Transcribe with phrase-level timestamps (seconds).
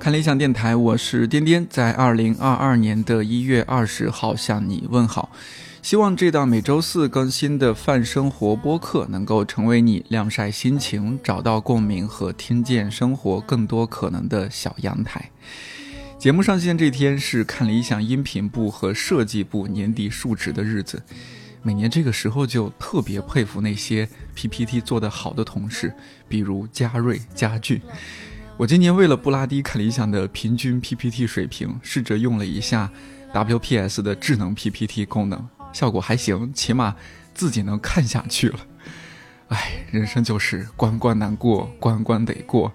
[0.00, 5.30] 看理想电台，我是颠颠，在二零二二年的一月二十号向你问好。
[5.80, 15.30] 希望这档每周四更新的泛生活播客能够成为你晾晒心情、找到共鸣和听见生活更多可能的小阳台。
[16.18, 21.02] 节目上线这天是看理想音频部和设计部年底述职的日子。
[21.64, 25.94] 每年这个时候就特别佩服那些 PPT 做得好的同事，
[26.28, 27.80] 比如嘉瑞、嘉俊。
[28.56, 32.90] 我今年为了不拉低看理想的平均 PPT 水平，试着用了一下
[33.32, 36.96] WPS 的智能 PPT 功能，效果还行，起码
[37.32, 38.58] 自己能看下去了。
[39.48, 42.72] 唉，人生就是关关难过，关关得过。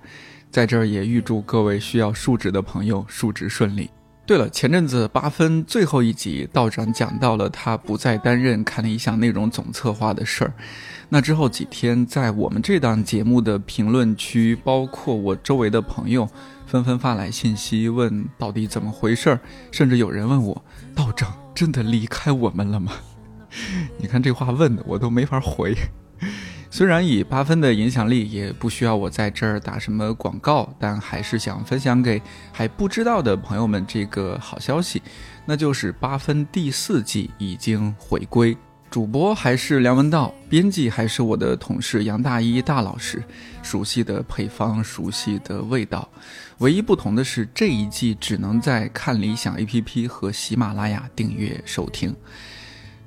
[0.49, 3.89] 在这儿也预祝各位需要述职的朋友述职顺利。
[4.27, 10.53] 对了，前阵子八分最后一集，道长讲到了他不再担任看理想内容总策划的事儿。
[11.07, 16.27] 那之后几天，在我们这档节目的评论区，包括我周围的朋友，
[16.65, 19.39] 纷纷发来信息问到底怎么回事儿，
[19.71, 20.61] 甚至有人问我，
[20.93, 22.91] 道长真的离开我们了吗？
[23.97, 25.73] 你看这话问的我都没法回。
[26.69, 35.01] 虽然以八分的影响力，也不需要我在这儿打什么广告，但还是想分享给还不知道的朋友们这个好消息，
[35.45, 38.55] 那就是八分第四季已经回归，
[38.91, 43.23] 主播还是梁文道，编辑还是我的同事杨大一大老师，
[43.63, 46.07] 熟悉的配方，熟悉的味道，
[46.59, 52.15] 唯一不同的是这一季只能在看理想 APP 和喜马拉雅订阅收听。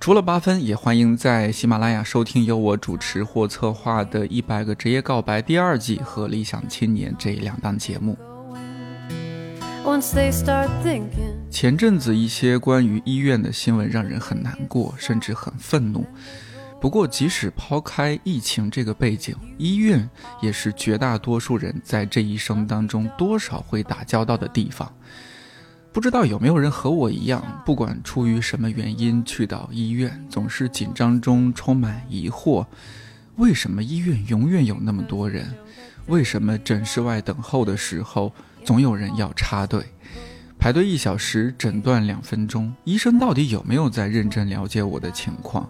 [0.01, 8.17] 除了八分，也欢迎在喜马拉雅收听由我主持或策划的《一百个职业告白》第二季和《理想青年》这两档节目。
[11.51, 16.07] 前阵子一些关于医院的新闻让人很难过，甚至很愤怒。
[16.81, 20.09] 不过，即使抛开疫情这个背景，医院
[20.41, 24.91] 也是绝大多数人在这一生当中多少会打交道的地方。
[25.93, 32.65] 不知道有没有人和我一样，不管出于什么原因去到医院，总是紧张中充满疑惑：
[33.37, 35.53] 为什么医院永远有那么多人？
[36.07, 38.33] 为什么诊室外等候的时候
[38.65, 39.85] 总有人要插队？
[40.61, 45.69] 排队一小时，诊断两分钟，医生到底有没有在认真了解我的情况？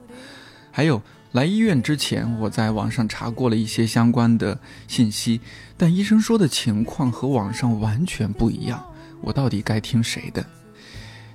[0.71, 1.01] 还有，
[1.33, 5.41] 来医院之前，我在网上查过了一些相关的信息，
[5.79, 8.85] 但医生说的情况和网上完全不一样。
[9.21, 10.45] 我到底该听谁的？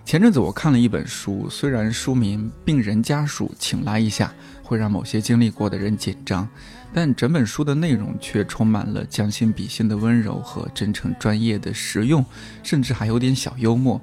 [0.06, 4.31] 前阵子我看了一本书，虽然书名“病人家属，请来一下”
[4.62, 6.47] 会让某些经历过的人紧张，
[6.94, 12.23] 但整本书的内容却充满了将心比心的温柔和真诚专业的实用，
[12.62, 14.00] 甚至还有点小幽默。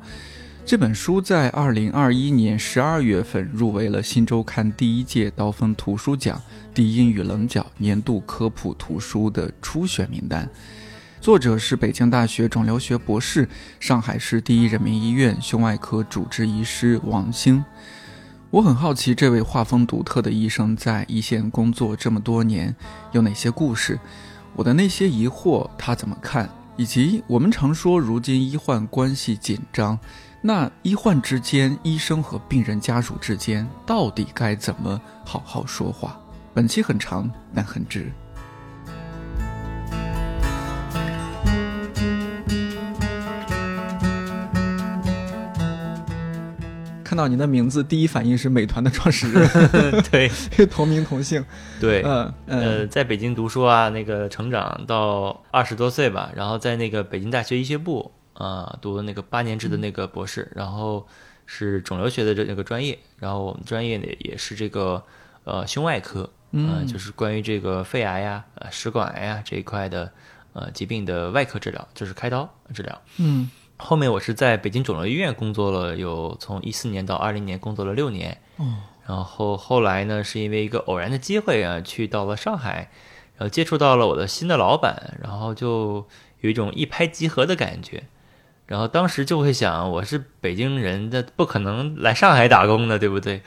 [0.64, 6.40] 这本书在二零二一年十二月份入围了《新周刊》第一届刀锋图书奖
[6.72, 10.48] 低音与棱角年度科普图书的初选名单。
[11.22, 17.64] 作者是北京大学肿瘤学博士、上海市第一人民医院胸外科主治医师王兴。
[18.50, 22.74] 我很好奇，这位画风独特的医生在一线工作这么多年，
[23.12, 24.00] 有哪些故事？
[24.56, 26.50] 我的那些疑惑，他怎么看？
[26.76, 29.96] 以及我们常说，如今医患关系紧张，
[30.40, 36.18] 那医患之间、医生和病人家属之间，到底该怎么好好说话？
[36.52, 38.10] 本期很长，但很值。
[47.12, 49.46] 看到您的名字，第一反应是美团的创始人，
[50.10, 50.30] 对。
[50.68, 51.44] 同名同姓。
[51.78, 52.02] 对，
[52.46, 61.06] 呃，在北京读书啊，那个成长到二十多岁吧，然后在那个北京大学医学部啊、读的那个八年制的那个博士，然后
[61.44, 65.04] 是肿瘤学的这那个专业，然后我们专业呢也是这个
[65.44, 66.20] 呃胸外科，
[66.52, 70.10] 呃嗯就是关于这个肺癌呀、呃食管癌呀这一块的
[70.54, 73.02] 呃疾病的外科治疗，就是开刀治疗。
[73.18, 73.50] 嗯
[73.82, 78.40] 后面我是在北京肿瘤医院工作了，有从一四年到二零年工作了六年。
[78.58, 82.88] 嗯然后后来呢，是因为一个偶然的机会啊，去到了上海，
[83.36, 86.06] 然后接触到了我的新的老板，然后就
[86.40, 88.04] 有一种一拍即合的感觉。
[88.66, 93.42] 然后当时就会想，我是北京人，那不可能来上海打工的，对不对？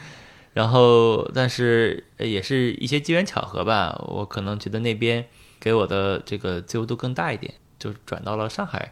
[0.53, 5.25] 然后，但是呃也是一些机缘巧合吧，我可能觉得那边
[5.59, 8.91] 给我的这个自由度更大一点，就转到了上海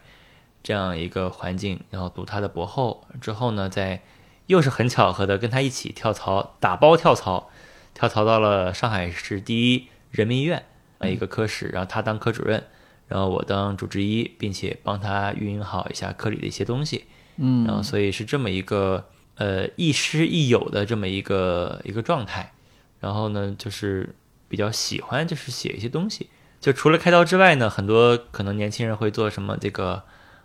[0.64, 4.02] 这样一个环境，然后读他的博后之后呢，再
[4.46, 7.48] 又是很巧合的跟他一起跳槽，打包跳槽，
[7.94, 10.64] 跳槽到了上海市第一人民医院
[10.98, 12.64] 呃一个科室，然后他当科主任，
[13.06, 17.04] 然后我当主治医，并且帮他运营好一下科里的一些东西。
[17.36, 19.06] 嗯然后所以是这么一个
[19.36, 22.52] 呃亦师亦友的这么一个一个状态。
[23.00, 24.14] 然后呢，就是
[24.48, 26.30] 比较喜欢就是写一些东西。
[26.58, 30.02] 就除了开刀之外呢，很多可能年轻人会做什么这个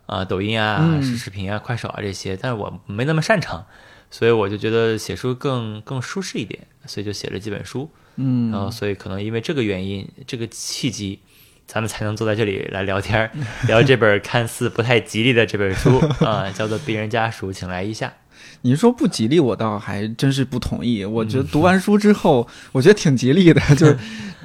[0.10, 3.66] 啊抖音啊、嗯视视频啊、快手啊这些，但是我没那么擅长，
[4.10, 7.90] 所以我就觉得写书更更舒适一点，所以就写了几本书。
[8.22, 11.20] 嗯然后所以可能因为这个原因，这个契机，
[11.66, 13.32] 咱们才能坐在这里来聊天儿，
[13.68, 18.08] 聊这本看似不太吉利的这本书 啊，叫做《病人家属，请来一下》。
[18.62, 21.06] 你说不吉利，我倒还真是不同意。
[21.06, 23.98] 我觉得读完书之后，我觉得挺吉利的，就是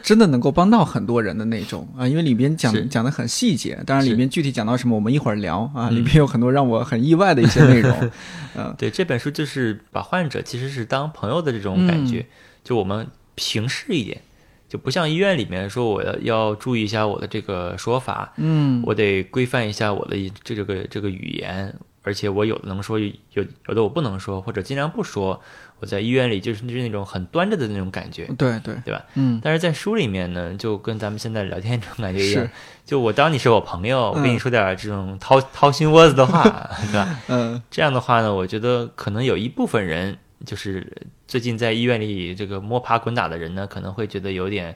[0.02, 8.10] 真的能够帮到很多人的那种啊，因为里边讲讲的很细节，当然里是面具体讲到什么，我们一会儿聊啊，嗯里边有很多让我很意外的一些内容。
[8.56, 12.24] 嗯对，这本书就是把患者其实是当朋友的这种感觉，
[12.62, 14.20] 就我们平视一点，
[14.68, 21.74] 就不像医院里面说我要要注意一下我的这个说法，嗯我得规范一下我的这这个这个语言，
[22.04, 25.40] 而且我有的能说，有有的我不能说，或者尽量不说。
[25.80, 29.04] 我在医院里就是就是那种很端着的那种感觉，对对，对吧？
[29.14, 32.48] 嗯但是在书里面呢，就跟咱们现在聊天这种感觉一样，
[32.86, 36.42] 就我当你是我朋友，我跟你嗯说点这种掏掏心窝子的话，
[36.80, 37.20] 对吧？
[37.28, 40.16] 嗯这样的话呢，我觉得可能有一部分人，
[40.46, 44.74] 就是最近在医院里这个摸爬滚打的人呢，可能会觉得有点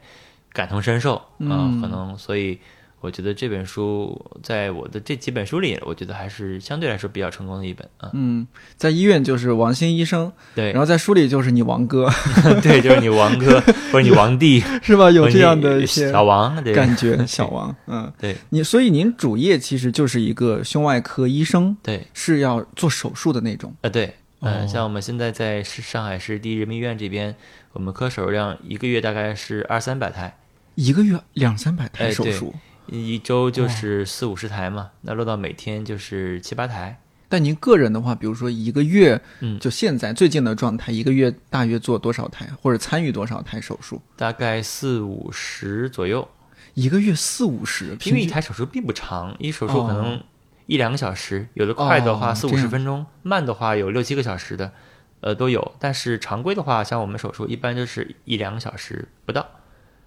[0.53, 2.59] 感同身受啊、嗯可能所以
[3.01, 8.11] 我觉得这本书在我的这几本书里，我觉得还是相对来说比较成功的一本啊。
[8.13, 8.47] 嗯，
[8.77, 12.11] 在医院就是王鑫医生，对然，后在书里就是你王哥，
[12.61, 13.61] 对，就是你王哥
[13.93, 15.11] 或者你王弟， 是吧？
[15.11, 23.73] 有这样的一些小王，对，感觉，小王，嗯，对你所以您主业其实就是一个胸外科医生，对，是要做手术的那种。
[23.83, 27.37] 呃，对，嗯、哦像我们现在在市上海市第一人民医院这边，
[27.73, 30.37] 我们科手术量一个月大概是二三百台，
[30.75, 32.55] 一个月两三百台手术，
[32.91, 37.01] 一周就是四五十台嘛，那落到每天就是七八台。
[37.29, 44.01] 但您个人的话，比如说一个月，嗯就现在最近的状态，一个月大约做多少台，或者参与多少台手术？
[44.17, 46.27] 大概四五十左右，
[46.73, 50.21] 一个月四五十，因为平均一台手术并不长，一手术可能哦
[50.65, 54.73] 一两个小时，有的快的话四五十分钟，慢的话有六七个小时的，
[55.21, 55.75] 呃都有。
[55.79, 59.47] 但是常规的话，像我们手术一般就是一两个小时不到，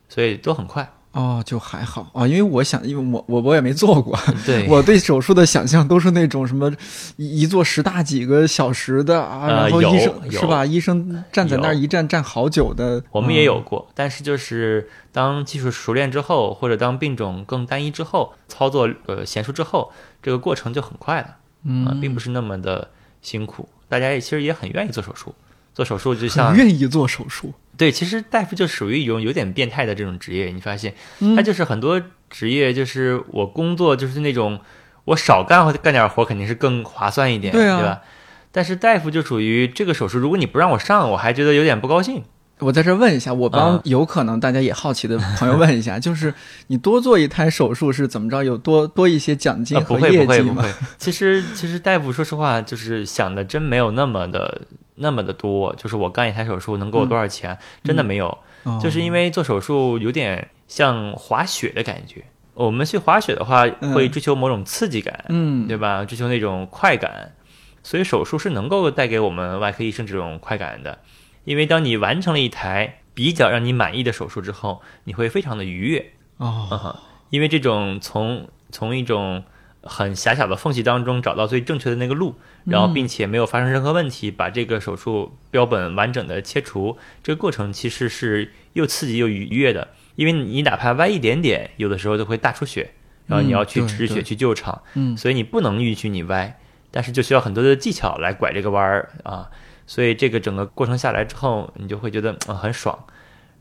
[0.09, 0.91] 所以都很快。
[1.13, 2.09] 哦，就还好。
[2.13, 6.71] 啊，因为我想，因为我我我也没做过， 对， 我对手术的想象都是那种什么
[7.17, 10.65] 一一做十大几个小时的啊，呃然后医生有是吧？
[10.65, 13.63] 医生站在那儿一站站好久的，我们也有嗯。
[13.63, 19.91] 过，但是就是当技术熟练之后，或者当病种更单一之后，操作呃娴熟之后，
[20.23, 21.27] 这个过程就很快了。
[21.65, 21.85] 嗯。
[21.85, 22.89] 啊，并不是那么的
[23.21, 25.35] 辛苦，大家也其实也很愿意做手术。
[25.73, 30.51] 做手术就很像愿意做手术，对，其实大夫就属于一种有点变态的这种职业。
[30.51, 31.99] 你发现，嗯他就是很多
[32.29, 34.59] 职业，就是我工作就是那种
[35.05, 38.01] 我少干或干点活肯定是更划算一点，对啊吧？
[38.51, 42.21] 但是大夫就属于这个手术，如果你不让我上，我还觉得有点不高兴。
[42.59, 46.31] 我在这儿问一下，我帮嗯有可能大家也好奇的朋友问一下， 就是
[46.67, 48.43] 你多做一台手术是怎么着？
[48.43, 50.25] 有多多一些奖金不会业绩吗？
[50.27, 50.71] 不会不会。
[50.99, 54.61] 其实其实大夫说实话，就是想的真没有那么的
[55.01, 55.75] 那么的多。
[55.75, 58.27] 就是我干一台手术能给我多少钱，真的没有。
[58.63, 62.23] 哦就是因为做手术有点像滑雪的感觉。
[62.53, 66.05] 我们去滑雪的话，嗯会追求某种刺激感，嗯，对吧？
[66.05, 67.33] 追求那种快感，
[67.81, 70.99] 所以手术是能够带给我们外科医生这种快感的。
[71.43, 76.11] 因为当你完成了一台比较让你满意的手术之后，你会非常的愉悦。
[76.37, 76.99] 哦，
[77.31, 79.43] 因为这种从从一种
[79.83, 82.35] 很狭小的缝隙当中找到最正确的那个路，
[82.65, 89.87] 然后并且没有发生任何问题，把这个手术标本完整的切除，这个过程其实是又刺激又愉悦的。
[90.15, 92.91] 因为你哪怕歪一点点，有的时候都会大出血，
[93.25, 96.59] 然后你要去止血去救场，嗯所以你不能允许你歪，
[96.91, 99.49] 但是就需要很多的技巧来拐这个弯儿啊。
[99.87, 102.97] 所以这个整个过程下来之后，你就会觉得、呃、很爽。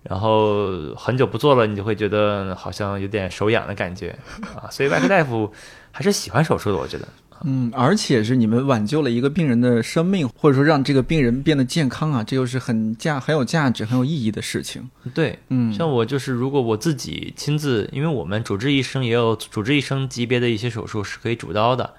[0.03, 4.17] 然后很久不做了，你就会觉得好像有点手痒的感觉
[4.57, 5.53] 啊，所以外科大夫
[5.93, 7.07] 还是喜欢手术的，我觉得。
[7.43, 14.91] 嗯，而且是你们挽救了一个病人的生命，或者说让这个病人变得健康啊，这又是很价很有价值、很有意义的事情。
[15.15, 21.95] 对，嗯，像我就是，如果我自己亲自，因为我们主治医生也有主治医生级别的一些手术是可以主刀的，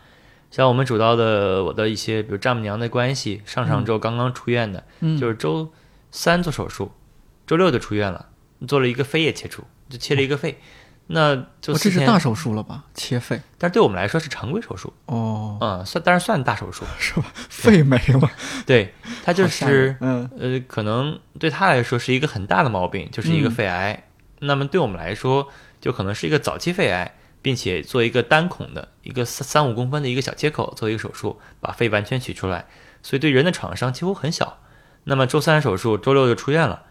[0.51, 5.71] 像我们主刀的我的一些，比如丈母娘的关系，上上周刚刚出院的，嗯就是周
[6.11, 6.91] 三做手术，
[7.47, 8.27] 周六就出院了，
[8.67, 10.59] 做了一个肺叶切除，就切了一个肺，
[11.13, 12.83] 那就这是大手术了吧？
[12.93, 17.25] 切肺但是对我们来说是常规手术，哦，嗯，算当然算大手术，是吧？
[17.49, 18.31] 肺没了，
[18.65, 24.03] 对，他就是嗯呃，可能对他来说是一个很大的毛病，就是一个嗯肺癌。
[24.39, 25.47] 那么对我们来说，
[25.79, 32.65] 就可能是一个早期肺癌，并且做一个单孔的一个三三五公分的一个小切口，做一个手术，把肺完全取出来。
[33.03, 34.57] 所以对人的创伤几乎很小。
[35.03, 36.83] 那么周三手术，周六就出院了，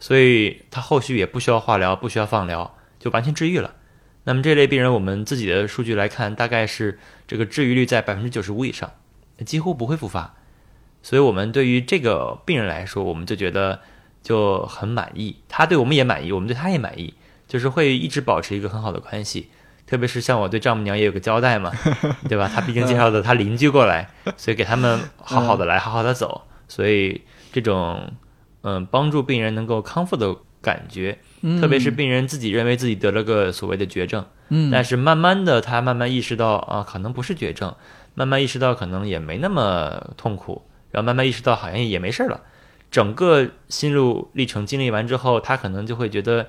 [0.00, 3.74] 所以他后续也不需要化疗，不需要放疗，就完全治愈了。
[4.24, 8.92] 那么这类病人，我们自己的数据来看，大概是这个治愈率在百分之九十五以上，
[9.46, 10.34] 几乎不会复发。
[11.02, 13.80] 所以我们对于这个病人来说，我们就觉得
[14.22, 17.14] 就很满意，他对我们也满意，我们对他也满意，
[17.46, 19.48] 就是会一直保持一个很好的关系。
[19.86, 21.72] 特别是像我对丈母娘也有个交代嘛，
[22.28, 22.50] 对吧？
[22.52, 26.42] 他毕竟介绍的他邻居过来，所以给他们好好的来，好好的走。
[26.68, 28.12] 所以这种
[28.60, 31.18] 嗯帮助病人能够康复的感觉，
[31.60, 37.74] 特别是病人自己认为自己得了个所谓的绝症，嗯，但是慢慢的他慢慢意识到啊，可能不是绝症，
[38.14, 42.40] 慢慢意识到可能也没那么痛苦，然后慢慢意识到好像也没事了。
[42.90, 46.46] 整个心路历程经历完之后，他可能就会觉得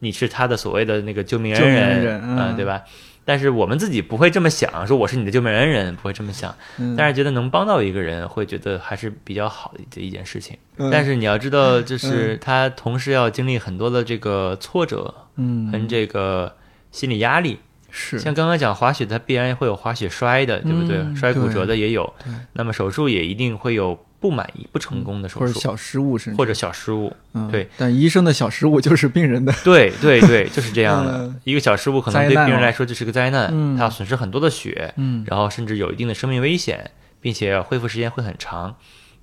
[0.00, 2.82] 你是他的所谓的那个救命恩人嗯对吧？
[3.26, 6.54] 但是我们自己不会这么想，说我是你的救命恩人，不会这么想。
[6.78, 10.56] 嗯但是觉得能帮到一个人，会觉得还是比较好的一件事情。
[10.78, 16.54] 嗯但是你要知道，就是他同时要经历很多的这个挫折嗯和这个
[16.92, 17.58] 心理压力。
[17.88, 20.98] 是像刚刚讲滑雪，它必然会有滑雪摔的，对不对？
[20.98, 22.12] 嗯摔骨折的也有。
[22.52, 27.14] 那么手术也一定会有不满意、不成功的手术，或者小失误甚至或者小失误。
[27.34, 31.40] 嗯对，但医生的小失误就是病人的对对对， 就是这样的嗯。
[31.44, 36.90] 一个小失误可能对病人来说就是个灾难，嗯他要损失很多的血，嗯然后甚至有一定的生命危险，
[37.20, 38.74] 并且恢复时间会很长。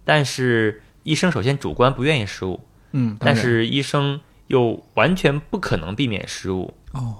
[0.06, 2.62] 但是医生首先主观不愿意失误，
[2.94, 6.74] 嗯，但是医生又完全不可能避免失误。
[6.94, 7.16] 哦，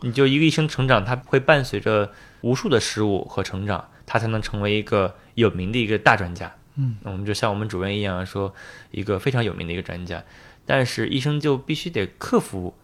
[0.00, 2.10] 你就一个医生成长，他会伴随着
[2.42, 6.52] 无数的失误和成长，他才能成为一个有名的一个大专家。
[6.76, 8.54] 嗯，我们就像我们主任一样，说
[8.90, 10.22] 一个非常有名的一个专家，
[10.64, 12.74] 但是医生就必须得克服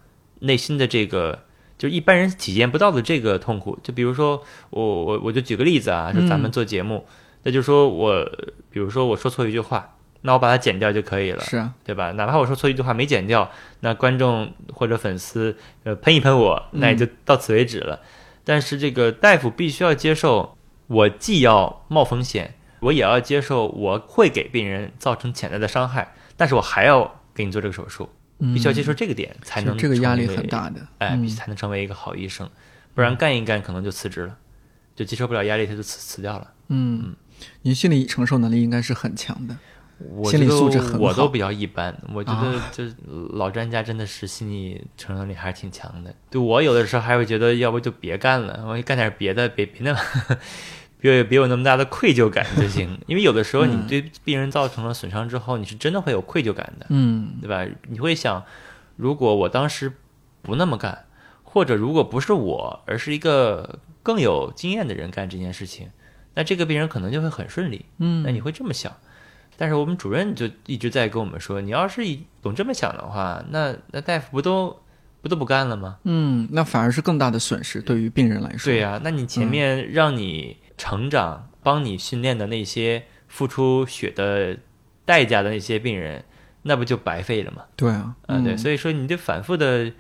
[0.40, 1.44] 内心的这个，
[1.78, 3.78] 就一般人体验不到的这个痛苦。
[3.82, 7.06] 就比如说我我我就举个例子啊，就咱们做节目，
[7.44, 8.24] 那就说我
[8.70, 11.42] 比如说我说错一句话，那我把它剪掉就可以了。
[11.44, 12.12] 是啊，对吧？
[12.12, 18.00] 哪怕我说错一句话没剪掉，那观众或者粉丝呃喷一喷我，那也就到此为止了。
[18.44, 20.56] 但是这个大夫必须要接受，
[20.88, 28.08] 我既要冒风险，我也要接受我会给病人造成潜在的伤害，但是我还要给你做这个手术，
[28.38, 28.54] 嗯。
[28.54, 32.48] 必须要接受这个点，才能这个压力很大的，哎，必须才能成为一个好医生，
[32.94, 34.36] 不然干一干可能就辞职了，
[34.94, 36.52] 就接受不了压力，他就辞辞掉了。
[36.68, 37.14] 嗯，
[37.62, 39.56] 您心理承受能力应该是很强的，
[39.98, 41.96] 我心理素质很我都比较一般。
[42.12, 42.70] 我觉得啊。
[42.70, 42.94] 就是
[43.32, 46.14] 老专家真的是心理承受能力还是挺强的。
[46.30, 50.00] 对我有的时候还会觉得，要不就别干了，我干点别的，别别那么
[51.00, 52.98] 别别有那么大的愧疚感就 行。
[53.06, 57.66] 因为有的时候你对病人造成了损伤之后，你是真的会有愧疚感的，嗯对吧？
[57.88, 58.44] 你会想，
[58.96, 59.92] 如果我当时
[60.42, 61.06] 不那么干，
[61.42, 65.88] 或者如果不是我，而是一个更有经验的人干这件事情，
[66.34, 67.84] 那这个病人可能就会很顺利。
[67.98, 68.92] 嗯，那你会这么想，
[69.56, 74.80] 但是我们主任就一直在跟我们说，你要是一总这么想的话，那那大夫不都
[75.20, 75.98] 不都不干了吗？
[76.04, 84.56] 嗯，那反而是更大的损失对于病人来说，对呀、那你前面让你成长、帮你训练的那些付出血的
[85.04, 86.24] 代价的那些病人，
[86.62, 87.64] 那不就白费了吗？
[87.76, 89.92] 对啊，啊，对，所以说你得反复的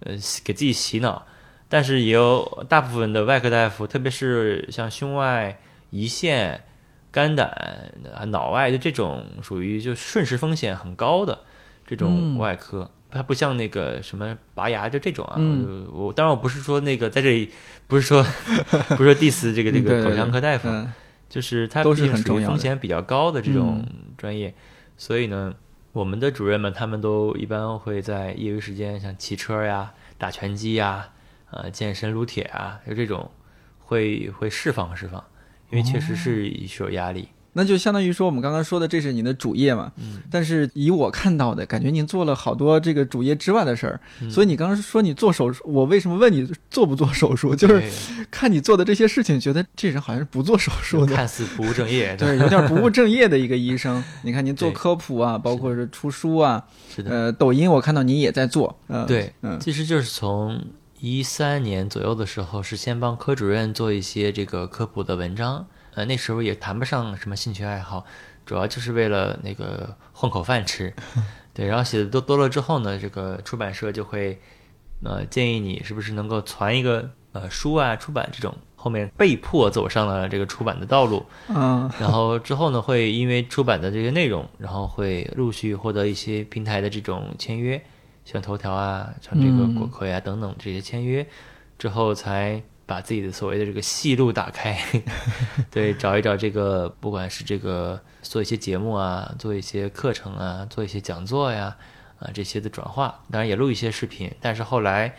[0.00, 0.12] 呃
[0.44, 1.26] 给自己洗脑，
[1.68, 5.58] 但是也有大部分的外科大夫，特别是像胸外、
[5.92, 6.62] 胰腺、
[7.10, 7.48] 肝胆、
[8.14, 11.40] 啊脑外的这种属于就瞬时风险很高的
[11.86, 12.90] 这种嗯外科。
[13.10, 15.86] 它不像那个什么拔牙就这种啊，嗯。
[15.92, 17.50] 我我当然我不是说那个在这里
[17.86, 18.22] 不是说
[18.96, 20.92] 不是说 diss 这个这个口腔科大夫，嗯
[21.28, 24.12] 就是它都是毕竟属于很重要风险比较高的这种嗯。
[24.16, 24.52] 专业，
[24.96, 25.54] 所以呢，
[25.92, 31.08] 我们的主任们他们都一般会在业余时间，像骑车呀、打拳击呀、
[31.50, 33.30] 呃健身、撸铁啊，就这种
[33.78, 35.22] 会会释放释放，
[35.70, 37.28] 因为确实是是有压力。
[37.52, 40.20] 那就相当于说我们刚刚说的这是您的主业嘛，嗯。
[40.30, 44.30] 但是以我看到的感觉，您做了好多这个主业之外的事儿，嗯。
[44.30, 47.54] 所以你刚刚说你做手术，我为什么问你做不做手术？
[47.56, 47.82] 就是
[48.30, 54.02] 看你做的这些事情，觉得这人好像是不做手术的， 看似不务正业，对，有点不务正业的一个医生。
[54.22, 56.64] 你看您做科普啊，包括是出书啊，
[56.94, 60.62] 是的，呃，抖音我看到您也在做，呃，对，嗯其实就是从
[61.00, 68.04] 一三年左右的时候，是先帮科主任做一些这个科普的文章，呃，那时候也谈不上什么兴趣爱好，
[68.46, 70.92] 主要就是为了那个混口饭吃。
[71.52, 74.38] 对，然后写的多多了之后呢，这个出版社就会
[75.04, 81.26] 呃建议你是不是能够传一个呃书啊出版这种，后面被迫走上了这个出版的道路。
[81.48, 87.82] 嗯然后之后呢，会因为出版的这些内容，然后会陆续获得一些平台的这种签约，
[88.24, 91.26] 像头条啊，像这个嗯果壳呀、等等这些签约，
[91.78, 94.76] 之后才把自己的所谓的这个戏路打开，
[95.70, 101.76] 对，找一找这个，不管是这个做一些节目啊，做一些课程啊，做一些讲座呀，
[102.18, 105.14] 啊这些的转化，当然也录一些视频，但是后来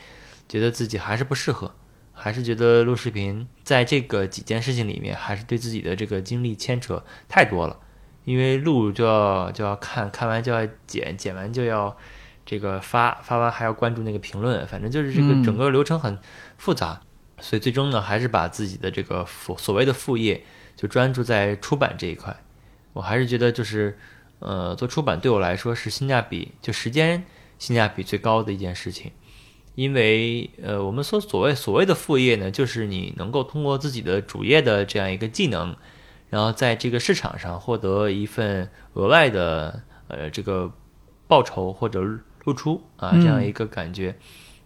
[0.50, 1.74] 觉得自己还是不适合，
[2.12, 7.80] 还是觉得录视频在这个几件事情里面，还是对自己的这个精力牵扯太多了，
[8.26, 11.96] 因为录就要就要看看完就要剪，剪完就要
[12.46, 16.20] 这个发，发完还要关注那个评论，反正就是这个嗯整个流程很
[16.58, 17.00] 复杂。
[17.42, 20.44] 所以最终呢，还是把自己的这个副所谓的副业，
[20.78, 22.34] 就专注在出版这一块。
[22.94, 23.98] 我还是觉得就是，
[24.40, 27.24] 呃，做出版对我来说是性价比，就时间
[27.58, 29.12] 性价比最高的一件事情。
[29.76, 35.76] 因为呃，我们说所谓所谓的副业呢，就是你能够通过自己的主业的这样一个技能，
[36.30, 40.70] 然后在这个市场上获得一份额外的呃这个
[41.28, 42.02] 报酬或者
[42.44, 44.18] 露出啊这样一个感觉。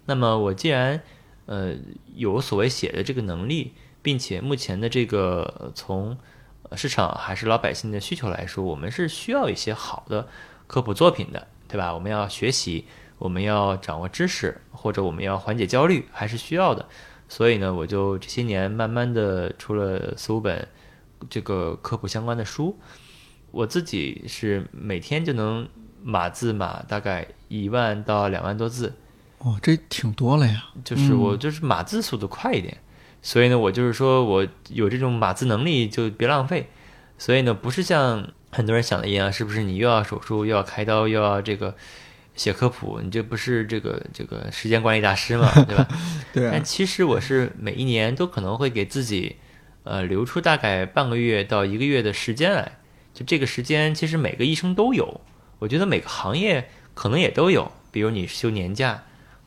[0.07, 1.01] 那么我既然
[1.45, 1.75] 呃
[2.15, 6.17] 有所谓写的这个能力，并且目前的这个从
[6.75, 10.27] 市场还是老百姓的需求来说，我们是需要一些好的
[10.67, 11.93] 科普作品的，对吧？
[11.93, 12.85] 我们要学习，
[13.17, 16.85] 我们要掌握知识，或者我们要缓解焦虑，还是需要的。
[17.27, 20.67] 所以呢，我就这些年慢慢的出了四五本
[21.29, 22.77] 这个科普相关的书，
[23.51, 25.67] 我自己是每天就能
[26.03, 28.93] 码字码大概一万到两万多字，
[29.45, 30.65] 哦，这挺多了呀。
[30.83, 32.75] 就是嗯我就是码字速度快一点，
[33.21, 36.67] 所以呢，我就是说我有这种码字能力就别浪费，
[37.19, 41.75] 所以呢，不是像很多人想的一样，是不是你又要手术又要开刀又要这个
[42.35, 45.87] 写科普，你这不是这个这个时间管理大师嘛，对吧？
[46.33, 49.35] 对啊但，其实我是每一年都可能会给自己，
[49.83, 52.79] 呃，留出大概半个月到一个月的时间来。
[53.13, 55.21] 就这个时间，其实每个医生都有，
[55.59, 57.71] 我觉得每个行业可能也都有。
[57.91, 59.05] 比如你休年假，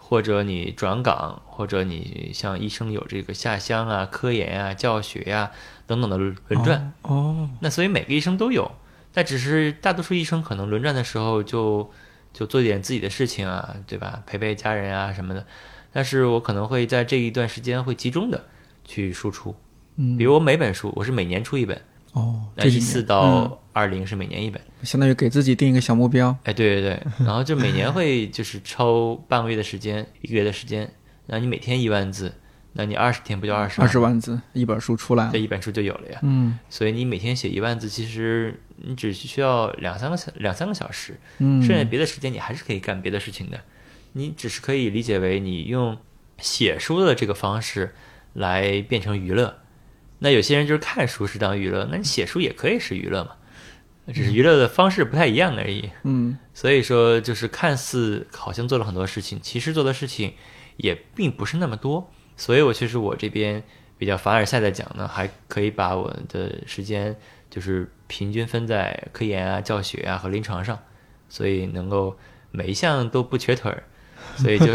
[0.08, 5.50] 或者你转岗，或者你像医生有这个下乡啊、科研啊、教学呀、
[5.86, 6.94] 等等的轮转。
[7.02, 8.70] 哦，那所以每个医生都有，
[9.12, 11.90] 但只是大多数医生可能轮转的时候就
[12.32, 14.22] 就做点自己的事情啊，对吧？
[14.24, 15.44] 陪陪家人啊什么的。
[15.92, 18.46] 但是我可能会在这一段时间会集中的
[18.86, 19.54] 去输出，
[19.96, 21.78] 嗯，比如我每本书我是每年出一本，
[22.14, 24.60] 哦，那一次到二零是每年一本。
[24.60, 26.36] 嗯相当于给自己定一个小目标。
[26.44, 30.88] 哎，对对对，然后就每年会就是抽半个月的时间，一个月的时间，
[31.26, 32.32] 那你每天一万字，
[32.74, 35.38] 那你二十天不就二十二十万字一本书出来了这。
[35.38, 36.20] 一本书就有了呀。
[36.22, 43.60] 嗯所以你每天写一万字，其实你只需要两三个小两三个小时，嗯，剩下别的时间你还是可以干别的事情的。
[44.12, 45.98] 你只是可以理解为你用
[46.38, 47.94] 写书的这个方式
[48.34, 49.58] 来变成娱乐。
[50.20, 53.32] 那有些人就是看书是当娱乐，那你写书也可以是娱乐嘛，
[54.12, 55.90] 只是娱乐的方式不太一样而已。
[56.04, 60.34] 嗯所以说，就是看似好像做了很多事情，其实做的事情
[60.76, 62.10] 也并不是那么多。
[62.36, 63.62] 所以我其实我这边
[63.96, 67.16] 比较凡尔赛的讲呢，还可以把我的时间
[67.50, 70.78] 就是平均分在科研啊、教学啊和临床上，
[71.28, 72.16] 所以能够
[72.50, 73.82] 每一项都不瘸腿儿。
[74.36, 74.66] 所以就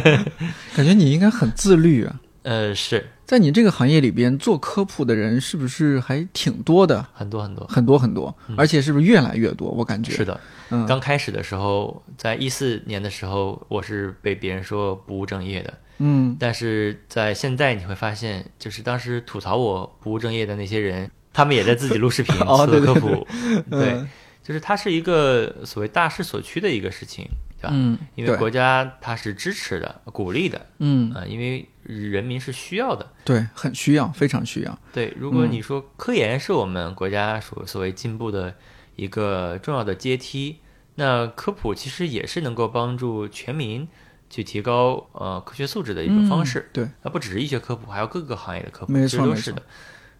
[0.74, 2.20] 感觉你应该很自律啊。
[2.42, 7.08] 呃是在你这个行业里边做科普的人是不是还挺多的？
[7.14, 7.66] 很多很多。
[7.66, 9.70] 很多很多，而且是不是越来越多？
[9.70, 10.12] 我感觉。
[10.12, 15.72] 是的，嗯，刚开始的时候，在一四年的时候，我是被别人说不务正业的。
[15.96, 16.36] 嗯。
[16.38, 23.26] 但是在现在你会发现，就是当时吐槽我不务正业的那些人，他们也在自己录视频 哦对对做科普，
[23.70, 24.08] 对，嗯
[24.42, 27.24] 就是它是一个所谓大势所趋的一个事情，
[27.58, 27.70] 对吧？
[27.72, 31.10] 嗯，因为国家它是支持的、鼓励的，嗯。
[31.14, 33.12] 啊、因为人民是需要的。
[33.24, 34.78] 对，很需要，非常需要。
[34.92, 38.54] 对，如果嗯你说科研是我们国家所所谓进步的
[38.96, 40.60] 一个重要的阶梯，
[40.96, 43.88] 那科普其实也是能够帮助全民
[44.28, 46.60] 去提高呃科学素质的一种方式。
[46.60, 49.62] 嗯对，它不只是医学科普，还有各个行业的科普，没错都是的，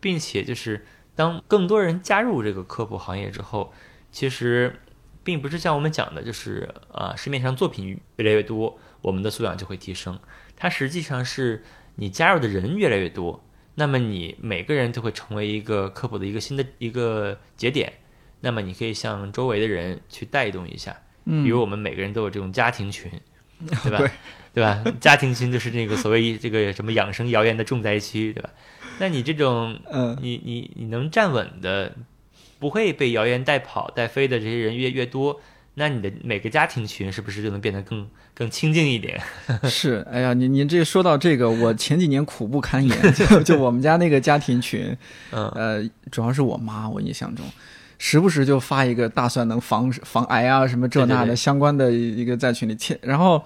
[0.01, 3.73] 并且就是当更多人加入这个科普行业之后，
[4.11, 4.81] 其实
[5.23, 10.19] 并不是像我们讲的，就是啊、市面上作品越来越多，我们的素养就会提升。
[10.63, 11.65] 它实际上是
[11.97, 13.43] 你加入的人越来越多，
[13.75, 17.93] 那么你每个人都会成为一个科普的一个新的一个节点。
[18.43, 23.11] 那么你可以向周围的人去带动一下，嗯，比如我们每个人都有这种家庭群，
[23.83, 23.99] 对吧？
[23.99, 24.11] 对
[24.55, 24.85] 对吧？
[25.01, 28.51] 家庭群就是那个所谓这个什么养生谣言的重灾区，对吧？
[29.01, 31.93] 那你这种，嗯你你你能站稳的，
[32.61, 35.41] 不会被谣言带跑带飞的这些人越越多，
[35.75, 39.19] 那你的每个家庭群是不是就能变得更更清静一点？
[39.65, 44.97] 是，哎呀，您您这说到这个，我前几年苦不堪言，就 就我们家那个家庭群，
[45.31, 47.45] 嗯，呃，主要是我妈，我印象中，
[47.99, 53.43] 时不时就发一个大蒜能防防癌啊什么这那的相关的一个在群里，切然后，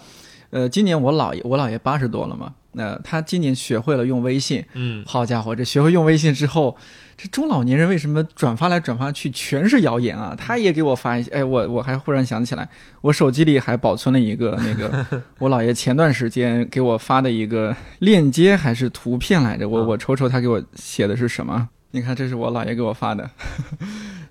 [0.50, 6.76] 呃，今年我姥爷我姥爷八十多了嘛，那、他今年学会了用微信，嗯，好家伙，这学会用微信之后，
[7.16, 10.35] 这中老年人为什么转发来转发去全是谣言啊？
[10.37, 12.68] 他也给我发一些，哎，我我还忽然想起来，
[13.00, 15.07] 我手机里还保存了一个 那个
[15.38, 21.68] 我姥爷前段时间给我发的一个链接还是图片来着，我我瞅瞅他给我写的是什么？
[21.92, 23.31] 你看，这是我姥爷给我发的，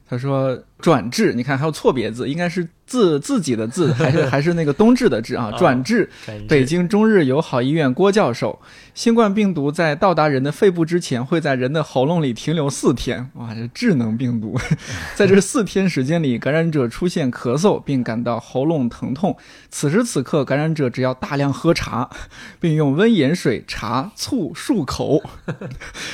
[0.08, 5.50] 他说转制，你看还有错别字，应该是自自己的字， 还是还是那个冬至的至啊？
[5.52, 6.08] 啊转制。
[6.26, 8.62] 转制北京中日友好医院郭教授，
[8.94, 13.32] 新冠病毒在到达人的肺部之前，会在人的喉咙里停留四天。
[13.34, 14.60] 哇，这智能病毒，
[15.16, 19.36] 在这四天时间里，感染者出现咳嗽，并感到喉咙疼痛。
[19.72, 22.08] 此时此刻，感染者只要大量喝茶，
[22.62, 25.24] 并用温盐水、茶、醋漱口，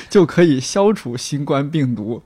[0.09, 2.23] 就可以消除新冠病毒。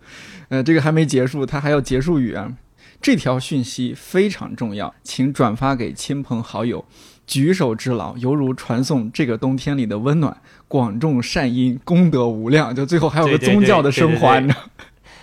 [0.49, 2.53] 呃，这个还没结束，它还要结束语啊。
[3.01, 6.85] 这条讯息非常重要，请转发给亲朋好友。
[7.27, 12.75] 举手之劳，犹如传送这个冬天里的温暖，广种善因，功德无量。
[12.75, 14.61] 就最后还有个宗教的升华，对你知道？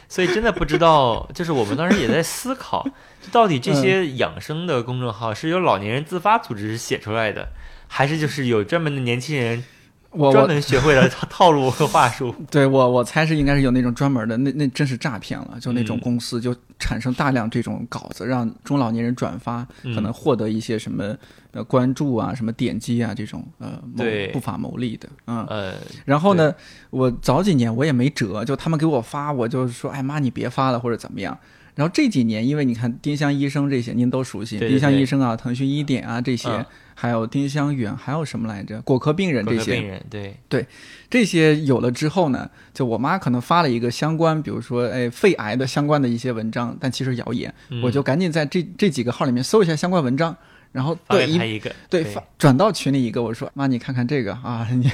[0.08, 2.84] 所以真的不知道，就是我们当时也在思考，
[3.30, 7.48] 到底这嗯些养生的公众号是由老年人自发组织写出来的，
[7.86, 9.64] 还是就是有专门的年轻人专
[10.12, 12.34] 我专门学会了套套路和话术？
[12.50, 15.58] 对我我猜是应该是有那种专门的，那那真是诈骗了。
[15.60, 21.16] 就那种嗯公司就产生大量这种稿子，让中老年人转发，嗯可能获得一些什么
[21.52, 25.44] 呃关注啊、什么点击啊这种呃谋对不法牟利的，嗯。
[25.48, 26.54] 呃，然后呢，
[26.90, 31.36] 我早几年我也没辙，就他们给我发，我就说，哎妈，你别发了或者怎么样。
[31.74, 38.80] 然后这几年，因为你看丁香医生这些您都熟悉，丁香医生啊、腾讯医典啊这些，嗯还有丁香园，还有什么来着？
[38.82, 40.06] 果壳病人这些，各个病人
[40.48, 40.66] 对，
[41.10, 47.82] 这些有了之后呢，就我妈可能发了一个相关，比如说哎肺癌的相关的一些文章，但其实谣言，嗯。
[47.82, 50.36] 我就赶紧在这这几个号里面搜一下相关文章，
[50.70, 54.90] 然后对一个，对，发转到群里一个，我说妈，你看看这个啊，你，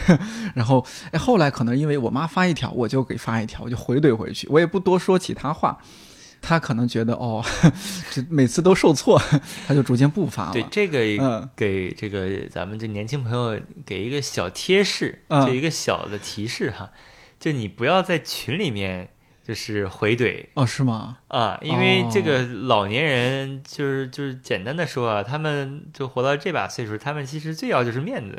[0.54, 5.78] 然后哎，后来可能因为我妈发一条，我就给发一条，我就回怼回去，我也不多说其他话，
[6.40, 7.44] 她可能觉得哦，
[8.10, 9.20] 这每次都受挫，
[9.66, 10.52] 他就逐渐不发了。
[10.52, 16.90] 对这个嗯给这个咱们这年轻朋友给一个小贴士，嗯就一个小的提示哈，
[17.40, 19.08] 就你不要在群里面
[19.48, 21.16] 就是回怼哦，是吗？
[21.28, 28.36] 啊，因为这哦个老年人就是就是简单的说啊，他们就活到这把岁数，他们其实最要就是面子。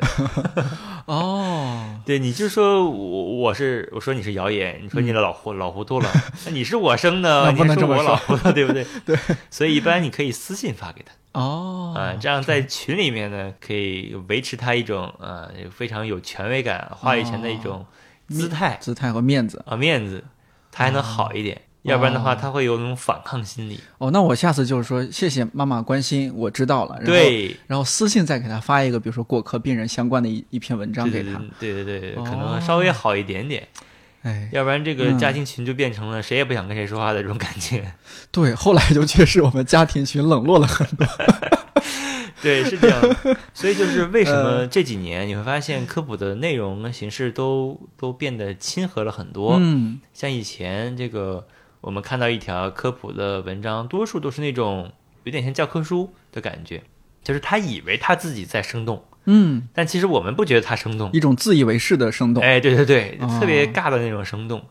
[1.06, 6.08] 哦， 对，你就说我我是我说你是谣言，你说你老糊、老糊涂了，
[6.46, 8.86] 那你是我生的，你还说我老糊涂，对不对？
[9.04, 9.18] 对，
[9.50, 11.12] 所以一般你可以私信发给他。
[11.40, 17.84] 哦，啊，这样在群里面呢，可以维持他一种呃非常有权威感、话语权的一种
[18.28, 19.60] 姿态姿态和面子。
[19.66, 20.28] 啊面子，他
[20.80, 21.60] 还能好一点。
[21.82, 23.80] 要不然的话，他会有那种反抗心理。
[23.96, 26.96] 哦，那我下次就是说，谢谢妈妈关心，我知道了。
[27.00, 31.40] 然后，对，然后私信再给他发一个，比如说过客病人相关的一一篇文章给他。
[31.58, 33.66] 对对对对，可哦能稍微好一点点。
[34.22, 37.90] 哎，要不然这个嗯家庭群就变成了谁也不想跟谁说话的这种感觉。
[38.30, 41.06] 对，后来就确实我们家庭群冷落了很多。
[42.42, 43.36] 对，是这样的。
[43.54, 49.56] 所以就是为什呃么这几年你会发现科普的内容跟形式都都变得亲和了很多。
[49.60, 51.46] 嗯，像以前这个，
[51.80, 54.92] 我们看到一条科普的文章，多数都是那种
[55.24, 56.82] 有点像教科书的感觉，
[57.22, 61.10] 就是他以为他自己在生动，嗯，但其实我们不觉得他生动。
[61.12, 62.42] 一种自以为是的生动。
[62.42, 64.64] 哎，对对对，哦特别尬的那种生动。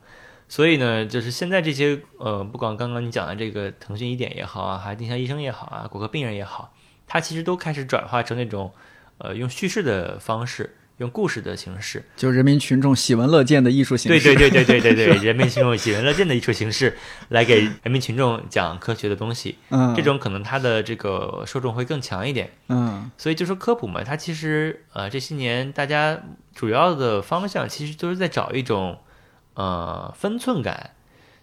[0.52, 6.74] 所以呢，就是现在这些呃，不管刚刚你讲的这个腾讯一点也好啊，还是丁香医生也好啊，骨科病人也好，
[7.10, 8.72] 它其实都开始转化成那种
[9.18, 14.20] 呃用叙事的方式，用故事的形式，就人民群众喜闻乐见的艺术形式。
[14.20, 16.96] 对对对对对对对，人民群众喜闻乐见的艺术形式，
[17.30, 22.52] 来给人民群众讲科学的东西，嗯，这种可能它的这个受众会更强一点。
[22.68, 26.22] 嗯所以就说科普嘛，它其实呃这些年大家
[26.54, 29.00] 主要的方向其实都是在找一种
[29.56, 30.92] 呃分寸感，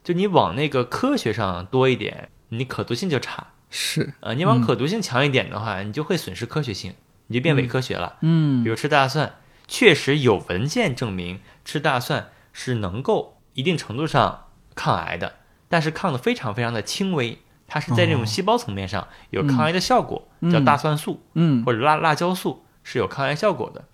[0.04, 6.94] 就你往那个科学上多一点，你可读性就差；是，呃，你往可读性强一点的话，你就会损失科学性，
[7.26, 8.16] 你就变伪科学了。
[8.22, 8.64] 嗯。
[8.64, 9.34] 比如吃大蒜，
[9.68, 15.34] 确实有文献证明吃大蒜是能够一定程度上抗癌的，
[15.68, 20.50] 但是抗的非常非常的轻微，它是在这种细胞层面上有抗癌的效果，嗯。
[20.50, 21.22] 叫大蒜素。
[21.34, 21.62] 嗯。
[21.62, 23.84] 或者辣辣椒素是有抗癌效果的，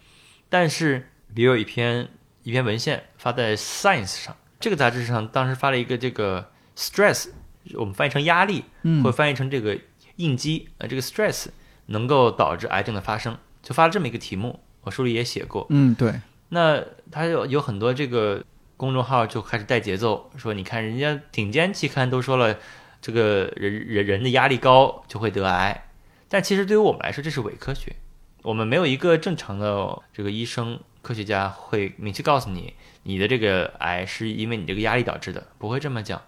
[0.48, 2.08] 但是比如有一篇
[2.44, 7.30] 一篇文献发在 Science 上，这个杂志上当时发了一个这个 stress，
[7.74, 9.02] 我们翻译成压力，嗯。
[9.02, 9.78] 或者翻译成这个
[10.16, 11.46] 应激，呃，这个 stress
[11.86, 15.66] 能够导致癌症的发生，就发了这么一个题目，我书里也写过。
[15.70, 16.20] 嗯，对，
[16.50, 18.44] 那他有有很多这个
[18.76, 22.58] 公众号就开始带节奏，说你看人家顶尖期刊都说了，
[23.00, 25.88] 这个人人人的压力高就会得癌，
[26.28, 27.94] 但其实对于我们来说这是伪科学。
[28.42, 36.20] 我们没有一个正常的这个医生科学家会明确告诉你，你的这个癌是因为你这个压力导致的，不会这么讲，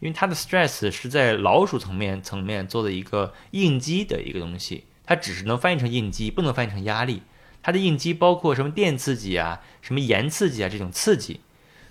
[0.00, 7.22] 因为它的 stress 是在老鼠层面层面做的一个应激的一个东西，它只是能翻译成应激，不能翻译成压力。
[7.62, 11.40] 它的应激包括什么电刺激啊、什么盐刺激啊这种刺激，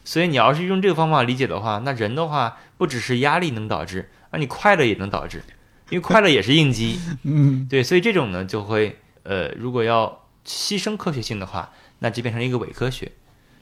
[0.03, 5.43] 所以你要是用这个方法理解的话，那人的话不只是压力能导致，啊你快乐也能导致，
[5.89, 6.99] 因为快乐也是应激。
[7.21, 13.11] 嗯对，所以这种呢就会呃，如果要牺牲科学性的话，那就变成一个伪科学。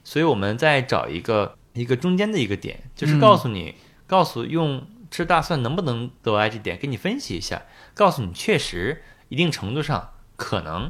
[0.05, 3.75] 所以我们再找一个一个中间的一个点，就是告诉你，
[4.07, 7.61] 告诉用吃大蒜能不能得癌这点，给你分析一下，
[7.93, 10.89] 告诉你确实一定程度上可能，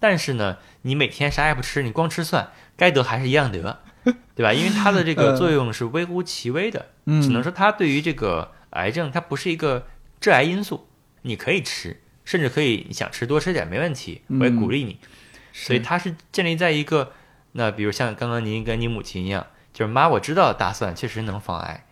[0.00, 3.80] 但是呢，你每天啥也不吃，你光吃蒜，该得还是一样得，
[4.34, 4.52] 对吧？
[4.52, 9.86] 因为它的这个作用是微乎其微的，嗯，只能说它对于这个癌症，它不是一个
[10.20, 10.88] 致癌因素，
[11.22, 14.98] 你可以吃，甚至可以你想吃多吃点没问题，我也鼓励你。
[15.52, 17.12] 所以它是建立在一个，
[17.52, 21.85] 那比如像刚刚您跟你母亲一样，就是妈，我知道大蒜确实能防癌，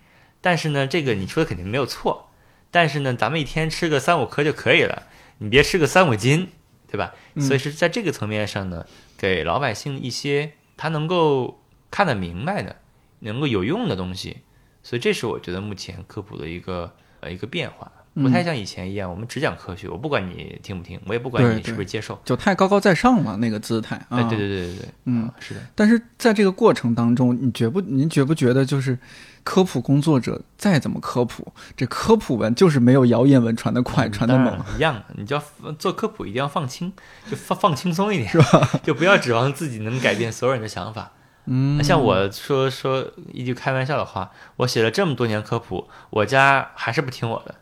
[0.45, 2.29] 但是呢，这个你说的肯定没有错，
[2.71, 5.05] 但是呢，咱们一天吃个三五颗就可以了，
[5.39, 6.51] 你别吃个三五斤，
[6.87, 7.15] 对吧？
[7.33, 7.43] 嗯。
[7.43, 8.85] 所以是在这个层面上呢，
[9.17, 12.77] 给老百姓一些他能够看得明白的、
[13.21, 14.43] 能够有用的东西，
[14.83, 22.19] 所以这是我觉得目前科普的一个呃一个变化，不太像以前一样，我们只讲科学，我不管你听不听，我也不管你是不是接受。
[22.25, 24.19] 就太高高在上了那个姿态啊。
[24.19, 28.97] 哎，对对对对对，嗯啊，是的，但是在这个过程当中，你觉不您觉不觉得就是
[29.43, 34.59] 科普工作者再怎么科普，这科普文就是没有谣言文传的快，传的猛。
[34.77, 36.93] 一样，你就要做科普一定要放轻，
[37.29, 38.71] 就放放轻松一点，是吧？
[38.85, 41.11] 就不要指望自己能改变所有人的想法。
[41.47, 47.55] 嗯，像我说说一句开玩笑的话，我写了这么多年科普，我家还是不听我的，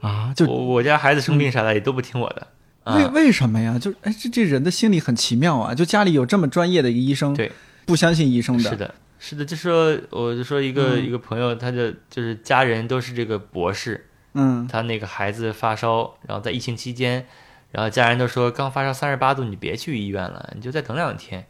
[0.00, 2.46] 啊，就我我家孩子生病啥的也都不听我的。
[2.84, 3.78] 为啊，为什么呀？
[3.78, 5.74] 就哎，这这人的心理很奇妙啊！
[5.74, 7.52] 就家里有这么专业的一个医生，对，
[7.84, 17.26] 不相信医生的，是的，是的，就说我就说一个、嗯一个朋友，他的就是家人都是这个博士，嗯他那个孩子发烧，然后在疫情期间，
[17.70, 21.46] 然后家人都说刚发烧三十八度，你别去医院了，你就再等两天。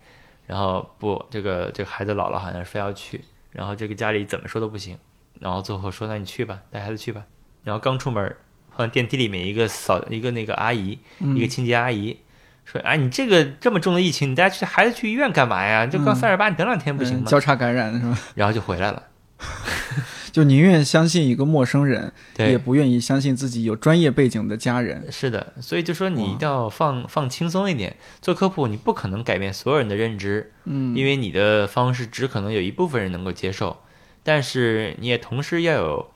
[0.49, 4.99] 然后不，这个这个孩子姥姥好像非要去，然后这个家里怎么说都不行，
[5.39, 7.23] 然后最后说那你去吧，带孩子去吧。
[7.65, 8.35] 然后刚出门，
[8.71, 12.19] 好像电梯里面一个扫一个那个阿姨，嗯一个清洁阿姨
[12.65, 15.87] 说，哎，你这个这么重的疫情，你带去孩子去医院干嘛呀？
[15.87, 17.25] 就刚嗯三十八，你等两天不行吗？
[17.25, 18.19] 嗯交叉感染是吧？
[18.35, 19.03] 然后就回来了。
[20.31, 25.11] 就宁愿相信一个陌生人，也，不愿意相信自己有专业背景的家人。
[25.11, 27.97] 是的，所以就说你一定要放放轻松一点。
[28.23, 33.79] 做科普，你不可能改变所有人的认知，嗯，因为你的方式只可能有一部分人能够接受，
[34.23, 36.11] 但是你也同时要有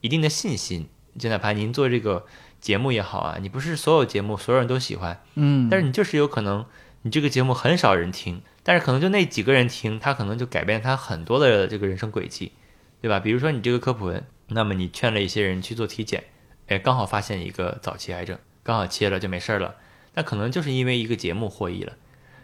[0.00, 0.88] 一定的信心。
[1.18, 2.26] 就哪怕您做这个
[2.60, 6.64] 节目也好啊，你不是所有节目所有人都喜欢，嗯，但是你就是有可能
[7.02, 12.52] 你这个节目很少人听，但是可能就那几个人听，他可能就改变他很多的这个人生轨迹，
[13.00, 13.18] 对吧？
[13.18, 16.24] 比如说你这个科普文，那么你劝了一些人去做体检，
[16.68, 19.74] 哎，刚好发现一个早期癌症，刚好切了就没事儿了，
[20.14, 21.94] 那可能就是因为一个节目获益了。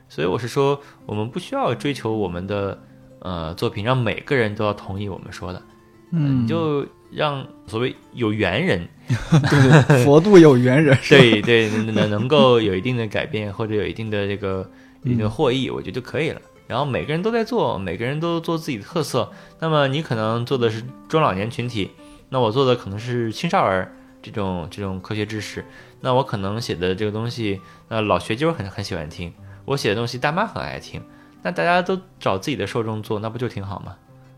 [0.08, 2.82] 所以我是说，我们不需要追求我们的
[3.20, 5.62] 呃作品让每个人都要同意我们说的，
[6.10, 8.88] 嗯，你就让所谓有缘人，
[9.50, 14.68] 对对，佛度有缘人，对对，能能能够有一定的改变或者有一定的这个
[15.02, 16.40] 一定的获益，我觉得就可以了。
[16.66, 19.30] 然后每个人都在做，每个人都做自己的特色。
[19.60, 21.90] 那么你可能做的是中老年群体，
[22.30, 25.64] 那我做的可能是青少儿这种这种科学知识。
[26.00, 29.32] 那我可能写的这个东西，那老学究很很喜欢听，
[29.66, 31.02] 我写的东西大妈很爱听。
[31.42, 33.94] 那大家都找自己的受众做，那不就挺好吗？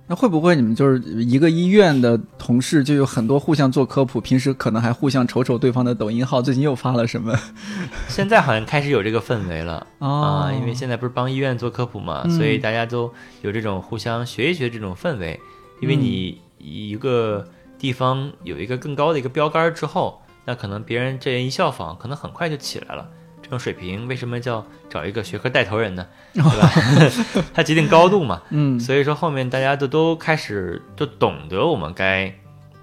[0.09, 7.37] 那会不会你们就是一个医院的同事，就有很多互相做科普，平时可能还互相瞅瞅对方的抖音号，最近又发了什么？
[8.09, 9.85] 现在好像开始有这个氛围了。
[9.99, 15.39] 哦啊，因为现在不是帮医院做科普嘛，嗯所以大家都有这种互相学一学这种氛围。
[15.81, 17.45] 因为你一个
[17.79, 23.07] 地方有一个更高的一个标杆儿之后，那可能别人这人一效仿，可能很快就起来了。
[23.47, 26.05] 这种水平为什么叫找一个学科带头人呢？
[26.35, 27.45] 对吧？
[27.55, 28.43] 他决定高度嘛。
[28.51, 32.35] 嗯所以说后面大家都都开始都懂得我们该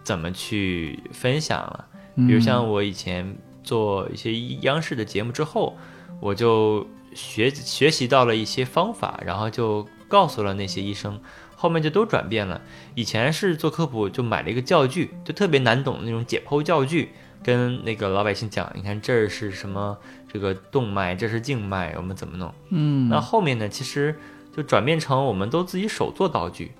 [0.05, 1.85] 怎么去分享了。
[2.15, 5.77] 嗯比如像我以前做一些央视的节目之后，
[6.21, 11.19] 我就学学习到了一些方法，然后就告诉了那些医生，
[11.57, 12.61] 后面就都转变了。
[12.95, 17.09] 以前是做科普就买了一个教具，就特别难懂的那种解剖教具，
[17.43, 19.97] 跟那个老百姓讲，你看这儿是什么
[20.33, 22.51] 这个动脉，这是静脉，我们怎么弄？
[22.71, 24.17] 嗯那后面呢，其实
[24.51, 26.71] 就转变成我们都自己手做道具，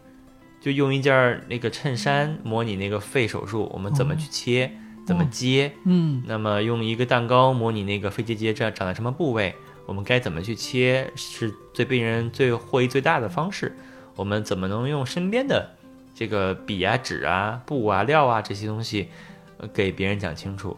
[0.60, 4.72] 就用一件那个衬衫模拟那个肺手术，我们怎么去切，
[5.06, 5.72] 怎么接。
[5.86, 9.54] 嗯那么用一个蛋糕模拟那个肺结节这长在什么部位，
[9.86, 13.76] 我们该怎么去切是对病人最获益最大的方式？
[14.16, 15.70] 我们怎么能用身边的
[16.16, 19.10] 这个笔啊、纸啊、布啊、料啊这些东西，
[19.58, 20.76] 呃给别人讲清楚？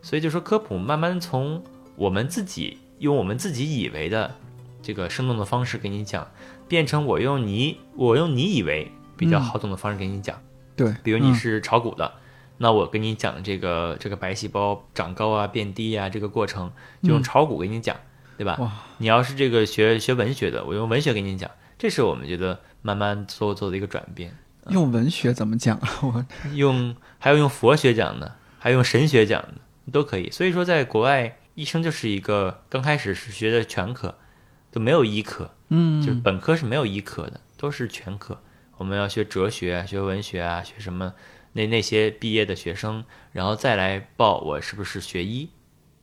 [0.00, 1.62] 所以就说科普慢慢从
[1.98, 4.36] 我们自己用我们自己以为的
[4.80, 6.26] 这个生动的方式给你讲，
[6.68, 10.40] 变成我用你我用你以为比较好懂的方式给你讲。
[10.76, 12.12] 对，比如你嗯是炒股的，
[12.58, 16.70] 那我跟你讲这个这个白细胞长高啊、变低啊这个过程，
[17.02, 17.96] 就用嗯炒股给你讲，
[18.36, 18.56] 对吧？
[18.60, 24.32] 哇你要是这个学学文学的，我用文学给你讲，这是我们觉得慢慢做做的一个转变。
[24.68, 25.88] 用文学怎么讲啊？
[26.02, 29.54] 我用还有用佛学讲的，还有用神学讲的
[29.90, 30.30] 都可以。
[30.30, 34.16] 所以说，在国外，医生就是一个刚开始是学的全科，
[34.70, 38.40] 就没有医科，嗯，就是本科是没有医科的，都是全科。
[38.76, 41.12] 我们要学哲学啊，学文学啊，学什么
[41.54, 45.50] 那那些毕业的学生，然后再来报我是不是学医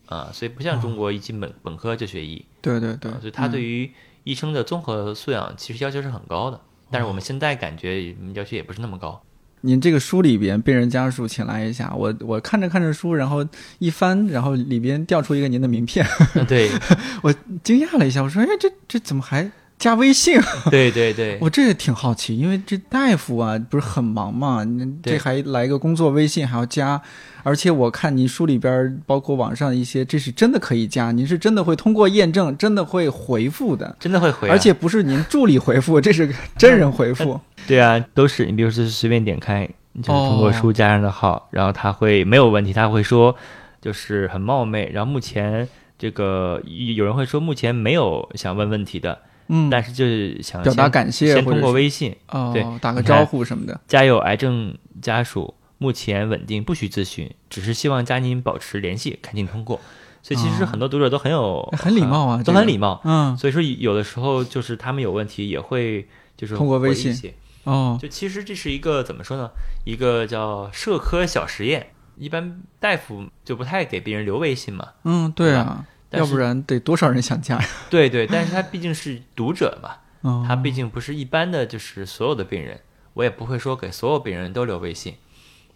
[0.07, 0.29] 啊？
[0.33, 3.93] 所以不像中国一进本本科就学医，对对对啊，所以他对于于
[4.25, 6.59] 医生的综合素养其实要求是很高的。
[6.91, 9.23] 但是我们现在感觉嗯要求也不是那么高。
[9.61, 11.91] 您这个书里边病人家属，请来一下。
[11.95, 13.45] 我我看着看着书，然后
[13.79, 16.05] 一翻，然后里边掉出一个您的名片，
[16.47, 16.69] 对
[17.23, 20.39] 我惊讶了一下，我说：“哎，这这怎么还加微信？”
[20.71, 27.01] 对对对，我这也挺好奇，因为这大夫啊不是很忙嘛，那这还来个工作微信还要加，
[27.43, 37.39] 而且我看您书里边包括网上一些，这是真的可以加，您是真的会通过验证，真的会回复的，真的会回、啊，而且不是您助理回复，这是 真人回复。
[37.67, 40.51] 对啊，都是你比如说随便点开，就是通过哦。
[40.51, 43.35] 书加上的号，然后他会没有问题，他会说
[43.81, 46.61] 就是很冒昧，然后目前这个
[46.95, 53.79] 有人会说目前没有想问问题的，嗯，但是就是想表达先感谢先通过微信，哦对，打个招呼什么的。
[53.88, 59.79] 家有癌症家属目前稳定，不需咨询，只是希望加您保持联系，赶紧通过。
[60.21, 63.01] 所以其实哦很多读者都很有、很礼貌啊都很礼貌。
[63.03, 67.34] 嗯，所以说有的时候就是他们有问题也会就是通过微信
[67.65, 69.49] 哦，就其实这是一个怎么说呢？
[69.86, 71.88] 一个叫社科小实验。
[72.17, 77.67] 一般大夫就不太给别人留微信嘛，嗯，对啊，要不然得多少人想加呀？
[77.89, 82.81] 对对，但是他毕竟是读者嘛，哦，他毕竟不是一般的就是所有的病人，
[83.13, 85.15] 我也不会说给所有病人都留微信。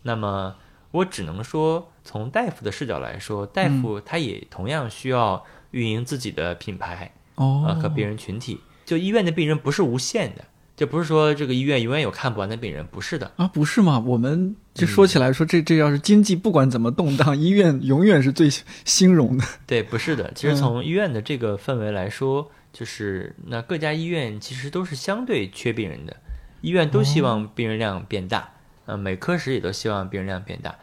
[0.03, 0.55] 那么
[0.91, 8.61] 我只能说，从大夫的视角来说，大嗯夫他也同样需要运营自己的品牌啊、哦和病人群体。
[8.85, 10.45] 就医院的病人不是无限的，
[10.79, 13.29] 就不是说这个医院永远有看不完的病人，不是的。
[13.35, 13.99] 啊，不是吗？
[13.99, 18.49] 我们这嗯说起来说，这这要是经济不管怎么动荡， 医院永远是最
[18.85, 19.43] 兴荣的。
[19.67, 20.31] 对，不是的。
[20.33, 26.15] 其实嗯从医院的这个氛围来说，就是那各家医院其实都是相对缺病人的，
[26.61, 28.49] 医院都希哦望病人量变大，
[28.85, 30.73] 呃，每科室也都希望病人量变大，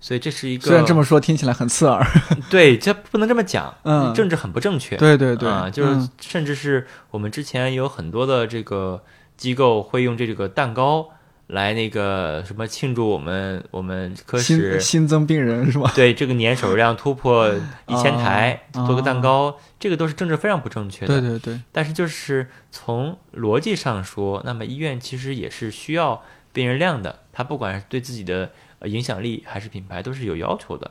[0.00, 2.04] 所以这是一个虽然这么说听起来很刺耳，
[2.50, 4.96] 对，这不能这么讲，嗯政治很不正确。
[4.96, 9.04] 对对对，啊，就是嗯甚至是我们之前有很多的这个
[9.44, 11.10] 机构会用这个蛋糕
[11.48, 15.92] 来那个什么庆祝我们我们科室新新增病人是吧？
[15.94, 17.54] 对这个年手术量突破
[17.86, 21.20] 一千台，啊做个蛋糕，这个都是政治非常不正确的。
[21.20, 26.22] 对对对，但是就是从逻辑上说，那么医院其实也是需要
[26.54, 30.90] 病人量的，它不管是对自己的呃影响力还是品牌都是有要求的。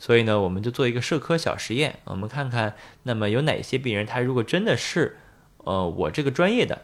[0.00, 5.16] 所以呢，我们就做一个社科小实验，我们看看，那么有哪些病人他如果真的是
[5.58, 6.82] 呃我这个专业的，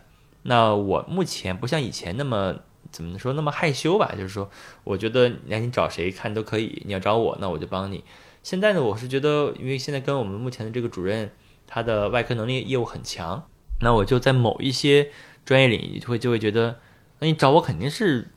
[0.48, 2.56] 那我目前不像以前那么
[2.90, 4.50] 怎么说那么害羞吧，就是说，
[4.82, 8.02] 我觉得那你找谁看都可以，你要找我那我就帮你。
[8.42, 11.30] 现在呢，我是觉得，因为现在跟我们目前的这个主任，
[11.66, 13.46] 他的外科能力业务很强，
[13.82, 15.10] 那我就在某一些
[15.44, 16.80] 专业领域会就会觉得，
[17.18, 18.28] 那你找我肯定是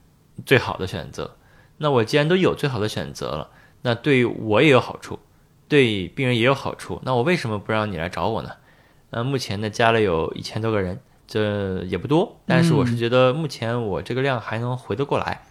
[0.45, 1.37] 最好的选择。
[1.77, 3.51] 那我既然都有最好的选择了，
[3.83, 5.19] 那对我也有好处，
[5.69, 8.51] 对病人也有好处，那我为什么不让你来找我呢？
[9.11, 10.99] 那目前呢加了有一千多个人，
[11.31, 15.43] 这也不多，但是我是觉得目前我这个量还能回得过来，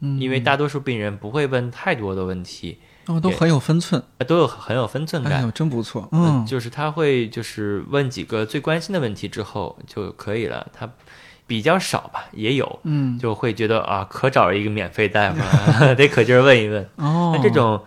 [0.00, 2.76] 嗯，因为大多数病人不会问太多的问题，
[3.06, 5.50] 哦都很有分寸，都有很有分寸感哎。
[5.52, 10.86] 真不错，嗯，嗯，就是他会就是问几个最关心的问题之后就可以了，他
[11.46, 15.38] 比较少吧，也有，嗯，就会觉得啊，可找一个免费大夫
[15.82, 16.86] 了， 得可劲儿问一问。
[16.96, 17.80] 哦，那这种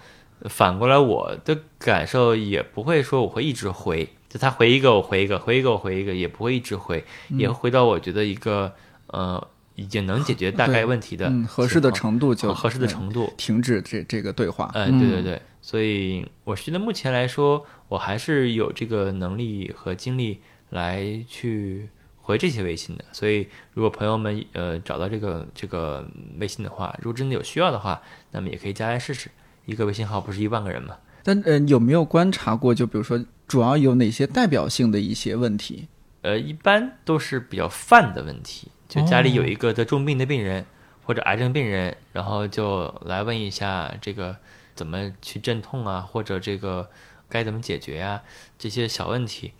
[0.49, 8.69] 反过来我的感受也不会说我会一直回，就他回一个我回一个，回一个我回一个，也不会一直回，嗯也会回到我觉得一个
[9.07, 9.41] 呃
[9.75, 13.33] 已经能解决大概问题的嗯合适的程度就况合适的嗯程度。
[13.37, 23.05] 停止这这个对话，哎，嗯对对对，所以我觉得目前来说，我还是有这个能力和精力来去回这些微信的。
[23.13, 26.05] 所以，如果朋友们呃找到这个这个
[26.41, 29.31] 微信的话，如果真的有需要的话，那么也可以加来试试。
[29.65, 30.97] 一个微信号不是一万个人嘛？
[31.27, 32.75] 但呃，有没有观察过？
[32.75, 35.87] 就比如说，主要有哪些代表性的一些问题？
[36.21, 40.63] 呃，一般都是比较泛的问题，就家里有一个得重病的病人、
[41.03, 44.37] 或者癌症病人，然后就来问一下这个
[44.75, 46.91] 怎么去镇痛啊，或者这个
[47.27, 48.21] 该怎么解决呀、
[48.59, 49.53] 这些小问题。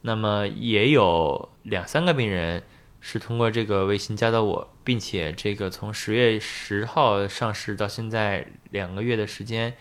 [0.00, 2.62] 那么也有两三个病人
[3.00, 9.74] 是通过这个微信加到我，并且这个从十月十号上市到现在两个月的时间，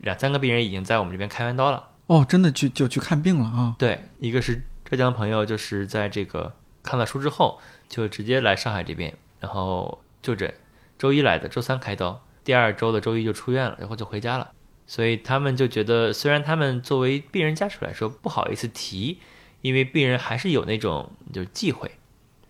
[0.00, 1.88] 两三个病人已经在我们这边开完刀了。
[2.06, 3.76] 哦，真的去就去看病了啊？
[3.78, 10.52] 对，一个是浙江朋友，就是在这个看了书之后，就直接来上海这边，然后就诊，
[10.98, 14.50] 周一来的，周三开刀，第二周的周一就出院了，然后就回家了。
[14.86, 19.18] 所以他们就觉得，虽然他们作为病人家属来说不好意思提，
[19.60, 21.88] 因为病人还是有那种就忌讳，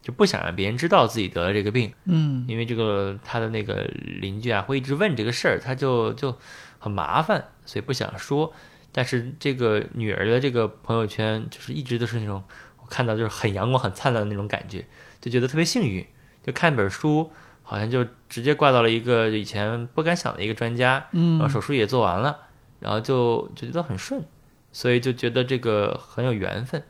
[0.01, 3.83] 就不想让别人知道自己得了这个病，嗯因为这个他的那个
[4.23, 6.35] 邻居啊会一直问这个事儿，他就就
[6.81, 8.53] 很麻烦，所以不想说。
[8.91, 12.43] 但是这个女儿的这个朋友圈，就是一直都是那种
[12.83, 14.85] 我看到就是很阳光、很灿烂的那种感觉，
[15.21, 16.05] 就觉得特别幸运。
[16.43, 17.31] 就看一本书，
[17.63, 22.37] 好像就直接挂到了一个以前不敢想的一个专家，然后嗯手术也做完了，
[22.81, 24.25] 然后就就觉得很顺，
[24.73, 26.83] 所以就觉得这个很有缘分。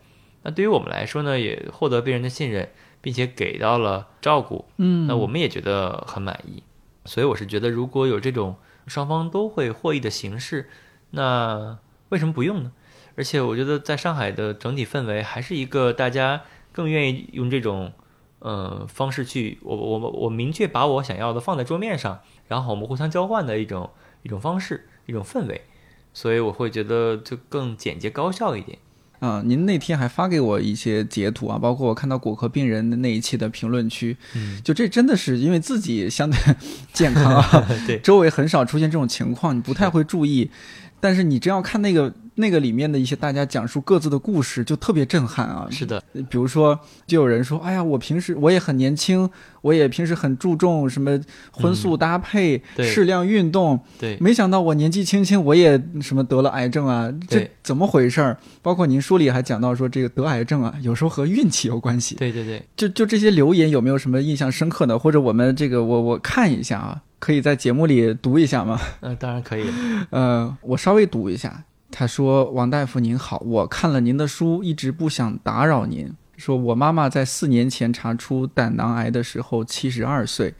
[0.42, 2.70] 那对于我们来说呢，也获得病人的信任，
[3.00, 6.62] 并且给到了照顾，嗯，那我们也觉得很满意。
[7.04, 8.56] 所以我是觉得，如果有这种
[8.90, 10.68] 双方都会获益的形式，
[11.12, 11.78] 那
[12.10, 12.72] 为什么不用呢？
[13.16, 17.92] 而且我觉得在上海的整体氛围还是一个大家更愿意用这种
[18.40, 23.90] 呃方式去，我我我明确把我想要的放在桌面上，然后我们互相交换的一种
[24.22, 25.62] 一种方式，一种氛围。
[26.12, 28.78] 所以我会觉得就更简洁高效一点。
[29.20, 36.38] 啊，您那天还发给我一些截图啊，包括我看到骨科病人的那一期的评论区，嗯，就这真的是因为自己相对
[36.92, 37.98] 健康啊， 对。
[38.00, 40.50] 周围很少出现这种情况，你不太会注意，
[41.00, 45.66] 但是你真要看那个那个里面的一些大家讲述各自的故事，就特别震撼啊。
[45.70, 49.28] 是的，比如说，就有人说：“哎呀，我平时我也很年轻，
[49.62, 51.18] 我也平时很注重什么
[51.50, 58.36] 荤素搭配、嗯适量运动，对，没想到我年纪轻轻，我也什么得了癌症啊，这怎么回事儿？
[58.62, 62.14] 包括您书里还讲到说，这个得癌症啊，有时候和运气有关系。
[62.16, 64.98] 对对对，就就这些留言有没有什么印象深刻的？
[64.98, 68.80] 或者我们这个我我看一下啊，可以在节目里读一下吗？
[69.00, 69.70] 嗯、当然可以。
[70.10, 71.62] 呃，我稍微读一下。
[71.92, 76.12] 他说：“王大夫您好，我看了您的书，一直不想打扰您。
[76.36, 80.54] 说我妈妈在四年前查出胆囊癌的时候，七十二岁，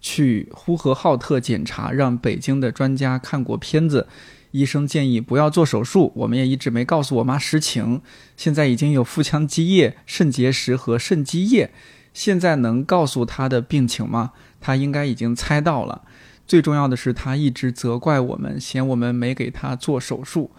[0.00, 4.06] 去呼和浩特检查，让北京的专家看过片子，
[4.52, 8.02] 医生建议不要做手术，我们也一直没告诉我妈实情。
[8.36, 11.72] 现在已经有腹腔积液、肾结石和肾积液，
[12.12, 14.32] 现在能告诉她的病情吗？
[14.64, 16.00] 她应该已经猜到了。”
[16.46, 20.50] 最重要的是，他一直责怪我们，嫌我们没给他做手术。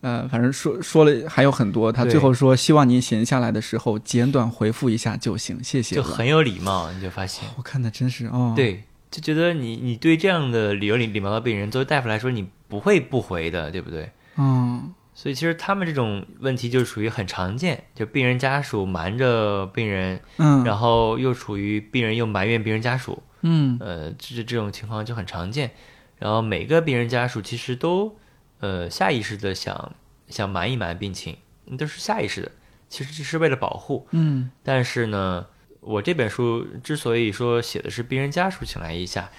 [0.00, 5.94] 呃，反正说说了还有很多，他最后说希望您闲下来的时候简短回复一下就行，谢谢。
[5.94, 14.10] 就很有礼貌，你就发现，我看的真是哦，，对，就觉得你你对这样的理由礼礼貌的病人，作为大夫来说，你不会不回的，对不对？
[14.36, 25.72] 嗯所以其实他们这种问题就属于很常见，就病人家属瞒着病人，嗯，然后又处于病人又埋怨病人家属，嗯呃，这这种情况就很常见。
[26.18, 28.18] 然后每个病人家属其实都
[28.60, 29.94] 呃下意识的想
[30.28, 31.36] 想瞒一瞒病情，
[31.78, 32.52] 都是下意识的，
[32.88, 34.06] 其实这是为了保护。
[34.12, 35.46] 嗯但是呢，
[35.80, 39.30] 我这本书之所以说写的是病人家属请来一下，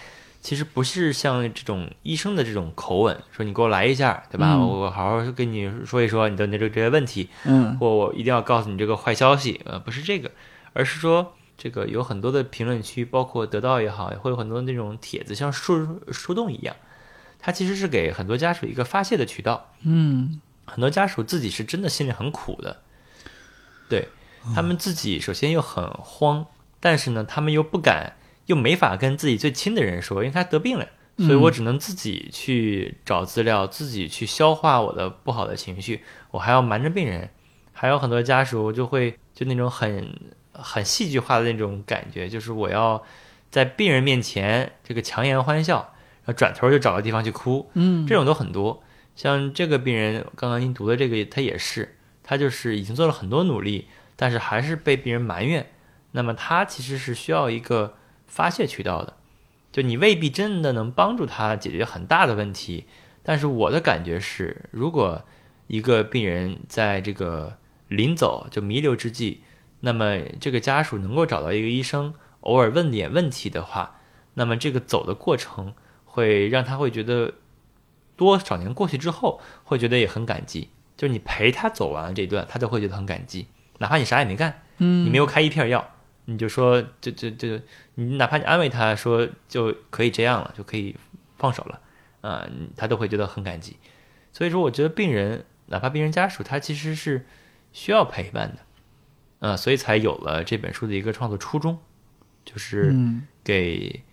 [0.42, 4.54] 其实不是像这种医生的这种口吻，说你给我来一下，对吧？
[4.54, 4.60] 嗯。
[4.60, 7.78] 我我好好跟你说一说你的那个这些问题，嗯。
[7.78, 10.32] 或我一定要告诉你这个坏消息，呃，不是这个，
[10.74, 16.76] 而是说这个有很多的评论区，包括得到也好，也会有很多那种帖子，像树树洞一样，
[17.40, 19.72] 它其实是给很多家属一个发泄的渠道。
[19.84, 20.42] 嗯。
[20.66, 22.82] 很多家属自己是真的心里很苦的，
[23.90, 24.08] 对
[24.56, 26.46] 他们自己首先又很慌，
[26.80, 28.16] 但是呢，他们又不敢，
[28.46, 30.88] 又没法跟自己最亲的人说，因为他得病了，
[31.18, 37.30] 所以我只能自己去找资料，自己去消化我的不好的情绪，我还要瞒着病人，
[37.72, 40.14] 还有很多家属就会就那种很
[40.52, 43.02] 很戏剧化的那种感觉，就是我要
[43.50, 48.82] 在病人面前这个强颜欢笑，然后转头就找个地方去哭，嗯，这种都很多。
[49.14, 55.68] 像这个病人，刚刚您读的这个，他也是，他就是已经做了很多努力，但是还是被病人埋怨。
[56.14, 57.96] 那么他其实是需要一个
[58.32, 59.18] 发泄渠道的，
[59.74, 62.86] 就你未必真的能帮助他解决很大的问题，
[63.22, 65.24] 但是我的感觉是，如果
[65.68, 67.58] 一个病人在这个
[67.90, 69.42] 临走就弥留之际，
[69.82, 74.00] 那么这个家属能够找到一个医生，偶尔问点问题的话，
[74.36, 75.74] 那么这个走的过程
[76.06, 77.34] 会让他会觉得
[78.16, 80.70] 多少年过去之后，会觉得也很感激。
[80.96, 83.48] 就是你陪他走完了这一段，他都会觉得很感激，
[83.80, 85.06] 哪怕你啥也没干，嗯。
[85.06, 85.91] 你没有开一片药，
[86.26, 87.60] 你就说就就就
[87.96, 90.96] 你哪怕你安慰他说就可以这样了，就可以
[91.38, 91.80] 放手了，
[92.22, 93.78] 啊、他都会觉得很感激。
[94.32, 97.26] 所以说，我觉得病人哪怕病人家属，他其实是
[97.74, 101.80] 需要陪伴的，啊、所以才有了这本书的一个创作初衷，
[102.46, 104.04] 就是嗯给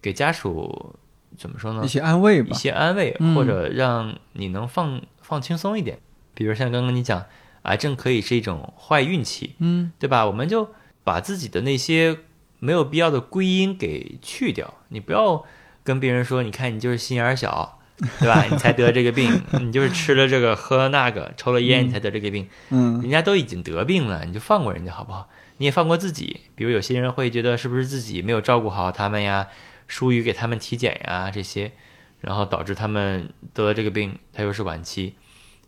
[0.00, 0.96] 给家属
[1.36, 1.88] 怎么说呢一？
[1.88, 5.98] 些安慰吧一，些安慰，嗯或者让你能放放轻松一点。
[6.34, 7.26] 比如像刚刚你讲，
[7.62, 10.26] 癌症可以是一种坏运气，嗯对吧？
[10.26, 10.74] 我们就
[11.04, 12.18] 把自己的那些
[12.58, 14.74] 没有必要的归因给去掉。
[14.88, 15.44] 你不要
[15.82, 17.80] 跟别人说，你看你就是心眼儿小，
[18.20, 18.44] 对吧？
[18.50, 22.48] 你才得这个病， 你就是吃了这个喝了那个，抽了烟，你才得这个病。
[22.70, 25.28] 嗯人家都已经得病了，你就放过人家好不好？
[25.58, 26.40] 你也放过自己。
[26.54, 29.48] 比如有些人会觉得是不是自己没有照顾好他们呀，
[29.86, 31.72] 疏于给他们体检呀这些，
[32.20, 35.14] 然后导致他们得了这个病，他又是晚期。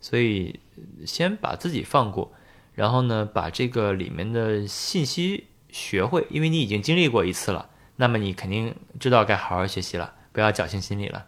[0.00, 2.32] 所以呃先把自己放过，
[2.74, 11.26] 然后呢，把这个里面的信息学会，因为你已经经历过一次了，那么你肯定知道该好好学习了，不要侥幸心理了。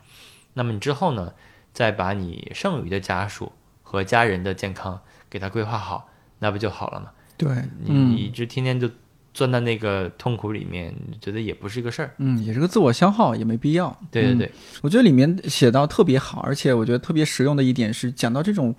[0.54, 1.32] 那么你之后呢，
[1.72, 7.10] 再把你剩余的家属和家人的健康给他规划好，那不就好了吗？
[7.36, 7.48] 对，
[7.84, 8.90] 你一直天天就
[9.34, 12.14] 钻在那个痛苦里面，觉得也不是一个事儿。
[12.16, 13.88] 嗯，也是个自我消耗，也没必要。
[14.00, 18.74] 嗯对对对，我觉得里面写到特别好，而且我觉得特别实用的一点是讲到这种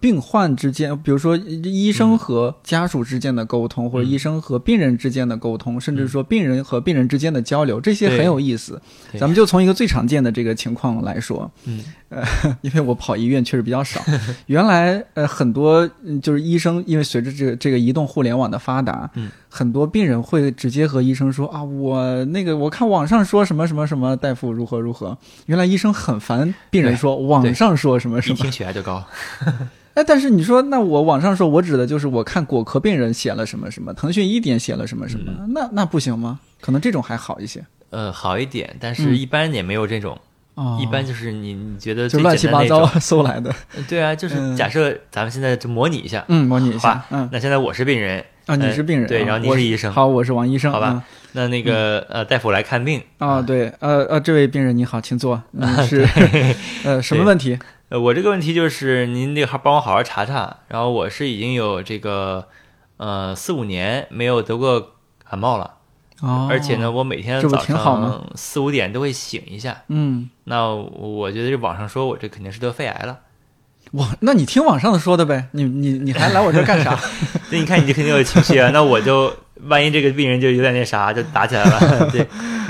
[0.00, 8.80] 病患之间，比如说医生和家属之间的沟通，或者医生和病人之间的沟通，甚至说病人和病人之间的交流，这些很有意思。
[9.18, 12.22] 咱们就从一个最常见的这个情况来说，嗯呃，
[12.60, 14.00] 因为我跑医院确实比较少，
[14.46, 29.02] 原来呃很多嗯就是医生，因为随着这个这个移动互联网的发达，嗯，很多病人会直接和医生说啊，我那个我看网上说什么什么什么大夫如何如何，原来医生很烦病人说网上说什么什么，一听血压就高。
[29.94, 36.38] 哎，但是你说那我网上说我指的就是我看果壳病人写了什么什么，腾讯一点写了什么什么，那那不行吗？
[36.60, 37.64] 可能这种还好一些。
[37.90, 38.94] 呃，好一点，但嗯。
[38.94, 40.16] 是一般也没有这种，
[40.60, 51.02] 哦，一般就是你你觉得就乱七八糟搜来的，呃 对啊，就是嗯假设咱们现在就模拟一下，嗯，模拟一下，嗯那现在我是病人，啊，你呃是病人，对，啊然后您我是医生，好，我是王医生，好吧
[51.32, 53.30] 那那个呃大夫来看病嗯。
[53.30, 55.40] 啊，对，呃呃，这位病人你好，请坐。
[55.56, 56.06] 嗯，是，
[56.84, 57.58] 呃，什么问题？
[57.88, 60.58] 呃，我这个问题就是您得好帮我好好查查。
[60.68, 62.46] 然后我是已经有这个
[62.98, 64.92] 呃四五年没有得过
[65.28, 65.74] 感冒了，
[66.20, 69.82] 哦，而且呢，，我每天早上四五点都会醒一下。
[69.88, 73.20] 嗯，那我觉得这网上说我这肯定是得肺癌了。
[73.92, 76.98] 哇，那你听网上的说的呗，你你你还来我这儿干啥？
[77.50, 82.10] 那你看你就肯定有情绪啊， 那我就万一这个病人就有点那啥，就打起来了。
[82.12, 82.26] 对，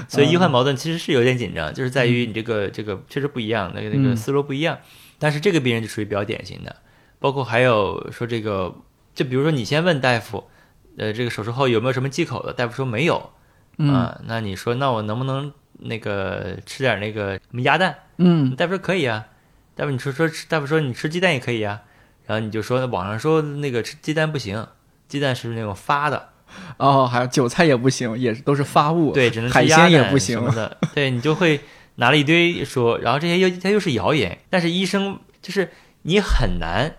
[0.08, 4.78] 所以医患矛盾其实是有点紧张，就是在于你这个这个确实不一样，那个那个嗯思路不一样。
[5.18, 6.76] 但是这个病人就属于比较典型的，
[7.18, 8.74] 包括还有说这个，
[9.14, 10.44] 就比如说你先问大夫，
[10.96, 12.54] 呃，这个手术后有没有什么忌口的？
[12.54, 13.30] 大夫说没有，
[13.80, 13.94] 嗯。
[13.94, 17.94] 啊，那你说那我能不能那个吃点那个什么鸭蛋？
[18.18, 18.54] 嗯。
[18.54, 19.26] 大夫说可以啊，
[19.74, 21.82] 大夫你说说吃，大夫说你吃鸡蛋也可以啊，
[22.26, 24.66] 然后你就说网上说那个吃鸡蛋不行，
[25.08, 26.28] 鸡蛋是那种发的，
[26.76, 30.38] 哦，还有韭菜也不行，也是都是发物，对，只能吃海鸭蛋鲜也不行。
[30.38, 31.60] 什么的，对你就会
[31.96, 35.70] 拿了一堆说，然后这些又它又是谣言，但是医生就是
[36.02, 36.96] 你很难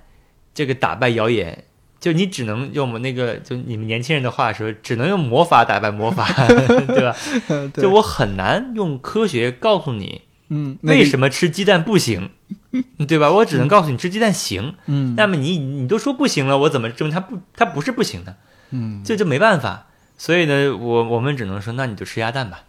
[0.53, 1.65] 这个打败谣言。
[2.01, 6.27] 就你只能用我们那个，就你们年轻人的话说，只能用魔法打败魔法，
[6.87, 7.15] 对吧？
[7.47, 11.05] 对就我很难用科学告诉你嗯，为？
[11.05, 12.31] 什么吃鸡蛋不行，
[13.07, 13.31] 对吧？
[13.31, 14.73] 我只能告诉你吃鸡蛋行。
[14.87, 18.35] 嗯那么你你都说不行了，我怎么证明它不它不是不行的？
[18.71, 19.87] 嗯这就没办法。
[20.17, 22.63] 所以呢，我我们只能说，那你就吃鸭蛋吧，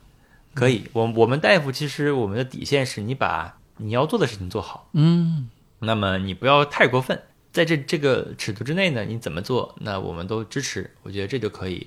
[0.54, 0.84] 可以。
[0.92, 5.48] 我我们大夫其实我们的底线是你把你要做的事情做好，嗯
[5.80, 7.20] 那么你不要太过分，
[7.52, 11.86] 在这这个尺度之内呢，你怎么做，那我们都支持，我觉得这就可以。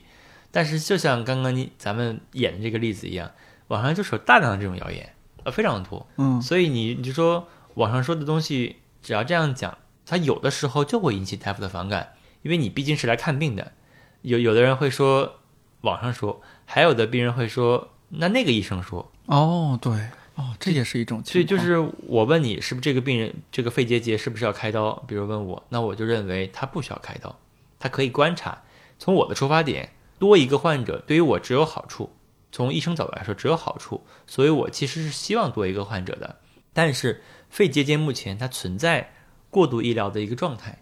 [0.52, 3.32] 但是就像刚刚你咱们演的这个例子一样，
[3.68, 5.14] 网上就是有大量的这种谣言，
[5.44, 6.08] 呃，非常多。
[6.18, 12.14] 嗯所以你你就说网上说的东西，只要这样讲，它有的时候就会引起大夫的反感，
[12.44, 13.74] 因为你毕竟是来看病的。
[14.22, 15.40] 有有的人会说
[15.82, 24.92] 网上说，还有的病人会说，那那个医生说，哦，对，哦，这也是一种所以就是我问你是不是这个病人这个肺结节是不是要开刀？
[25.08, 27.40] 比如问我，那我就认为他不需要开刀，
[27.80, 28.64] 他可以观察。
[29.00, 32.14] 从我的出发点，多一个患者对于我只有好处，
[32.52, 36.38] 从医生角度来说只有好处，所以我其实是希望多一个患者的。
[36.74, 39.14] 但是肺结节目前它存在
[39.50, 40.80] 过度医疗的一个状态，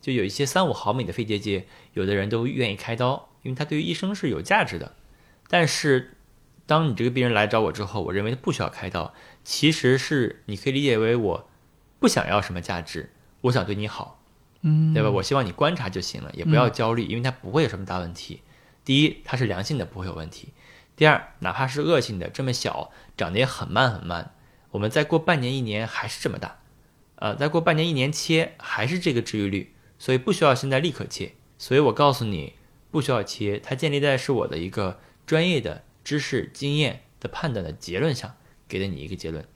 [0.00, 4.94] 就有一些三五毫米的肺结节，有的人都愿意开刀，因为它对于医生是有价值的。
[5.48, 6.16] 但是
[6.66, 9.12] 当你这个病人来找我之后，我认为他不需要开刀，
[9.44, 11.48] 其实是你可以理解为我
[11.98, 14.22] 不想要什么价值，我想对你好，
[14.62, 15.10] 嗯，对吧？
[15.10, 18.42] 我希望你观察就行了，也不要焦虑，因为它不会有什么大问题。
[18.84, 20.48] 第一，它是良性的，不会有问题；
[20.96, 24.32] 第二，哪怕是恶性的，这么小，长得也很慢很慢，
[24.70, 26.60] 我们再过半年一年还是这么大，
[27.16, 31.32] 呃，再过半年一年切还是这个治愈率，所以不需要现在立刻切。
[31.58, 32.54] 所以我告诉你，
[32.90, 38.34] 不需要切，它建立在是我的一个专业的知识、经验的判断的结论上
[38.68, 39.46] 给了你一个结论。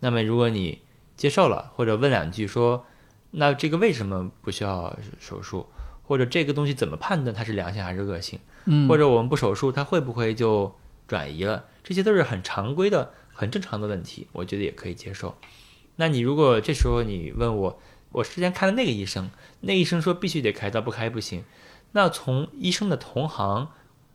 [0.00, 0.82] 那么如果你
[1.16, 2.86] 接受了，或者问两句说，
[3.30, 5.66] 那这个为什么不需要手术？
[6.04, 8.40] 或者这个东西怎么判断它是良性还是恶性？
[8.64, 10.74] 嗯，或者我们不手术，它会不会就
[11.06, 11.66] 转移了？
[11.84, 15.36] 这些都是很常规的、很正常的问题，我觉得也可以接受。
[15.96, 17.80] 那你如果这时候你问我，
[18.10, 19.30] 我之前看的那个医生，
[19.60, 21.44] 那医生说必须得开刀，不开不行。
[21.92, 23.70] 那从医生的同行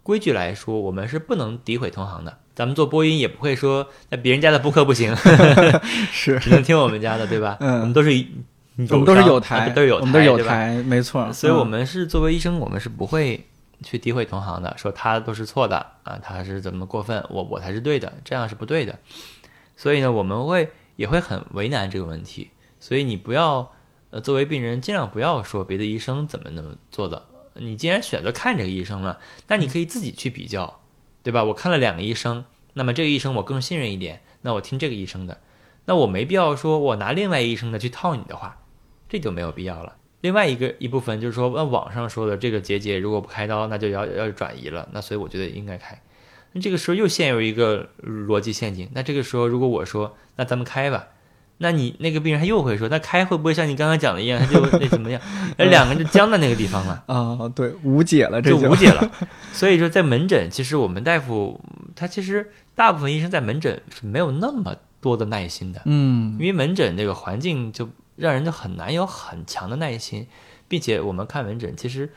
[0.08, 2.38] 规矩来说，我们是不能诋毁同行的。
[2.56, 5.14] 咱们做播音也不会说那别人家的播客不行，
[6.14, 7.58] 是，只能听我们家的，对吧？
[7.60, 8.26] 嗯我们都是
[8.78, 11.30] 我们都是有台，台，都是有我们都是有台，没错。
[11.34, 13.46] 所以，我嗯们是作为医生，我们是不会
[13.84, 18.98] 去诋毁同行的，说他都是错的啊，他是怎么过分，我我才是对的，这样是不对的。
[19.76, 22.52] 所以呢，我们会也会很为难这个问题。
[22.80, 23.70] 所以你不要，
[24.12, 27.22] 呃，作为病人，尽量不要说别的医生怎么那么做的。
[27.60, 30.82] 你既然选择看这个医生了，那你可以自己去比较，
[31.24, 31.44] 对吧？
[31.44, 35.40] 我看了两个医生，那么这个医生我更信任一点，那我听这个医生的。
[35.86, 38.60] 那我没必要说我拿另外医生的去套你的话，
[39.08, 39.96] 这就没有必要了。
[40.22, 44.90] 另外一个一部分就是说，那网上说的这个结节如果不开刀，那就要要转移了。
[44.92, 46.02] 那所以我觉得应该开。
[46.54, 48.90] 那这个时候又陷入一个逻辑陷阱。
[48.94, 51.08] 那这个时候如果我说，那咱们开吧，
[51.60, 55.20] 那你那个病人他又会说，那开会不会像你刚刚讲的一样，他就 那怎么样？
[55.58, 57.04] 那两个人就僵在那个地方了。
[57.08, 59.12] 啊，对，无解了，这就无解了。
[59.52, 61.60] 所以说，在门诊，其实我们大夫
[61.96, 70.28] 他其实大部分医生在门诊是没有那么多的耐心的，嗯因为门诊这个环境就让人就很难有很强的耐心，
[70.68, 72.12] 并且我们看门诊，其实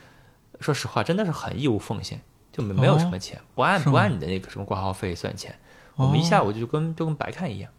[0.60, 2.20] 说实话真的是很义务奉献，
[2.52, 5.54] 就没没有什么钱，不按不按你的那个什么挂号费算钱，
[5.96, 7.70] 哦我们一下午就跟就跟白看一样。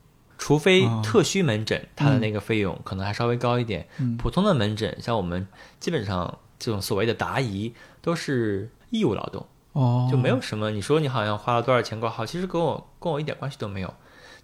[0.42, 3.88] 除非哦特需门诊，它的那个费用可能还稍微高一点。
[4.00, 5.48] 嗯普通的门诊，像我们
[5.80, 7.72] 基本上这种所谓的答疑
[8.02, 13.94] 都是义务劳动，哦，就没有什么你说你好像花了多少钱挂号，其实跟我跟我一点关系都没有。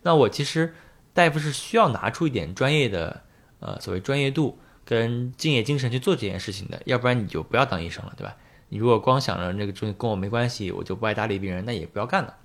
[0.03, 0.75] 那我其实
[1.13, 3.23] 大夫是需要拿出一点专业的
[3.59, 8.35] 呃所谓专业度跟敬业精神去做这件事情的，要不然你就不要当医生了，对吧？
[8.69, 12.35] 你如果光想着那个东西跟我没关系，我就不爱搭理病人，那也不要干了。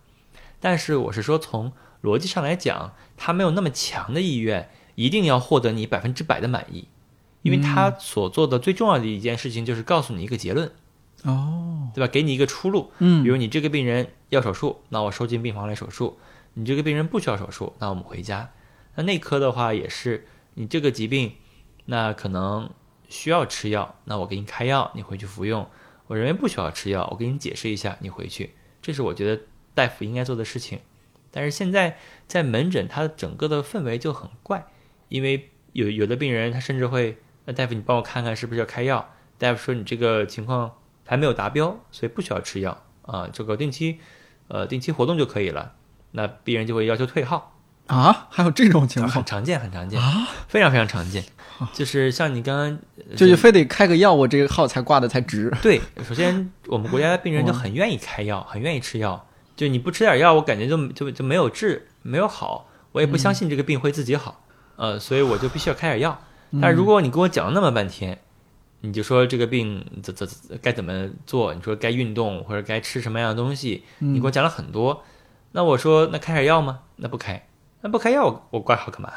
[0.58, 1.70] 但是我是说，从
[2.02, 6.88] 逻辑上来讲，他没有那么强的意愿，一定要获得你百分之百的满意，
[7.42, 10.70] 因为他所做的最重要的一件事情就是告诉你一个结论，
[11.22, 12.10] 哦，对吧？
[12.10, 12.90] 给你一个出路。
[12.98, 16.16] 嗯，比如你这个病人要手术，那我收进病房来手术；
[16.54, 18.50] 你这个病人不需要手术，那我们回家。
[18.96, 21.34] 那内科的话也是，你这个疾病，
[21.86, 22.68] 那可能
[23.08, 25.66] 需要吃药，那我给你开药，你回去服用。
[26.08, 28.54] 我认为不需要吃药，我给你解释一下，你回去。
[28.82, 29.42] 这是我觉得
[29.74, 30.80] 大夫应该做的事情。
[31.32, 31.96] 但是现在
[32.28, 34.66] 在门诊，它整个的氛围就很怪，
[35.08, 37.16] 因为有有的病人他甚至会，
[37.46, 39.14] 那大夫你帮我看看是不是要开药？
[39.38, 40.70] 大夫说你这个情况
[41.04, 43.98] 还没有达标，所以不需要吃药啊，这个定期，
[44.48, 45.72] 呃，定期活动就可以了。
[46.12, 51.24] 那病人就会要求退号，啊，还有这种情况，很常见，很常见啊，非常非常常见。
[51.72, 52.78] 就是像你刚刚，
[53.10, 55.50] 呃就是非得开个药，我这个号才挂的才值。
[55.62, 59.26] 对，首先我们国家的病人就很愿意开药，很愿意吃药。
[59.56, 64.44] 就你不吃点药，我感觉就就就没有治，没有好，我也不相信这个病会自己好。
[64.76, 66.18] 呃，所以我就必须要开点药。
[66.60, 68.18] 但是如果你跟我讲了那么半天，
[68.80, 75.04] 你就说这个病怎怎怎该怎么做，你说该运动或者该吃什么样的东西，你给我讲了很多。
[75.52, 76.80] 那我说那开点药吗？
[76.96, 77.46] 那不开，
[77.82, 79.12] 那不开药我我挂号干嘛？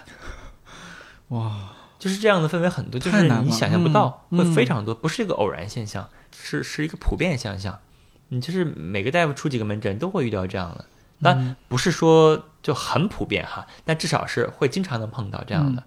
[1.29, 7.79] 哇，就是这样的氛围很多，就是你想象不到，嗯会非常多，不是一个偶然现象，是是一个普遍现象。
[8.35, 10.85] 你就是每个大夫出几个门诊都会遇到这样的，
[11.19, 15.83] 那不是说就很普遍哈，但至少是会经常能碰到这样的，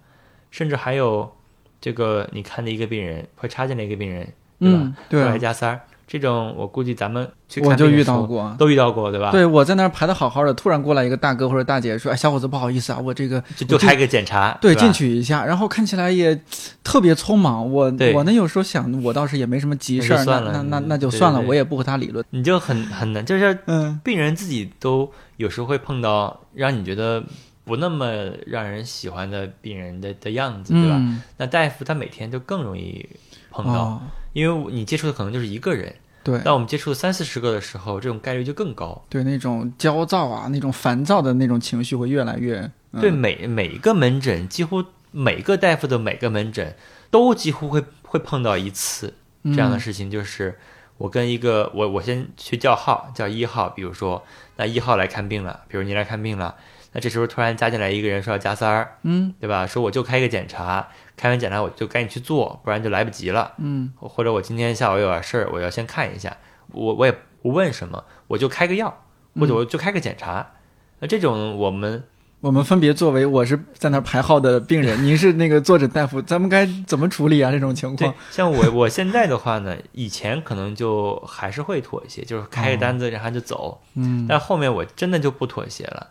[0.50, 1.36] 甚至还有
[1.80, 4.24] 这个你看的一个病人会插进来一个病人，
[4.58, 4.78] 对吧？
[4.82, 5.26] 嗯，对啊。
[5.26, 7.30] 来啊，加塞儿，这种我估计咱们
[7.62, 8.56] 我就遇到过。
[8.58, 9.30] 都遇到过，对吧？
[9.30, 16.40] 对，我在那儿排的好好的，突然过来一个大哥或者大姐说：“哎，小伙子，不好意思啊，我这个就就开个检查，对进去一下，然后看起来也
[16.82, 17.70] 特别匆忙。
[17.70, 22.24] 我我呢有时候想，我倒是也没什么急事儿，那那那那那就算了，对我也不和他理论。
[22.30, 27.22] 你就很很难，就是嗯病人自己都有时候会碰到让你觉得
[27.64, 28.06] 不那么
[28.46, 30.96] 让人喜欢的病人的的样子，对吧？
[30.98, 33.06] 嗯，那大夫他每天就更容易
[33.50, 34.00] 碰到，哦，
[34.32, 36.38] 因为你接触的可能就是一个人，对。
[36.40, 39.04] 当我们接触三四十个的时候，这种概率就更高。
[39.08, 43.00] 对，那种焦躁啊，那种烦躁的那种情绪会越来越嗯。
[43.00, 46.76] 对每每一个门诊，几乎每个大夫的每个门诊
[47.10, 49.14] 都几乎会会碰到一次
[49.44, 50.58] 这样的事情，就是
[50.98, 54.24] 我跟一个我我先去叫号，叫一号，比如说
[54.56, 56.56] 那一号来看病了，比如你来看病了，
[56.92, 59.34] 那这时候突然加进来一个人说要加三儿，嗯。
[59.40, 59.66] 对吧？
[59.66, 60.88] 说我就开一个检查，
[61.18, 63.52] 开完检查我就赶紧去做，不然就来不及了。
[63.58, 66.36] 嗯或者我今天下午有点事儿，我要先看一下，
[66.72, 67.12] 我我也
[67.42, 69.04] 不问什么，我就开个药，
[69.38, 70.52] 或者我就开个检查。
[71.00, 72.04] 那这种我们
[72.40, 77.50] 我们分别作为我是在那儿排号的病人， 您是那个坐诊大夫，咱们该怎么处理啊？
[77.50, 86.08] 这种情况，像我我现在的话呢，以前可能就还是会妥协，就是开个单子然后就走，嗯但后面我真的就不妥协了，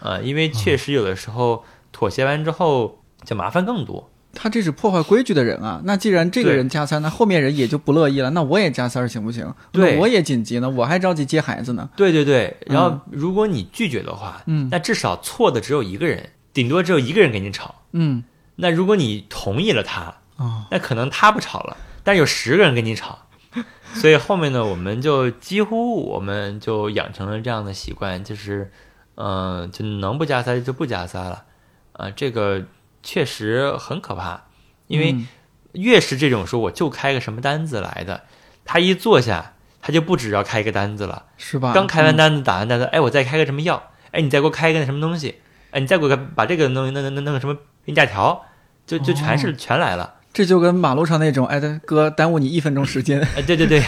[0.00, 4.10] 啊、因为确实有的时候妥协完之后就麻烦更多。
[4.34, 5.80] 他这是破坏规矩的人啊！
[5.84, 8.30] 那既然这个人加三，那后面人也就不乐意了。
[8.30, 9.52] 那我也加三儿行不行？
[9.70, 11.88] 对那我也紧急呢，我还着急接孩子呢。
[11.96, 17.74] 对对对，然后如果你拒绝的话，嗯那至少错的只有一个人，顶多只有一个人跟你吵。
[17.92, 18.24] 嗯
[18.56, 23.26] 那如果你同意了他，哦那可能他不吵了，但有十个人跟你吵，
[23.94, 28.70] 所以后面呢，我们就几乎我们就养成了这样的习惯，就是，
[29.16, 31.44] 嗯、就能不加塞就不加塞了，
[31.92, 32.62] 啊、这个
[33.02, 34.44] 确实很可怕，
[34.86, 35.26] 因为嗯。
[35.72, 38.24] 越是这种说我就开个什么单子来的，
[38.62, 41.72] 他一坐下，他就不止要开一个单子了，是吧？
[41.72, 45.36] 刚开完嗯单子打完单子，哎，我再开个什么药，哎，你再给我开一个那什么东西，
[45.70, 48.44] 哎，你再给我把这个弄弄弄弄个什么病假条，
[48.86, 50.16] 就就全是、全来了。
[50.30, 53.82] 这就跟马路上那种，哎，哥耽误你一分钟时间， 哎，对对对。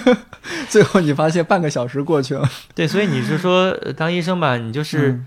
[0.70, 2.50] 最后你发现半个小时过去了。
[2.74, 5.26] 对，所以你是说呃当医生吧，你就是、嗯。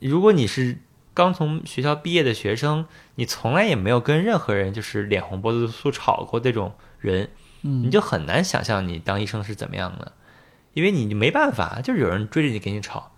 [0.00, 0.78] 如果你是
[1.18, 7.28] 刚从学校毕业的学生，你从来也没有跟任何人就是脸红脖子粗吵过这种人，
[7.62, 7.82] 嗯。
[7.82, 10.12] 你就很难想象你当医生是怎么样的，
[10.74, 13.10] 因为你没办法，就是有人追着你给你吵。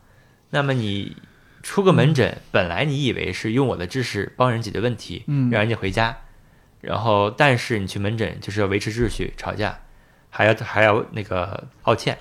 [0.49, 1.15] 那么你
[1.63, 5.51] 出个门诊，本来你以为是用我的知识帮人解决问题，嗯。
[5.51, 6.17] 让人家回家，
[6.81, 9.79] 然后但是你去门诊就是要维持秩序，吵架，
[10.31, 12.17] 还要还要那个道歉，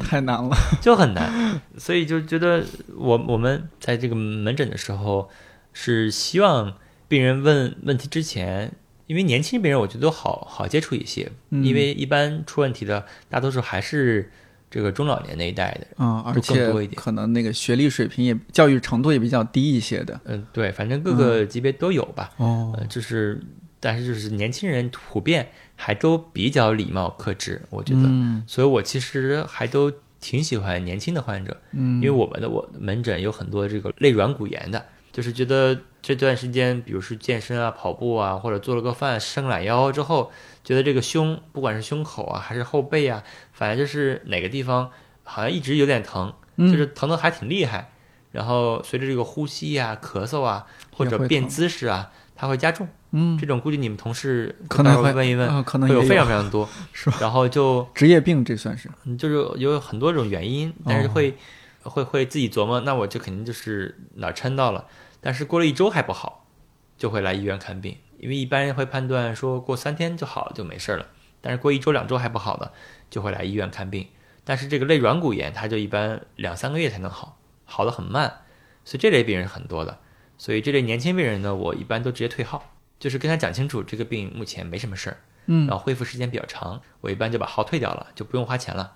[0.00, 0.56] 太难了。
[0.80, 2.64] 就很难，所以就觉得
[2.96, 5.28] 我我们在这个门诊的时候，
[5.72, 6.74] 是希望
[7.08, 8.72] 病人问问题之前，
[9.06, 14.30] 因为年轻病人我觉得都好好接触一些，嗯因为一般出问题的大多数还是
[14.70, 20.20] 这个中老年那一代的，啊、而且可能那个学历水平也、教育程度也比较低一些的。
[20.24, 23.40] 嗯，对，反正各个级别都有吧，哦呃，就是
[23.78, 31.56] 但是就是年轻人普遍还都比较礼貌克制，我觉得，嗯所以我其实还都挺喜欢年轻的患者。
[31.72, 40.30] 嗯，因为我们的我门诊有很多这个肋软骨炎的，就是觉得这段时间，比如是健身啊、跑步啊，或者做了个饭、伸懒腰之后，
[40.62, 43.22] 觉得这个胸，不管是胸口啊还是后背啊，
[43.52, 44.90] 反正就是哪个地方
[45.22, 47.90] 好像一直有点疼，嗯就是疼的还挺厉害。
[48.32, 52.88] 然后随着这个呼吸啊、咳嗽啊，或者变姿势啊，它会加重。
[53.16, 56.68] 嗯这种估计你们同事可能会问一问，啊可能也会有非常非常多。
[56.92, 57.18] 是吧？
[57.20, 61.36] 然后就职业病这算是嗯，就是有很多种原因，但是哦会、
[61.82, 64.86] 会会自己琢磨，那我就肯定就是哪儿抻到了，
[65.20, 66.46] 但是过了一周还不好，
[66.98, 71.06] 就会来医院看病，因为一般人会判断说过三天就好就没事儿了，
[71.40, 72.72] 但是过一周两周还不好的，
[73.08, 74.08] 就会来医院看病。
[74.44, 78.40] 但是这个肋软骨炎，它就一般两三个月才能好，好的很慢，
[78.84, 80.00] 所以这类病人很多的。
[80.44, 82.62] 所以这类年轻病人呢，我一般都直接退号，
[83.00, 85.16] 就是跟他讲清楚这个病目前没什么事儿，
[85.46, 88.92] 嗯然后恢复时间比较长，我一般就把号退掉了，就不用花钱了，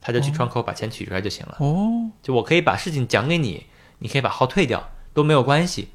[0.00, 1.56] 他就去窗口把钱取出来就行了。
[1.58, 3.66] 哦就我可以把事情讲给你，
[3.98, 5.88] 你可以把号退掉，都没有关系。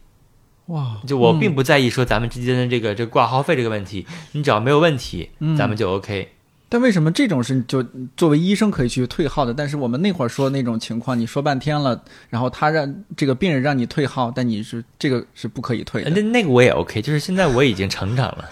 [0.68, 6.32] 哇，就我嗯并不在意说咱们之间的这个这个挂号费这个问题，你只要没有问题，嗯咱们就 OK。
[6.72, 9.54] 但为什么这种是就作为医生可以去退号的？
[9.54, 18.50] 但是我们那会儿说那种情况，你说半天了，然后他让这个病人让你退号，但你是这个是不可以退那那个我也 OK，就是现在我已经成长了，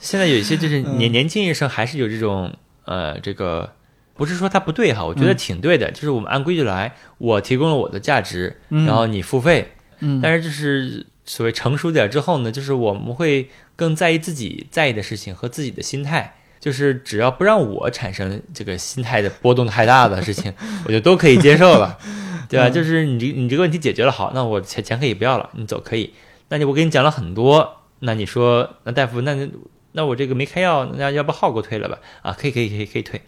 [0.00, 2.50] 现在有一些就是嗯年年轻医生还是有这种
[2.86, 3.70] 呃这个。
[4.14, 8.84] 不是说他不对哈，我觉得嗯挺对的，就是我们按规矩来，我提供了我的价值，嗯。
[8.84, 20.52] 然后你付费，嗯，但是就是所谓成熟点之后呢，就是我们会更在意自己在意的事情和自己的心态，就是只要不让我产生这个心态的波动太大的事情，
[20.84, 21.98] 我就都可以接受了，
[22.48, 22.68] 对吧？
[22.68, 26.12] 嗯就是你这你这个问题解决了，好，那我钱钱可以不要了，你走可以。
[26.50, 29.48] 那你我给你讲了很多，那你说那大夫，那
[29.92, 31.98] 那我这个没开药，那要不号给我退了吧？
[32.22, 33.22] 啊，可以可以可以可以退，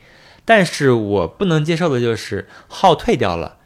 [0.45, 3.57] 但是我不能接受的就是号退掉了，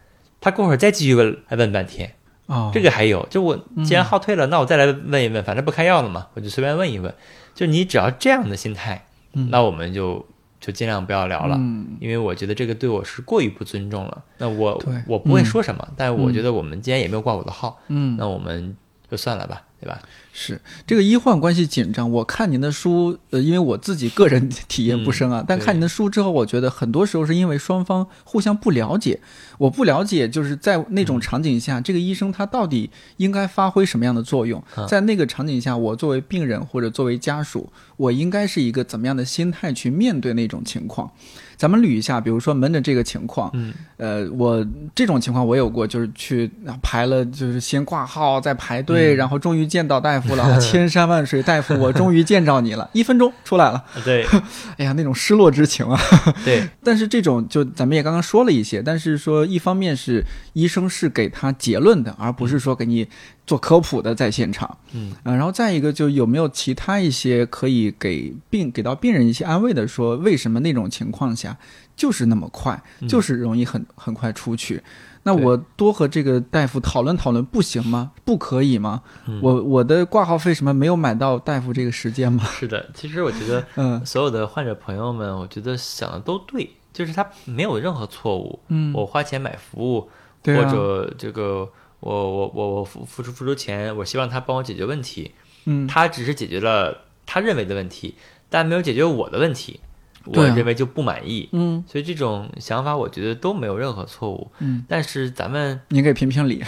[0.41, 2.13] 他过会儿再继续问，还问半天。
[2.47, 7.13] 哦，这个还有，就我既然号退了，那我再来问一问，反正不开药了嘛，我就随便问一问。
[7.55, 9.06] 就你只要这样的心态，
[9.37, 9.49] 嗯。
[9.51, 10.25] 那我们就
[10.59, 11.97] 就尽量不要聊了，嗯。
[12.01, 14.25] 因为我觉得这个对我是过于不尊重了。
[14.39, 15.45] 那我我不会嗯。
[15.45, 18.17] 说什么，但我觉得我们既然也没有挂我的号，嗯。
[18.19, 18.77] 那我们
[19.11, 19.63] 就算了吧。
[19.81, 20.01] 对吧？
[20.33, 22.11] 是这个医患关系紧张。
[22.11, 29.21] 我看您的书，呃，因为我自己个人体验不深啊，但看您的书之后，我觉得很多时候是因为双方互相不了解。
[29.59, 34.63] 我不了解，就是在那种场景下，这个医生他到底应该发挥什么样的作用？
[34.75, 41.11] 啊在那个场景下，我作为病人或者作为家属，我应该是一个怎么样的心态去面对那种情况？
[41.57, 54.27] 咱们捋一下，比如说门诊这个情况，嗯，呃，我这种情况我有过，就是去啊排了，就是先挂号，再排队，然后终于见到大夫了，啊 千山万水，大夫，我终于见着你了， 一分钟出来了，对。
[54.77, 55.99] 哎呀，那种失落之情啊！
[56.45, 63.09] 对，但是这种就咱们也刚刚说了一些，但是说一方面是医生是给他结论的，而不是说给你
[63.47, 71.57] 做科普的在现场，嗯啊，然后再一个就有没有其他一些可以给病给到病人一些安慰的，说为什么那种情况下
[71.97, 74.83] 就是那么快，嗯就是容易很很快出去。
[75.23, 78.13] 那我多和这个大夫讨论讨论，不行吗？
[78.25, 79.03] 不可以吗？
[79.27, 82.45] 嗯我我的挂号费什么没有买到大夫这个时间吗？
[82.59, 82.89] 是的。
[82.95, 88.59] 其实我觉得 嗯所有的患者朋友们，我觉得想的都对，就是他没有任何错误。
[88.69, 90.09] 嗯，我花钱买服务，
[90.45, 91.69] 或者这个
[92.07, 95.33] 我我我我付付出付出钱，我希望他帮我解决问题，
[95.65, 98.15] 嗯他只是解决了他认为的问题，
[98.49, 99.81] 但没有解决我的问题，
[100.27, 101.49] 我认为就不满意。
[101.51, 104.53] 嗯所以这种想法，我觉得都没有任何错误。
[104.61, 106.63] 嗯，但是咱们您给评评理。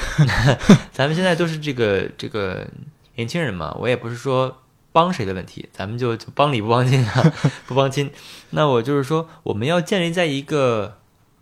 [0.92, 2.66] 咱们现在都是这个这个
[3.14, 7.32] 年轻人嘛，我也不是说帮谁的问题，咱们就就帮理不帮亲啊，
[7.68, 8.10] 不帮亲。
[8.50, 10.98] 那我就是说，我们要建立在一个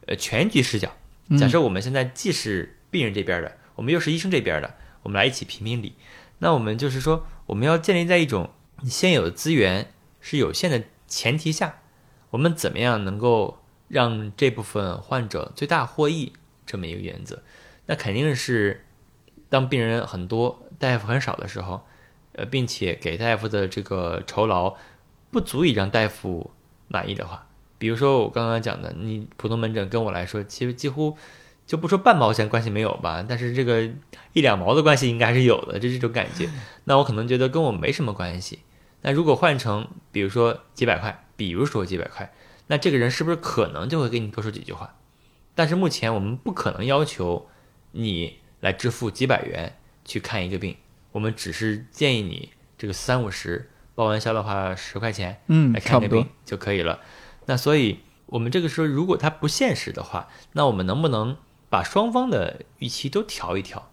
[0.07, 0.91] 呃全局视角。
[1.29, 4.75] 嗯假设我们现在既是病人这边的，我们又是医生这边的，
[5.05, 5.95] 我们来一起评评理。
[6.39, 8.51] 那我们就是说，我们要建立在一种
[8.85, 11.81] 现有的资源是有限的前提下，
[12.31, 13.59] 我们怎么样能够
[13.89, 16.33] 让这部分患者最大获益
[16.67, 17.43] 这么一个原则。
[17.87, 18.85] 那肯定是
[19.49, 21.87] 当病人很多，大夫很少的时候，
[22.33, 24.75] 呃，并且给大夫的这个酬劳
[25.31, 26.51] 不足以让大夫
[26.89, 27.47] 满意的话，
[27.79, 31.17] 比如说我刚刚讲的，你普通门诊跟我来说，其实几乎
[31.67, 33.91] 就不说半毛钱关系没有吧，但是这个
[34.33, 36.49] 一两毛的关系应该是有的，就这种感觉。
[36.85, 38.61] 那我可能觉得跟我没什么关系。
[39.03, 42.33] 那如果换成比如说几百块，比如说几百块，
[42.69, 44.95] 那这个人是不是可能就会给你多说几句话？
[45.55, 47.49] 但是目前我们不可能要求
[47.93, 50.77] 你来支付几百元去看一个病，
[51.13, 56.27] 我们只是建议你这个三五十报完销的话十块钱，嗯，来看个病。
[56.45, 57.01] 就可以了。
[57.47, 61.37] 那所以，我们这个时候如果它不现实的话，那我们能不能
[61.69, 63.91] 把双方的预期都调一调？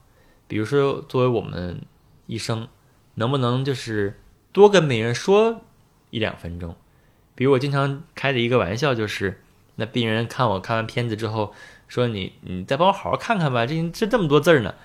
[0.47, 1.81] 比如说，作为我们
[2.27, 2.67] 医生，
[3.15, 4.19] 能不能就是
[4.51, 5.61] 多跟病人说
[6.09, 6.75] 一两分钟？
[7.35, 9.41] 比如我经常开的一个玩笑就是，
[9.75, 11.53] 那病人看我看完片子之后
[11.87, 14.75] 说你你再帮我好好看看吧，这这这么多字儿呢。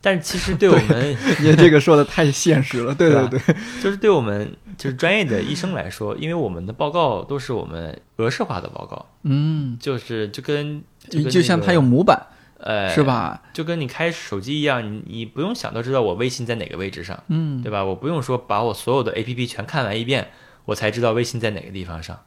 [0.00, 12.26] 但是其实对我们您 这个说的太现实了，对对吧对对，就是对我们就是专业的医生来说，因为我们的报告都是我们格式化的报告，嗯，就是就跟就跟、那个就像它有模板
[12.58, 13.02] 呃是？
[13.02, 13.42] 吧？
[13.52, 17.84] 就跟你开手机一样，你你不用想都知道我微信在哪个位置上，嗯，对吧？
[17.84, 20.30] 我不用说把我所有的 APP 全看完一遍，
[20.66, 22.18] 我才知道微信在哪个地方上。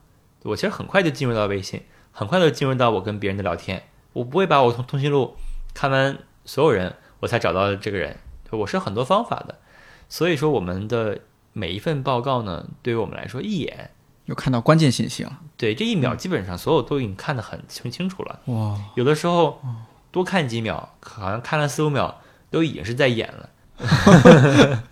[0.43, 1.81] 我其实很快就进入到微信，
[2.11, 3.83] 很快就进入到我跟别人的聊天。
[4.13, 5.35] 我不会把我通通讯录
[5.73, 8.17] 看完所有人，我才找到这个人。
[8.51, 9.55] 我是很多方法的，
[10.07, 11.19] 所以说我们的
[11.57, 13.91] 每一份报告呢，对于我们来说，一眼
[14.25, 18.41] 又看到关键信息了，对这一秒基本上所有都已经看得很清清楚了。
[18.47, 19.61] 哇，有的时候
[20.11, 22.19] 多看几秒，好像看了四五秒，
[22.51, 23.49] 都已经是在演了。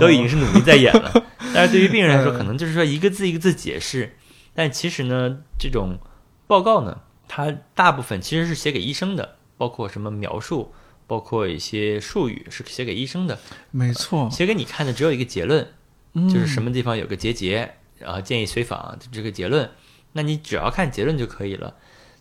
[0.00, 1.12] 都已经是努力在演了。
[1.54, 4.16] 但是对于病人来说，可能就是说一个字一个字解释，
[4.54, 5.98] 但其实呢，这种
[6.48, 10.72] 报告呢，它大部分其实是写给医生的，包括什么描述，
[11.06, 13.38] 包括一些术语是写给医生的，
[13.70, 15.68] 没错，写给你看的只有一个结论，嗯
[16.28, 19.70] 就是什么地方有个结节，然后建议随访这个结论，
[20.12, 21.76] 那你只要看结论就可以了。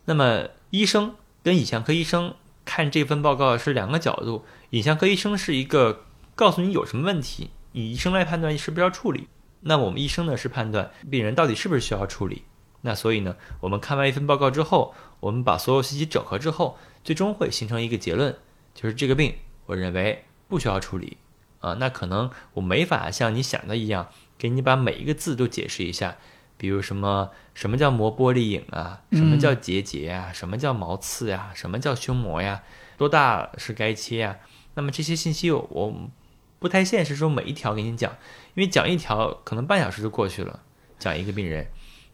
[0.05, 2.35] 那么医生跟影像科医生
[2.65, 6.03] 看这份报告是两个角度，影像科医生是一个
[6.35, 9.27] 告诉你有什么问题，以医生来判断是不是要处理。
[9.61, 12.43] 那我们医生呢是判断病人到底是不是需要处理。
[12.81, 18.35] 那所以呢，我们看完一份报告之后，我们把所有信息整合之后，最终会形成一个结论，
[18.75, 19.33] 就是这个病
[19.65, 21.17] 我认为不需要处理
[21.65, 21.77] 啊。
[21.79, 26.17] 那可能我没法像你想的一样，给你把每一个字都解释一下，
[26.57, 32.63] 比如什么什么叫磨玻璃影啊，什么叫结节啊，什么叫毛刺呀、什么叫胸膜呀，
[32.97, 34.37] 多大是该切呀？
[34.75, 35.93] 那么这些信息我我
[36.59, 38.11] 不太现实说每一条给你讲，
[38.53, 40.61] 因为讲一条可能半小时就过去了，
[40.99, 41.67] 讲一个病人。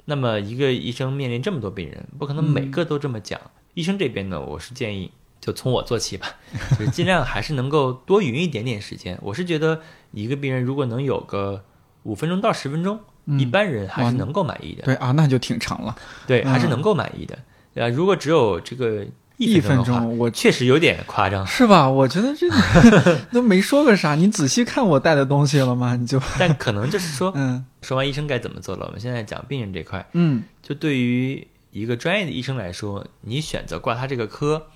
[0.05, 3.39] 那么一个医生面临这么多病人，不可能每个都这么讲。
[3.75, 5.11] 医生这边呢，我是建议
[5.41, 6.27] 就从我做起吧，
[6.79, 9.17] 就是尽量还是能够多匀一点点时间。
[9.21, 9.81] 我是觉得
[10.11, 11.63] 一个病人如果能有个
[12.03, 14.83] 五分钟到十分钟，嗯一般人还是能够满意的。
[14.83, 15.95] 对啊，那就挺长了，
[16.27, 17.37] 对，还是嗯能够满意的。
[17.73, 19.05] 呃，如果只有这个
[19.37, 21.45] 一分钟我确实有点夸张。
[21.47, 21.89] 是吧？
[21.89, 22.47] 我觉得这
[23.33, 25.95] 都没说个啥，你仔细看我带的东西了吗？
[25.95, 30.05] 你就 但可能就是说，嗯说完医生该怎么做了，我们现在讲病人这块。
[30.13, 34.67] 嗯就对于一个专业的医生来说，你选择挂他这个科，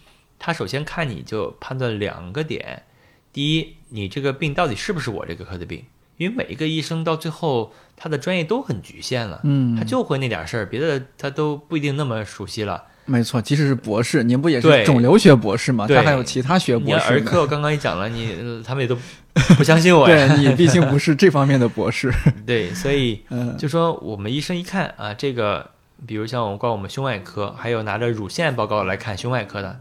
[0.46, 2.84] 他首先看你就判断两个点：
[3.34, 5.84] 第一，你这个病到底是不是我这个科的病？
[6.18, 12.84] 因为每一个医生到最后他的专业都很局限了，嗯，他就会那点事儿，别的他都不一定那么熟悉了。
[13.06, 15.88] 没错，即使是博士，您不也是肿瘤学博士吗？
[15.88, 18.96] 他还有其他学博士儿科，我刚刚也讲了，你呃他们也都
[19.58, 20.28] 不相信我呀。
[20.30, 22.14] 对你毕竟不是这方面的博士，
[22.46, 25.72] 对，所以 嗯，就说我们医生一看啊，这个，
[26.06, 29.80] 比如像我们挂我们胸外科，还有拿着乳腺报告来看胸外科的，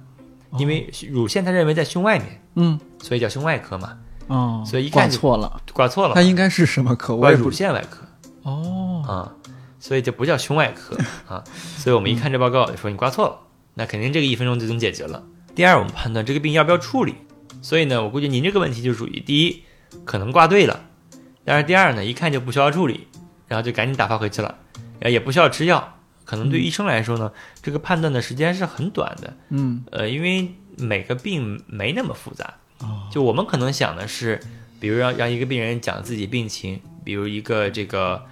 [0.59, 2.80] 因为乳腺他认为在胸外面，嗯。
[3.02, 3.98] 所以叫胸外科嘛，
[4.28, 7.14] 哦，所以一看就错了，挂错了它，应该是什么科？
[7.14, 8.07] 我挂乳腺外科
[8.42, 9.32] 哦，啊，
[9.78, 10.96] 所以就不叫胸外科
[11.28, 11.44] 啊，
[11.76, 13.38] 所以我们一看这报告就说你挂错了，
[13.74, 15.22] 那肯定这个一分钟就能解决了。
[15.55, 17.14] 第二，我们判断这个病要不要处理，
[17.61, 19.62] 所以呢，我估计您这个问题就属于第一，
[20.07, 20.80] 可能挂对了，
[21.44, 23.07] 但是第二呢，一看就不需要处理，
[23.46, 24.57] 然后就赶紧打发回去了，
[24.98, 25.93] 然后也不需要吃药，
[26.25, 27.31] 可能对医生来说呢，
[27.62, 29.85] 这个判断的时间是很短的，嗯。
[29.91, 33.09] 呃，因为每个病没那么复杂，哦。
[33.12, 34.41] 就我们可能想的是，
[34.81, 38.25] 比如让让一个病人讲自己病情，比如一个这个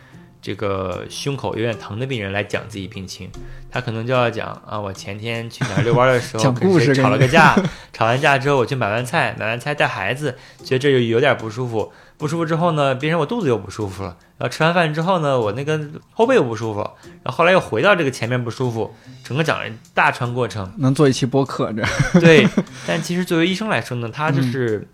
[0.42, 3.30] 这个胸口有点疼的病人来讲自己病情，
[3.70, 7.56] 他可能就要讲啊，我前天去哪儿遛弯的时候 讲跟谁故事吵了个架，
[7.94, 15.80] 吵完架之后我去买完菜，买完菜带孩子，觉得这就有点不舒服，不舒服之后呢，变成我肚子又不舒服了，然后吃完饭之后呢，我那个
[16.10, 16.80] 后背又不舒服，
[17.22, 20.72] 然后后来又回到这个前面不舒服，整个讲了一大串过程。
[20.78, 21.84] 能做一期播客这，
[22.18, 22.48] 对，
[22.84, 24.88] 但其实作为医生来说呢，他就是、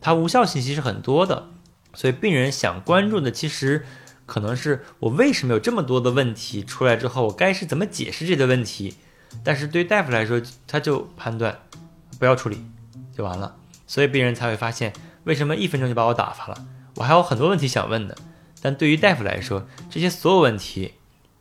[0.00, 1.50] 他无效信息是很多的，
[1.94, 3.86] 所以病人想关注的其实
[4.28, 8.94] 可能是我为什么有这么多的问题出来之后，我该是怎么解释这个问题。
[9.42, 11.62] 但是对大夫来说，他就判断
[12.18, 12.62] 不要处理
[13.16, 13.56] 就完了，
[13.86, 14.92] 所以病人才会发现
[15.24, 16.66] 为什么一分钟就把我打发了，
[16.96, 18.16] 我还有很多问题想问的。
[18.60, 20.94] 但对于大夫来说，这些所有问题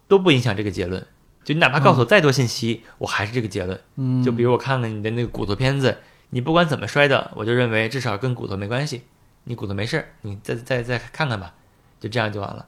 [0.08, 1.06] 都不影响这个结论。
[1.44, 3.80] 就你哪怕告诉我再多信息，我还是这个结论。
[3.96, 5.98] 嗯，就比如我看了你的那个骨头片子，
[6.32, 9.04] 你不管怎么摔的，我就认为至少跟骨头没关系，
[9.46, 11.54] 你骨头没事儿，你再再再看看吧，
[12.02, 12.66] 就这样就完了。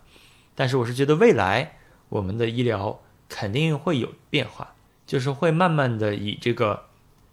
[0.60, 1.78] 但是我是觉得未来
[2.10, 2.99] 我们的医疗
[3.30, 6.88] 肯定会有变化，就是会慢慢的以这个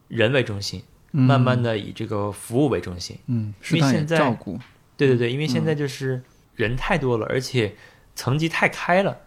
[0.07, 3.19] 人为中心，慢慢的的以这个服务为中心。
[3.27, 4.61] 嗯，适当也因为现在照顾，
[4.97, 6.23] 对对对，因为现在就是
[6.55, 7.75] 人太多了，而且
[8.15, 9.19] 层级太开了，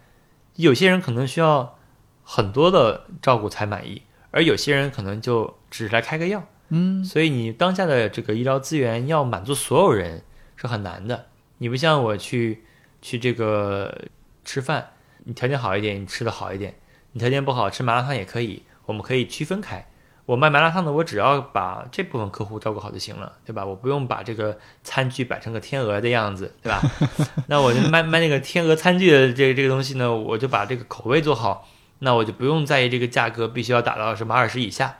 [0.56, 1.78] 有些人可能需要
[2.22, 6.42] 很多的照顾才满意，而有些人可能就只是来开个药。
[6.70, 10.22] 嗯所以你当下的这个医疗资源要满足所有人
[10.56, 11.26] 是很难的。
[11.58, 12.62] 你不像我去
[13.02, 14.06] 去这个
[14.44, 14.90] 吃饭，
[15.24, 16.72] 你条件好一点，你吃的好一点；
[17.12, 19.86] 你条件不好，吃麻辣烫也可以，我们可以区分开。
[20.26, 23.64] 我卖麻辣烫的，我只要把这部分客户照顾好就行了，对吧？
[23.64, 26.80] 我不用把这个餐具摆成个天鹅的样子，对吧？
[27.48, 31.66] 那我就卖卖那个天鹅餐具的这个这个东西呢，我就把这个口味做好，
[31.98, 34.98] 那我就不用在意这个价格必须要打到什么二十以下，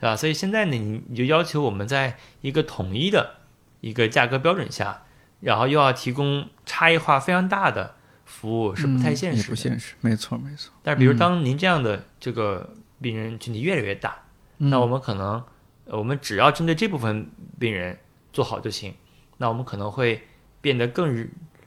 [0.00, 0.14] 对吧？
[0.14, 3.38] 所以现在呢，你你就要求我们在一个统一的
[3.80, 5.02] 一个价格标准下，
[5.40, 9.48] 然后又要提供差异化非常大的服务，是不太现实的。
[9.48, 10.72] 不现实，没错没错。
[10.82, 14.16] 但是，比如嗯当您这样的这个病人群体越来越大，
[14.56, 15.42] 那嗯我们可能，
[15.86, 17.96] 呃我们只要针对这部分病人
[18.32, 18.92] 做好就行。
[19.36, 20.20] 那我们可能会
[20.60, 21.08] 变得更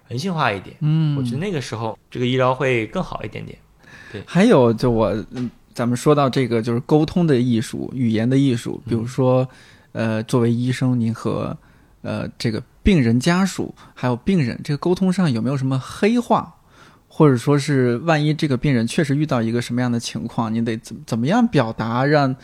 [0.07, 0.75] 人性化一点。
[0.81, 3.57] 嗯，我觉得那个时候这个医疗会更好一点点。
[4.11, 8.83] 对还有，就我，嗯咱们说到这个，就是沟通的艺术、语言的艺术。
[8.85, 9.47] 比如说，
[9.93, 11.57] 呃，作为医生，您和
[12.01, 16.55] 呃这个病人家属还有病人这个沟通上有没有什么黑话，
[17.07, 22.35] 或者说是万一这个病人确实遇到一个什么样的情况，你得怎怎么样表达，让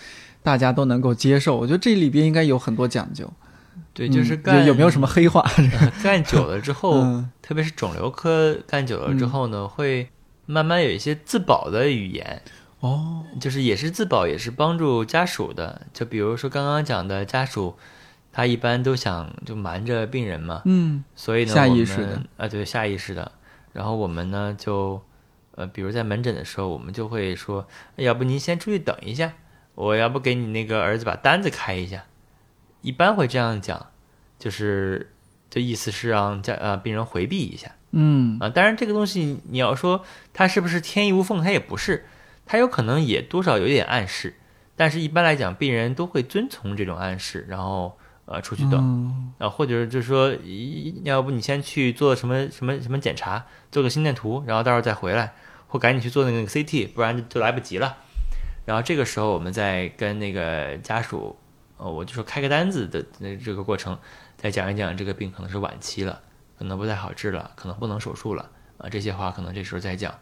[0.44, 1.58] 大家都能够接受？
[1.58, 3.32] 我觉得这里边应该有很多讲究。
[3.94, 5.44] 对，嗯就是干、有有没有什么黑话？
[6.04, 10.08] 干久了之后，嗯特别是肿瘤科干久了之后呢，会
[10.46, 12.42] 慢慢有一些自保的语言，
[12.80, 15.82] 哦，就是也是自保，也是帮助家属的。
[15.94, 17.76] 就比如说刚刚讲的家属，
[18.38, 23.32] 他一般都想就瞒着病人嘛，嗯所以呢，下我们意识的啊，对，下意识的。
[23.74, 25.02] 然后我们呢就，
[25.56, 29.34] 呃，比如在门诊的时候，我们就会说，哎要不您先出去等一下，
[29.74, 32.06] 我要不给你那个儿子把单子开一下。
[32.82, 33.88] 一般会这样讲，
[34.38, 35.14] 就是
[35.50, 38.50] 这意思是让家呃病人回避一下嗯啊。
[38.50, 42.06] 当然这个东西你要说他是不是天衣无缝，他也不是，
[42.46, 44.36] 他有可能也多少有点暗示。
[44.76, 47.98] 但是一般来讲，病人都会遵从这种暗示，然后
[48.28, 48.74] 呃出去等。
[48.76, 55.34] 嗯啊，或者就是说，一要不你先去做什么什么什么检查，做个心电图，然后到时候再回来，
[55.68, 57.98] 或赶紧去做那个 CT，不然就就来不及了。
[58.66, 61.38] 然后这个时候，我们再跟那个家属，
[61.78, 63.98] 呃，我就说开个单子的那这个过程，
[64.36, 66.22] 再讲一讲这个病可能是晚期了，
[66.58, 70.14] 可能不太好治了，可能不能手术了啊，这些话可能这时候再讲，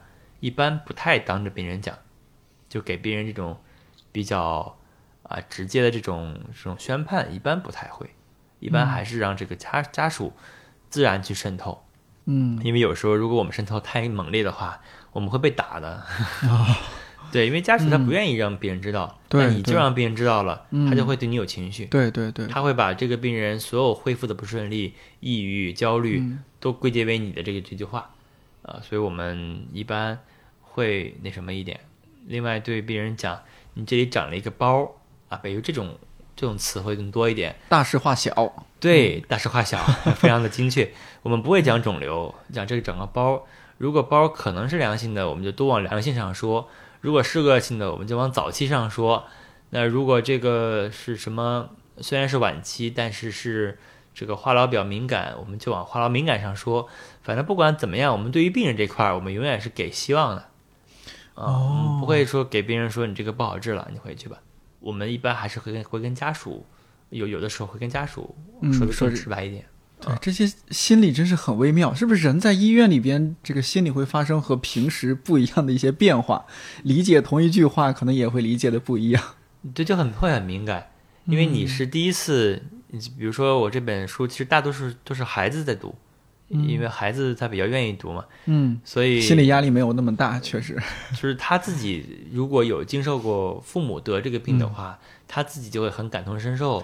[0.41, 1.97] 一般不太当着病人讲，
[2.69, 3.57] 就给病人这种
[4.11, 4.77] 比较
[5.27, 8.09] 啊直接的这种这种宣判，一般不太会。
[8.59, 10.33] 一般还是让这个家家属
[10.89, 11.83] 自然去渗透，
[12.25, 16.03] 嗯因为有时候如果我们渗透太猛烈的话，我们会被打的。
[17.31, 28.09] 对，因为家属他不愿意让别人知道，对那你就让别人知道了，嗯他就会对你有情绪，对对对，他会把这个病人所有恢复的不顺利、抑郁、焦虑嗯都归结为你的这个这句话，
[28.61, 30.17] 啊、所以我们一般
[30.61, 31.81] 会那什么一点。
[32.25, 33.41] 另外，对病人讲，
[33.73, 34.95] 你这里长了一个包
[35.35, 35.97] 啊，比如这种
[36.35, 37.55] 这种词会更多一点。
[37.69, 39.77] 大事化小，对，大事化小，
[40.15, 40.91] 非常的精确。
[41.21, 43.45] 我们不会讲肿瘤，讲这个整个包。
[43.77, 46.67] 如果包可能是良性的，我们就多往良性上说；
[47.01, 49.25] 如果是恶性的，我们就往早期上说。
[49.71, 53.77] 那如果这个是什么，虽然是晚期，但是是
[54.13, 56.87] 这个化疗比较敏感，我们就往化疗敏感上说。
[57.21, 60.45] 反正不管怎么样，我们对于病人这块儿，我们永远是给希望的。
[61.33, 64.37] 啊、我们不会说给病人说你这个不好治了，你回去吧。
[64.85, 66.63] 我们一般还是会跟会跟家属，
[67.09, 69.65] 有有的时候会跟家属嗯说的更说是直白一点。
[69.99, 72.21] 对，这些心理真是很微妙，是不是？
[72.21, 76.45] 人在医院里边，这个心理会发生和平时不一样的一些变化，
[76.83, 79.23] 理解同一句话，可能也会理解的不一样。
[79.73, 80.91] 这，就很会很敏感，
[81.25, 85.95] 因为你是第一次，你比如说我这本书，其实大多数都是孩子在读，
[86.49, 90.75] 因为孩子他比较愿意读嘛，嗯，所以心理压力没有那么大，确实。
[91.11, 96.83] 就是他自己如果有经受过父母得这个病的话，他自己就会很感同身受。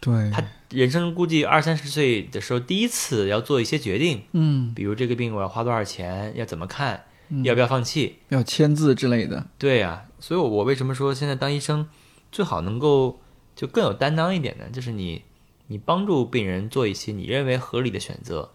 [0.00, 7.04] 对，他人生估计二三十岁的时候，第一次要做一些决定，嗯，比如这个病我要花多少钱，要怎么看，
[7.44, 9.46] 要不要放弃，要签字之类的。
[9.58, 11.86] 对呀、所以我我为什么说现在当医生
[12.32, 13.20] 最好能够
[13.54, 14.64] 就更有担当一点呢？
[14.72, 15.22] 就是你
[15.68, 18.50] 你帮助病人做一些你认为合理的选择，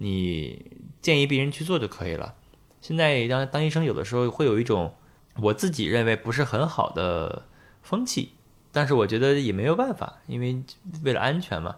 [0.00, 0.64] 你
[1.02, 2.34] 建议病人去做就可以了。
[2.80, 4.94] 现在当当医生有的时候会有一种
[5.40, 7.44] 我自己认为不是很好的
[7.82, 8.30] 风气，
[8.70, 10.62] 但是我觉得也没有办法，因为
[11.02, 11.74] 为了安全嘛，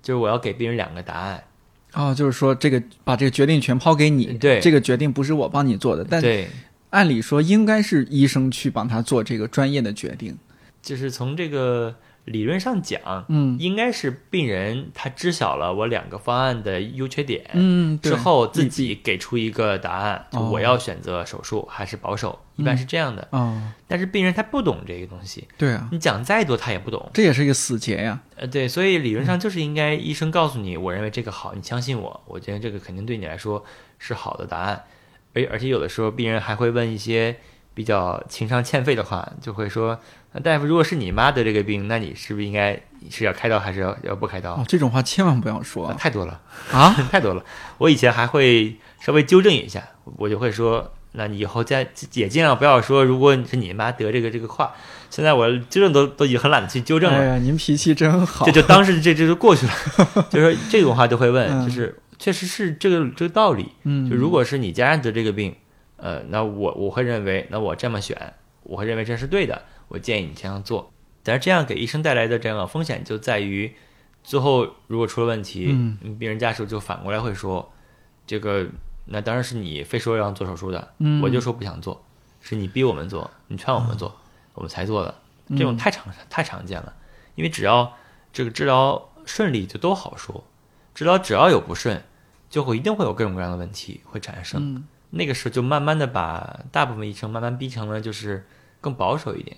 [0.00, 1.44] 就是我要给病人两个答案。
[1.94, 6.48] 哦，就是说这个把这个决定权抛给你，对这个决定不是我帮你做的，但对，
[6.90, 10.36] 按理说应该是医生去帮他做这个专业的决定。
[10.82, 11.94] 就是从这个
[12.24, 23.28] 理论上讲，嗯应该是病人他知晓了我两个方案的优缺点，嗯，之后自己给出一个答案，就哦我要选择手术还是保守，一般是这样的。
[23.30, 27.10] 哦，但是病人他不懂这个东西，对啊，你讲再多他也不懂。
[27.12, 28.20] 这也是一个死结呀。
[28.36, 33.64] 呃，对，所以理论上就是应该医生告诉你，我认为这个好，你相信我，我觉得这个肯定对你来说
[33.98, 34.82] 是好的答案。
[35.34, 37.36] 而而且有的时候病人还会问一些
[37.74, 42.80] 比较情商欠费的话，就会说，那大夫，如果是你妈得这个病，那你是不是应该
[43.10, 44.54] 是要开刀还是要要不开刀？
[44.54, 46.40] 哦，这种话千万不要说啊太多了。
[46.72, 46.94] 啊！
[47.10, 47.44] 太多了。
[47.78, 49.82] 我以前还会稍微纠正一下，
[50.16, 54.74] 我就会说，那你以后再也尽量不要说，如果是你妈得这个这个话。
[55.10, 58.50] 现在我纠正都都已经很懒得去纠正了，哎呀，您脾气真好这。
[58.50, 59.72] 就当时这这就过去了。
[60.28, 63.68] 就是这种话就会问，嗯就是确实是这个这个道理。
[63.84, 65.54] 嗯，就如果是你家人得这个病，
[65.98, 68.34] 呃，那我我会认为，那我这么选，
[68.64, 69.62] 我会认为这是对的，
[69.94, 70.92] 我建议你这样做。
[71.22, 73.72] 但是这样给医生带来的这样的风险就在于，
[74.24, 77.72] 最后如果出了问题，嗯病人家属就反过来会说，
[78.26, 78.66] 这个
[79.06, 82.04] 那当然是你非说要做手术的，嗯我就说不想做，
[82.40, 84.14] 是你逼我们做，你劝我们做，
[84.54, 85.14] 我们才做的。
[85.50, 86.92] 这种太常太常见了，
[87.36, 87.94] 因为只要
[88.32, 90.44] 这个治疗顺利就都好说，
[90.94, 92.02] 治疗只要有不顺，
[92.50, 94.74] 就会一定会有各种各样的问题会产生。
[94.74, 94.84] 嗯
[95.16, 98.44] 那个时候就慢慢的把大部分医生慢慢逼成了就是
[98.80, 99.56] 更保守一点，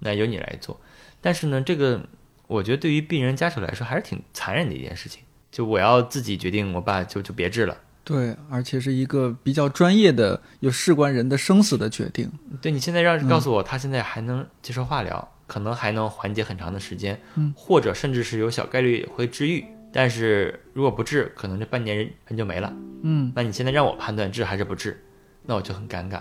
[0.00, 0.80] 那由你来做。
[1.20, 2.00] 但是呢，这个
[2.46, 5.22] 我觉得对于病人家属来说还是挺残忍的一件事情。
[5.50, 7.76] 就我要自己决定，我爸就就别治了。
[8.04, 12.30] 对，而且是一个比较专业的、有事关人的生死的决定。
[12.60, 19.64] 对你现在让告诉我，他现在还能接受化疗，可能还能缓解很长的时间，嗯或者甚至是有小概率会治愈。
[19.92, 22.72] 但是如果不治，可能这半年人人就没了。
[23.02, 25.02] 嗯那你现在让我判断治还是不治，
[25.44, 26.20] 那我就很尴尬。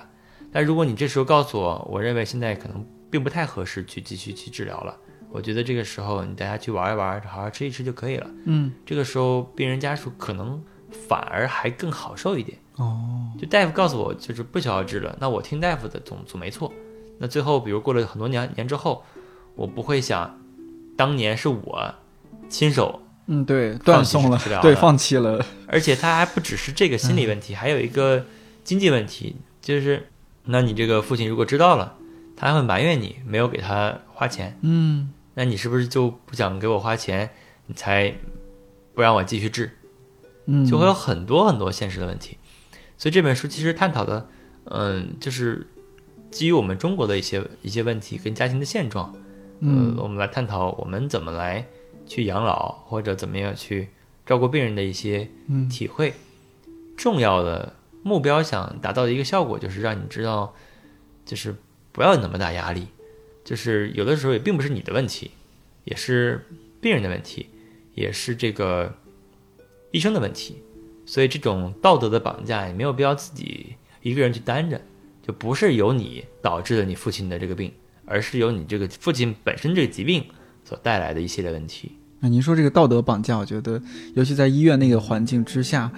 [0.51, 4.97] 但如果你这时候告诉我，我认为现在可能并不太合适去继续去治疗了，
[5.29, 8.27] 我觉得这个时候你大家去玩一玩，好好吃一吃就可以了。
[8.45, 10.61] 嗯，这个时候病人家属可能
[11.07, 12.57] 反而还更好受一点。
[12.75, 16.71] 哦，就大夫告诉我就是不需要治了，那我听大夫的总总没错。
[17.19, 19.03] 那最后比如过了很多年年之后，
[19.55, 20.39] 我不会想
[20.95, 21.95] 当年是我
[22.47, 28.25] 亲手，嗯，对，断送了对，放弃了，而且他还不只是这个心理问题，还有一个
[28.63, 30.09] 经济问题，就是
[30.45, 31.95] 那你这个父亲如果知道了，
[32.37, 37.29] 他还会埋怨你没有给他花钱，嗯那你是不是就不想给我花钱，
[37.65, 38.13] 你才
[38.93, 39.71] 不让我继续治？
[40.45, 42.37] 嗯，就会有很多很多现实的问题。
[42.97, 44.29] 所以这本书其实探讨的，
[44.65, 45.67] 嗯，就是
[46.31, 49.13] 基于我们中国的一些一些问题跟家庭的现状，
[49.59, 51.67] 嗯呃，我们来探讨我们怎么来
[52.05, 53.89] 去养老，或者怎么样去
[54.25, 56.13] 照顾病人的一些嗯体会。
[56.95, 60.55] 重要的目标想达到的一个效果，就是让你知道，
[61.25, 61.55] 就是
[61.97, 62.85] 不要有那么大压力，
[63.43, 65.31] 就是有的时候也并不是你的问题，
[65.83, 66.45] 也是
[66.79, 67.47] 病人的问题，
[67.95, 68.93] 也是这个
[69.89, 70.61] 医生的问题。
[71.07, 74.79] 所以这种道德的绑架也没有必要自己一个人去担着，
[75.25, 77.71] 就不是由你导致了你父亲的这个病，
[78.05, 80.23] 而是由你这个父亲本身这个疾病
[80.63, 83.81] 所带来的一系列问题，那您说这个道德绑架，我觉得
[84.13, 85.91] 尤其在医院那个环境之下，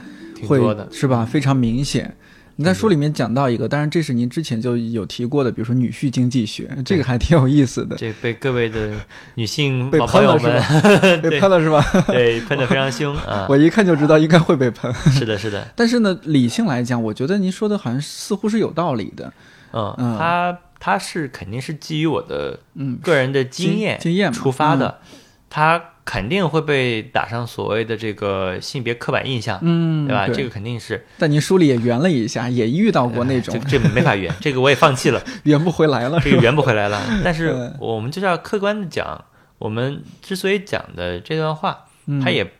[0.47, 0.88] 会挺多的。
[0.93, 1.26] 是吧？
[1.26, 2.15] 非常明显。
[2.60, 7.95] 你在书里面讲到一个，当然这是您之前就有提过的，比如说女婿经济学，这个还挺有意思的。
[7.95, 8.91] 这被各位的
[9.36, 11.81] 女性 朋友喷了是们 被喷了是吧？
[12.11, 13.45] 对喷的非常凶啊！
[13.48, 14.94] 我一看就知道应该会被喷。
[14.94, 19.31] 是的，是的，但是呢，理性来讲，我觉得您说的好像似乎是有道理的。
[19.72, 24.99] 嗯，嗯他他是肯定是基于我的嗯，个人的经验经验出发的，
[25.49, 30.26] 他肯定会被打上所谓的这个性别刻板印象，嗯，对吧？
[30.26, 30.38] 对。
[30.38, 31.06] 这个肯定是。
[31.19, 33.53] 但您书里也圆了一下，也遇到过那种。
[33.69, 36.41] 这这没法圆， 这个我也放弃了，圆不回来了，这个是？
[36.41, 36.99] 圆不回来了。
[37.23, 39.23] 但是我们就是要客观的讲，
[39.60, 42.19] 我们之所以讲的这段话，嗯。
[42.19, 42.53] 它也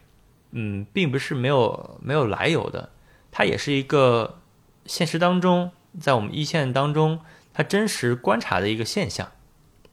[0.52, 2.90] 嗯，并不是没有没有来由的，
[3.32, 4.38] 它也是一个
[4.86, 7.22] 现实当中，在我们一线当中，
[7.52, 9.32] 它真实观察的一个现象，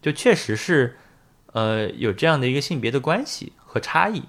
[0.03, 0.99] 就确实是
[1.57, 4.25] 呃有这样的一个性别的关系和差异，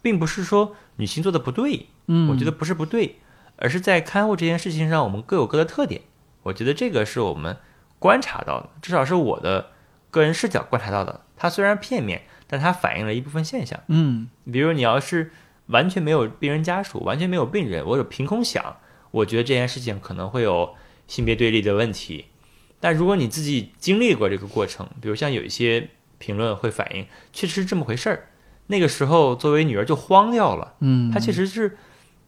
[0.00, 3.16] 并不是说女性做的不对，嗯，我觉得不是不对，
[3.56, 6.00] 而是在看护这件事情上，我们各有各的特点。
[6.44, 7.58] 我觉得这个是我们
[7.98, 9.72] 观察到的，至少是我的
[10.10, 11.20] 个人视角观察到的。
[11.36, 13.78] 它虽然片面，但它反映了一部分现象。
[13.88, 15.32] 嗯比如你要是
[15.66, 18.78] 完全没有病人家属，完全没有病人，我有凭空想，
[19.10, 20.74] 我觉得这件事情可能会有
[21.06, 22.26] 性别对立的问题。
[22.80, 28.28] 但如果你自己经历过这个过程，比如像有一些评论会反映，确实是这么回事儿。
[28.68, 31.78] 那个时候作为女儿就慌掉了，嗯，她确实是，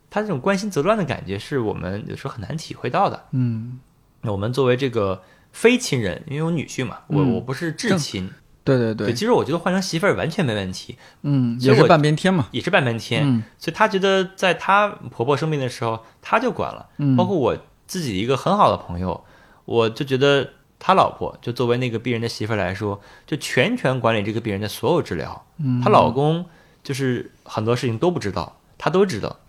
[0.09, 3.27] 她这种关心则乱的感觉是我们有时候很难体会到的。
[3.33, 3.81] 嗯，
[4.23, 8.31] 那我们作为这个非亲人，因为我女婿嘛，我嗯我不是至亲，
[8.63, 13.23] 对对对，其实我觉得换成媳妇儿完全没问题，嗯，也是半边天嘛，也是半边天。
[13.27, 16.89] 嗯所以她觉得在她婆婆生病的时候，她就管了。
[16.99, 19.25] 嗯，包括我自己一个很好的朋友，
[19.65, 25.47] 我就觉得他老婆就作为那个病人的媳妇儿来说，就全权管理这个病人的所有治疗。
[25.59, 25.81] 嗯。
[25.81, 26.47] 她老公
[26.83, 29.41] 就是很多事情都不知道，她都知道，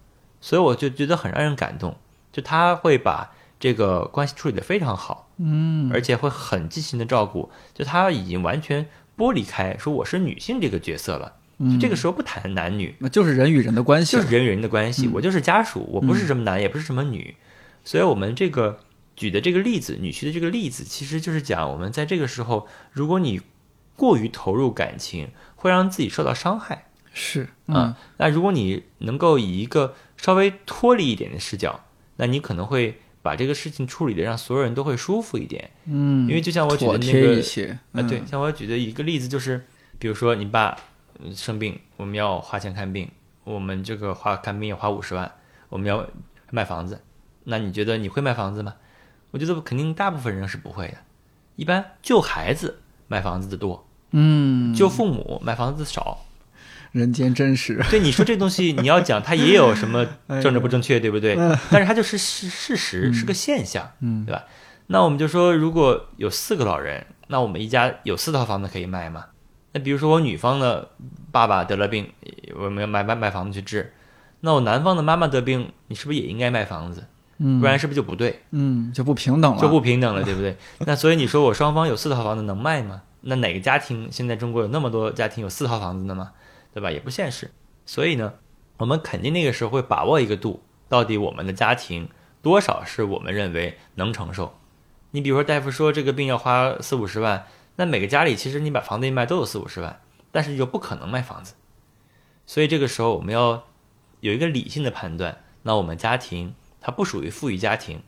[0.41, 1.95] 所以我就觉得很让人感动。
[2.31, 5.91] 就他会把这个关系处理得非常好，嗯。
[5.91, 7.49] 而且会很尽心的照顾。
[7.73, 8.87] 就他已经完全
[9.17, 15.11] 剥离开说我是女性这个角色了，就这个时候不谈男女，那就是人与人的关系，就是人与人的关系，嗯。
[15.15, 17.35] 我就是家属，我不是什么男，也不是什么女，
[17.83, 18.79] 所以我们这个
[19.19, 23.41] 举的这个例子，女婿的这个例子，其实就是讲我们在这个时候，如果你
[23.97, 27.97] 过于投入感情，会让自己受到伤害是啊。
[28.15, 31.83] 那如果你能够以一个稍微脱离一点的视角，
[32.15, 35.69] 那你可能会把这个事情处理的让所有人都会舒服一点。
[35.83, 37.41] 嗯，因为就像我举的那个
[37.91, 39.65] 啊，对，嗯像我举的一个例子就是，
[39.99, 40.77] 比如说你爸
[41.21, 43.11] 呃生病，我们要花钱看病，
[43.43, 45.29] 我们这个花看病要花五十万，
[45.67, 46.07] 我们要
[46.51, 47.01] 卖房子，
[47.43, 48.75] 那你觉得你会卖房子吗？
[49.31, 50.97] 我觉得肯定大部分人是不会的，
[51.55, 56.25] 一般救孩子买房子的多，嗯，救父母买房子少。
[56.91, 61.35] 人间真实，对你说这东西，你要讲它也有什么 哎政治不正确，对不对？
[61.69, 63.91] 但是它就是事事实，是个现象。
[63.99, 64.45] 嗯对吧？
[64.87, 69.25] 那我们就说，如果有四个老人，那我们一家有四套房子可以卖嘛？
[69.73, 70.89] 那比如说我女方的
[71.31, 72.11] 爸爸得了病，
[72.55, 73.93] 我们要买买买房子去治，
[74.39, 77.05] 那我男方的妈妈得病，你是不是也应该卖房子？
[77.39, 80.55] 嗯，不然是不是就不对，嗯就不平等了，就不平等了，对不对？
[80.85, 83.01] 那所以你说我双方有四套房子能卖吗？
[83.21, 86.31] 那哪个家庭现在中国有那么多家庭有四套房子的吗？
[86.73, 86.91] 对吧？
[86.91, 87.51] 也不现实。
[87.85, 88.33] 所以呢，
[88.77, 92.09] 我们肯定那个时候会把握一个度，到底我们的家庭
[92.41, 94.57] 多少是我们认为能承受。
[95.11, 97.47] 你比如说大夫说这个病要花四五十万，
[97.77, 99.99] 那每个家里其实你把房子一卖都有四五十万，
[100.31, 101.55] 但是又不可能卖房子，
[102.45, 103.63] 所以这个时候我们要
[104.19, 105.39] 有一个理性的判断。
[105.63, 108.01] 那我们家庭它不属于富裕家庭，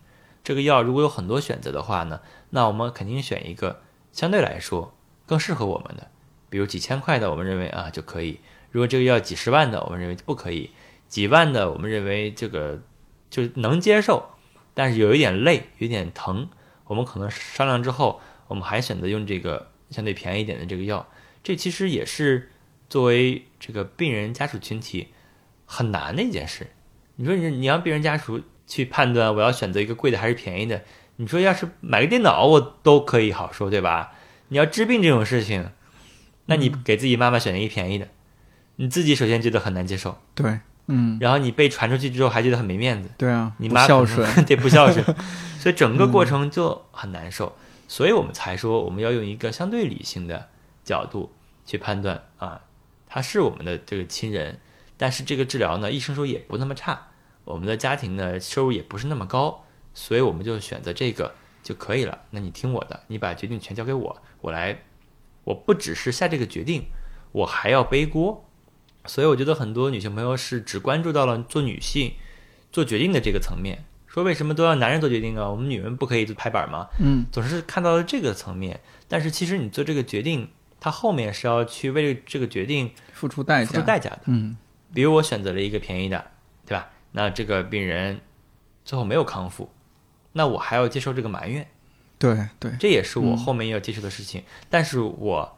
[0.44, 2.22] 这个药如果有很多选择的话呢，
[2.52, 3.82] 那我们肯定选一个
[4.12, 4.96] 相对来说
[5.26, 6.10] 更适合我们的，
[6.50, 8.40] 比如几千块的，我们认为啊就可以；
[8.72, 10.70] 如果这个药几十万的，我们认为不可以；
[11.08, 12.82] 几万的，我们认为这个
[13.30, 14.32] 就能接受，
[14.74, 16.50] 但是有一点累，有点疼，
[16.86, 21.08] 我们可能商量之后，我们还选择用这个相对便宜一点的这个药。
[21.44, 22.52] 这其实也是
[22.90, 25.08] 作为这个病人家属群体
[25.66, 26.68] 很难的一件事。
[27.16, 30.84] 你说你你让病人家属去判断我要选择一个贵的还是便宜的，
[31.18, 34.14] 你说要是买个电脑我都可以好说，对吧？
[34.50, 35.72] 你要治病这种事情，
[36.46, 38.08] 那你给自己妈妈选一个便宜的，
[38.76, 45.04] 你自己首先觉得很难接受，对，嗯，然后你被传出去之后还觉得很没面子，对啊，你妈可孝顺，能 对不孝顺，
[45.60, 47.56] 所以整个过程就很难受。
[47.88, 50.48] 所以我们才说我们要用一个相对理性的
[50.84, 51.34] 角度
[51.66, 52.62] 去判断啊，
[53.06, 54.60] 他是我们的这个亲人，
[54.96, 57.08] 但是这个治疗呢，医生说也不那么差，
[57.52, 62.20] 我们的家庭呢收入也不是那么高，所以我们就选择这个就可以了。
[62.32, 64.84] 那你听我的，你把决定权交给我，我来，
[65.44, 66.86] 我不只是下这个决定，
[67.32, 68.46] 我还要背锅。
[69.06, 72.14] 所以我觉得很多女性朋友是只关注到了做女性
[72.72, 75.50] 做决定的这个层面，说为什么都要男人做决定啊？
[75.50, 76.88] 我们女人不可以拍板吗？
[77.00, 80.50] 嗯，总是看到了这个层面，但是其实你做这个决定，
[80.80, 84.22] 它后面是要去为这个决定付出代价，付出代价的。
[84.28, 84.56] 嗯，
[84.94, 86.32] 比如我选择了一个便宜的，
[86.66, 86.90] 对吧？
[87.12, 88.22] 那这个病人
[88.84, 89.70] 最后没有康复，
[90.34, 91.68] 那我还要接受这个埋怨，
[92.18, 94.44] 对对，这也是我嗯后面要接受的事情。
[94.70, 95.58] 但是我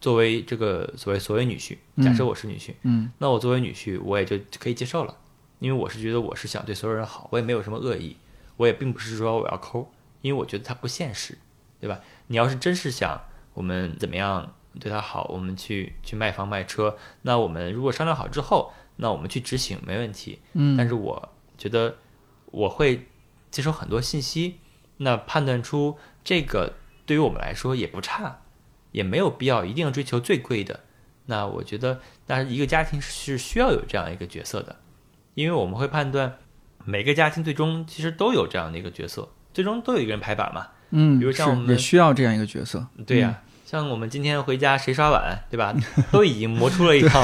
[0.00, 5.16] 作为这个所谓所谓女婿，嗯假设我是女婿，嗯那我作为女婿，我也就可以接受了，
[5.58, 8.16] 因为我是觉得我是想对所有人好，我也没有什么恶意，
[8.56, 9.90] 我也并不是说我要抠，
[10.20, 11.38] 因为我觉得他不现实，
[11.80, 12.00] 对吧？
[12.26, 13.20] 你要是真是想
[13.52, 20.40] 我们怎么样对他好，我们去去卖房卖车，那我们如果商量好之后，那我们去执行没问题。
[20.52, 21.96] 嗯，但是我觉得
[22.46, 23.08] 我会
[23.50, 24.58] 接收很多信息，
[24.98, 26.74] 那判断出这个
[27.06, 28.40] 对于我们来说也不差，
[28.92, 30.80] 也没有必要一定要追求最贵的。
[31.26, 34.76] 那我觉得，但是一个家庭是需要有这样一个角色的，
[35.34, 36.36] 因为我们会判断
[36.84, 40.68] 每个家庭最终其实都有这样的一个角色，最终都有一个人拍板嘛。
[40.90, 43.42] 嗯，比如像我们也需要这样一个角色，对呀、
[43.74, 45.74] 像我们今天回家谁刷碗，对吧？
[46.12, 47.20] 都已经磨出了一套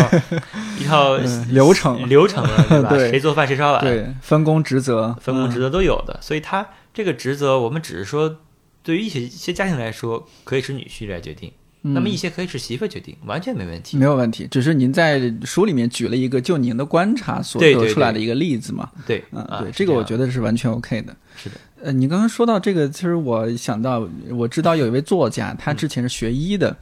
[0.80, 2.88] 一套嗯流程流程了，对吧？
[2.98, 8.38] 对谁做饭谁刷碗，对，分工职责，嗯分工职责都有的，所以他这个职责，我们只是说，
[8.82, 11.52] 对于一些一些家庭来说，可以是女婿来决定，
[11.82, 13.96] 嗯那么一些可以是媳妇儿决定，完全没问题。
[13.96, 21.14] 没有问题，只是您在书里面举了一个就您的观察所得出来的一个例子嘛，对，对，这个我觉得是完全 OK 的。
[21.36, 26.76] 是的，呃，你刚刚说到这个，其实我想到，我知道有一位作家，嗯他之前是学医的，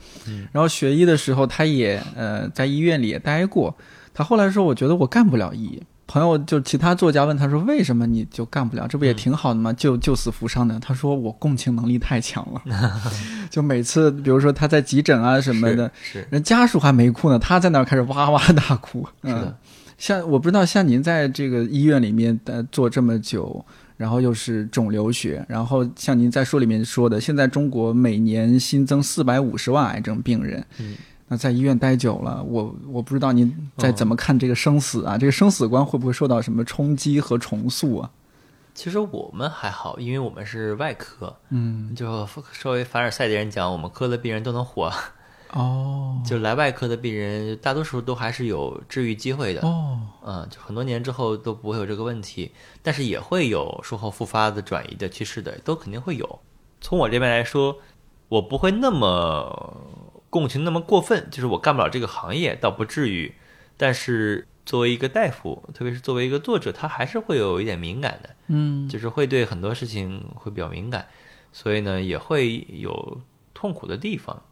[0.52, 3.74] 然后学医的时候，他也呃在医院里也待过。
[4.12, 5.80] 他后来说，我觉得我干不了医。
[6.10, 8.88] 朋友就其他作家问他说，为什么你就干不了？
[8.88, 9.70] 这不也挺好的吗？
[9.74, 10.80] 救救死扶伤的。
[10.80, 12.62] 他说我共情能力太强了，
[13.50, 19.06] 就每次比如说他在急诊啊什么的，是人家属还没哭呢，他在那儿开始哇哇大哭。
[19.22, 19.58] 嗯，是的，
[19.98, 23.62] 像我不知道，像您在这个医院里面呃做这么久，
[23.98, 30.64] 然后又是肿瘤学，然后像您在书里面说的，现在中国每年新增四百五十万癌症病人。
[30.78, 30.96] 嗯，
[31.26, 35.18] 那在医院待久了，我我不知道您在怎么看这个生死啊？
[35.18, 38.10] 这个生死观会不会受到什么冲击和重塑啊？
[38.72, 44.88] 其实我们还好，因为我们是外科，嗯，就稍微凡尔赛的人讲，我们科的病人都能活，
[45.52, 49.60] 哦就来外科的病人，大多数都还是有治愈机会的。
[49.66, 52.50] 哦，嗯，就很多年之后都不会有这个问题，
[52.82, 56.38] 但是也会有术后复发的、转移的趋势的，都肯定会有。
[56.80, 57.78] 从我这边来说，
[58.28, 59.86] 我不会那么
[60.28, 63.32] 共情那么过分，就是我干不了这个行业，倒不至于。
[63.76, 71.06] 但是作为一个大夫，特别是作为一个作者，他还是会有一点敏感的，嗯就是会对很多事情会比较敏感，
[71.52, 73.20] 所以呢也会有
[73.54, 74.42] 痛苦的地方。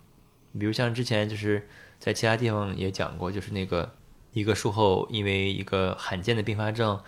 [0.58, 1.68] 比如像之前就是
[1.98, 3.94] 在其他地方也讲过，就是那个
[4.32, 7.00] 一个术后因为一个罕见的并发症，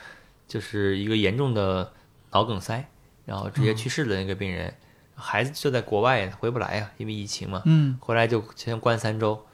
[0.46, 1.92] 就是一个严重的
[2.30, 2.88] 脑梗塞，
[3.24, 4.74] 然后直接去世的那个病人，
[5.14, 7.98] 孩子就在国外回不来啊、因为疫情嘛，嗯。
[8.00, 9.46] 回来就先关三周，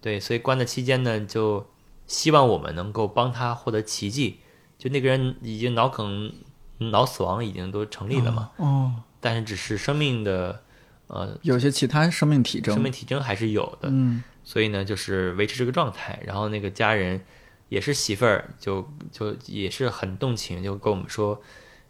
[0.00, 1.66] 对，所以关的期间呢，就
[2.06, 4.40] 希望我们能够帮他获得奇迹，
[4.78, 6.32] 就那个人已经脑梗、
[6.78, 10.62] 脑死亡已经都成立了嘛，哦，但是只是生命的
[11.10, 16.18] 呃有些其他生命体征，生命体征还是有的，嗯所以呢，就是维持这个状态。
[16.24, 17.20] 然后那个家人
[17.68, 21.42] 也是媳妇儿，就就也是很动情，就跟我们说，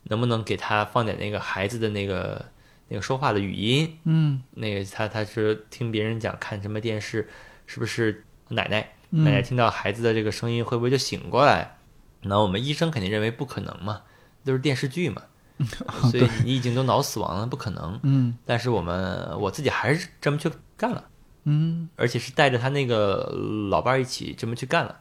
[0.04, 2.46] 能不能给他放点那个孩子的那个
[2.88, 3.98] 那个说话的语音。
[4.04, 7.28] 嗯那个他他是听别人讲看什么电视，
[7.66, 11.76] 是不是奶奶嗯奶奶听到孩子的这个声音会不会就醒过来？
[12.22, 14.02] 那我们医生肯定认为不可能嘛，
[14.44, 15.22] 都是电视剧嘛，
[16.10, 17.98] 所以你已经都脑死亡了，不可能。
[18.02, 18.36] 嗯。
[18.44, 21.08] 但是我们我自己还是这么去干了。
[21.44, 21.88] 嗯。
[21.96, 23.32] 而且是带着他那个
[23.70, 25.00] 老伴儿一起这么去干了，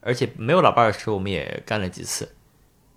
[0.00, 2.34] 而且没有老伴儿的时候，我们也干了几次，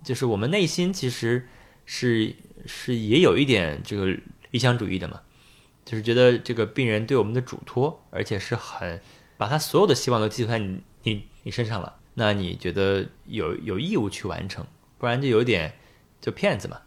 [0.04, 1.48] 就是我们内心其实
[1.84, 2.34] 是
[2.66, 4.06] 是也有一点这个
[4.50, 5.20] 理想主义的嘛，
[5.84, 9.00] 就是觉得这个病人对我们的嘱托，而且是很
[9.36, 14.66] 把他所有的希望都寄托在你你你身上了，那你觉得有有义务去完成，
[14.98, 15.74] 不然就有点
[16.20, 16.80] 就骗子嘛，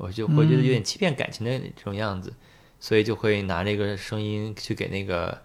[0.00, 2.32] 我就会觉得有点欺骗感情的这种样子，
[2.80, 5.38] 所以就会拿那个声音去给那个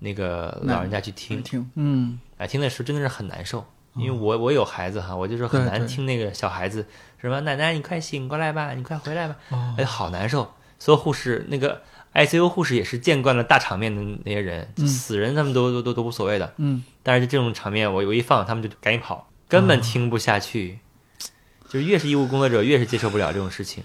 [0.00, 2.20] 那个老人家去听，听，嗯。
[2.36, 3.64] 啊，听的时候真的是很难受，
[3.96, 6.86] 因为我我有孩子哈，我就是很难听那个小孩子
[7.18, 9.74] 什么奶奶你快醒过来吧，你快回来吧，哦。
[9.78, 10.52] 哎，好难受。
[10.78, 11.80] 所有护士那个
[12.12, 16.84] ICU 护士也是见惯了大场面的那些人，就死人他们都都都都无所谓的，嗯。
[17.02, 20.80] 但是这种场面我我一放他们就赶紧跑，根本听不下去。
[21.68, 23.82] 就是越是医务工作者越是接受不了这种事情，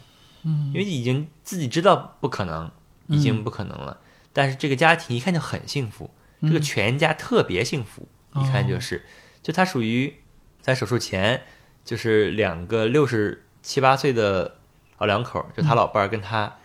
[0.48, 0.72] 嗯。
[0.74, 2.72] 因为已经自己知道不可能，
[3.08, 4.00] 已经不可能了。
[4.34, 6.10] 但是这个家庭一看就很幸福，
[6.42, 9.04] 这个全家特别幸福，一看就是，
[9.42, 10.14] 就他属于
[10.62, 11.42] 在手术前
[11.84, 14.58] 就是两个六十七八岁的
[15.00, 16.56] 老两口，就他老伴儿跟他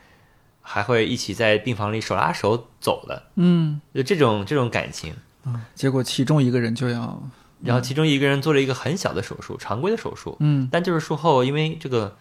[0.61, 5.15] 还会一起在病房里手拉手走的，嗯，就这种这种感情。
[5.45, 5.63] 嗯。
[5.75, 7.23] 结果其中一个人就要，
[7.63, 10.69] 然后其中一个人做了一个很小的手术，常规的手术，嗯。
[10.71, 12.19] 但就是术后因为这个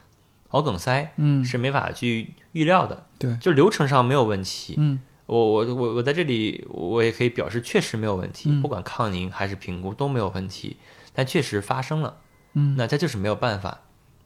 [0.51, 4.75] 脑梗塞嗯，是没法去预料的，对，就流程上没有问题。
[4.77, 4.99] 嗯。
[5.27, 8.61] 我我我我在这里我也可以表示确实没有问题，嗯。
[8.61, 10.77] 不管抗凝还是评估都没有问题，
[11.13, 12.17] 但确实发生了，
[12.53, 12.75] 嗯。
[12.77, 13.79] 那它就是没有办法。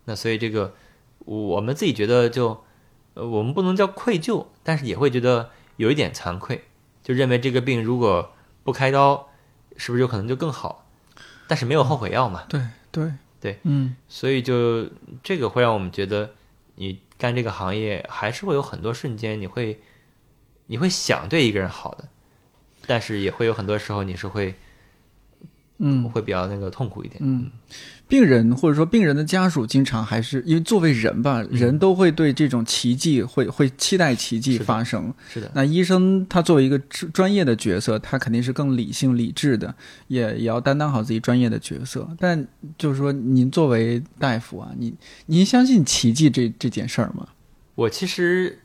[0.06, 0.74] 那所以这个
[1.20, 2.64] 我们自己觉得就
[3.14, 6.64] 呃我们不能叫愧疚，但是也会觉得有一点惭愧，
[7.04, 8.34] 就认为这个病如果
[8.64, 9.28] 不开刀，
[9.78, 10.88] 是不是有可能就更好？
[11.48, 12.60] 但是没有后悔药嘛，对
[12.92, 13.14] 对
[13.46, 13.96] 对，嗯。
[14.10, 14.90] 所以就
[15.22, 16.34] 这个会让我们觉得，
[16.76, 19.80] 你干这个行业还是会有很多瞬间，你会
[20.66, 22.10] 你会想对一个人好的，
[22.88, 24.56] 但是也会有很多时候你是会
[25.78, 26.10] 嗯。
[26.10, 27.22] 会比较那个痛苦一点。
[27.24, 27.52] 嗯，
[28.08, 35.14] 病人或者说病人的家属，经常还是因为作为人吧，人都会对这种奇迹会会期待奇迹发生。
[35.28, 39.74] 是的，那医生他作为一个专专业的角色，他肯定是更理性理智的，
[40.08, 42.08] 也也要担当好自己专业的角色。
[42.20, 44.96] 但就是说，您作为大夫啊，您
[45.26, 47.28] 您相信奇迹这这件事儿吗？
[47.74, 48.60] 我其实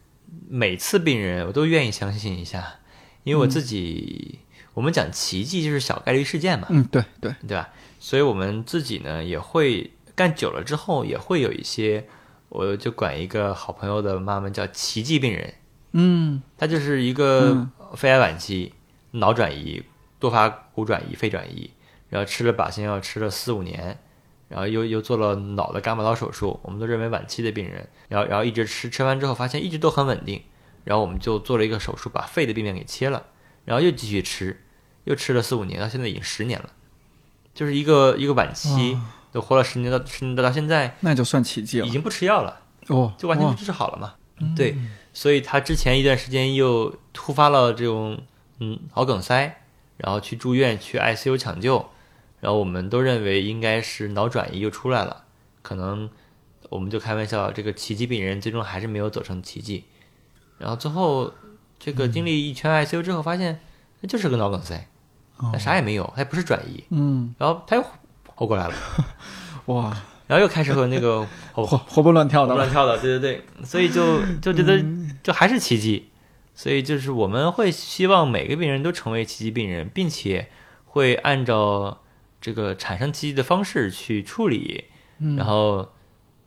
[0.49, 2.75] 每次病人我都愿意相信一下，
[3.25, 4.39] 因为我自己、
[4.75, 7.71] 我们讲奇迹就是小概率事件嘛，嗯，对对，对吧？
[8.01, 12.09] 所以我们自己呢也会干久了之后，也会有一些，
[12.49, 15.55] 我就管一个好朋友的妈妈叫奇迹病人，
[15.93, 16.43] 嗯。
[16.59, 17.71] 她就是一个嗯。
[17.95, 18.73] 肺癌晚期，
[19.11, 19.83] 脑转移、
[20.19, 21.71] 多发骨转移、肺转移，
[22.09, 23.99] 然后吃了靶心药吃了四五年，
[24.49, 30.41] 然后又又做了脑的伽马刀手术，我们都认为晚期的病人，然后然后一直吃，吃完之后发现一直都很稳定，
[30.85, 33.27] 然后我们就做了一个手术，把肺的病变给切了，
[33.65, 34.61] 然后又继续吃，
[35.05, 36.71] 又吃了四五年，到现在已经十年了，
[37.61, 38.97] 就是一个一个晚期，
[39.31, 41.91] 都活了十年到十年到到现在那就算奇迹了已。
[41.91, 42.59] 经不吃药了。
[42.87, 44.15] 哦，就完全治好了嘛。
[44.57, 44.75] 对，
[45.13, 48.19] 所以他之前一段时间又突发了这种
[48.61, 49.61] 嗯脑梗塞，
[49.99, 51.91] 然后去住院去 ICU 抢救，
[52.41, 55.25] 然后我们都认为应该是脑转移又出来了，
[55.61, 56.09] 可能
[56.71, 59.85] 我们就开玩笑，这个奇迹病人最终还是没有走成奇迹。
[60.57, 61.31] 然后最后
[61.79, 63.61] 这个经历一圈 ICU 之后，发现
[64.01, 64.89] 那就是个脑梗塞，
[65.53, 67.85] 那啥也没有，他也不是转移，嗯，然后他又
[68.35, 68.75] 活过来了，
[69.67, 69.97] 哇，
[70.27, 72.55] 然后又开始和那个 活活蹦乱跳的。
[72.55, 74.83] 乱跳的，对对对，所以就就觉得
[75.23, 76.11] 就还是奇迹，
[76.55, 80.49] 所以就是我们会希望每个病人都成为奇迹病人，并且
[80.87, 82.01] 会按照
[82.41, 84.85] 这个产生奇迹的方式去处理，
[85.37, 85.93] 然后，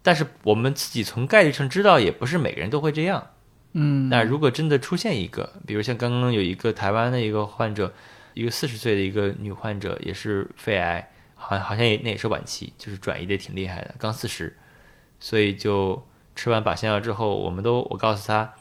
[0.02, 3.28] 但是我们自己从概率上知道，也不是每个人都会这样。
[3.74, 7.94] 嗯，那如果真的出现一个，比如像刚刚有一个台湾的一个患者，
[8.34, 14.55] 一个四十岁的一个女患者，也是肺癌，好好像也那也是晚期，就是转移的挺厉害的，刚四十，
[15.19, 16.05] 所以就
[16.35, 18.53] 吃完靶向药之后，我们都我告诉她，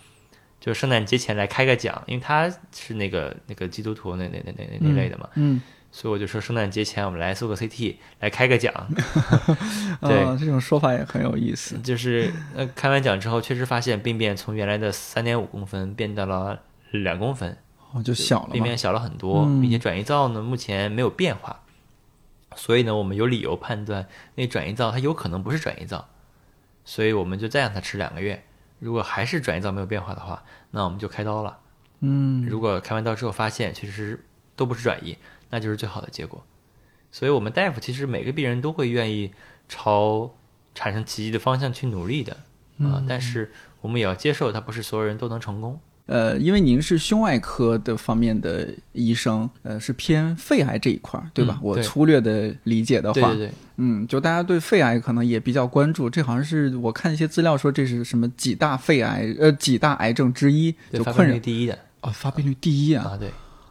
[0.61, 8.73] 就圣诞节前来开个奖，因为她是那个那个基督徒那那那那那那类的嘛，嗯，所以我就说圣诞节前我们来做个 CT 来开个奖，
[10.03, 11.79] 对啊，这种说法也很有意思。
[11.79, 17.57] 就是呃开完奖之后，确实发现病变从原来的三点五公分变到了两公分。
[17.93, 18.77] 哦，就小了嘛病变。
[18.77, 21.61] 小了很多，嗯并且转移灶呢目前没有变化，
[22.57, 26.09] 所以呢我们有理由判断那转移灶它有可能不是转移灶，
[26.85, 28.43] 所以我们就再让它吃两个月，
[28.79, 31.59] 如果还是转移灶没有变化的话，那我们就开刀了。
[32.01, 34.25] 嗯，如果开完刀之后发现确实
[34.57, 35.17] 都不是转移，
[35.51, 36.45] 那就是最好的结果。
[37.11, 39.33] 所以我们大夫其实每个病人都会愿意
[39.69, 40.35] 朝
[40.75, 42.37] 产生奇迹的方向去努力的
[42.79, 45.79] 啊、但是我们也要接受，它不是所有人都能成功。
[46.13, 51.59] 呃，因为您是胸外科的方面的医生，呃，是偏肺癌这一块儿，对吧？
[51.63, 51.83] 我嗯对。
[51.83, 61.35] 粗略的理解的话，对对对，嗯，就大家对肺癌可能也比较关注，这好像是我看一些资料说这是什么几大肺癌，呃，几大癌症之一，对发病就困扰。
[61.35, 61.79] 率第一的。
[62.03, 63.05] 哦，发病率第一啊。
[63.05, 63.31] 啊，对，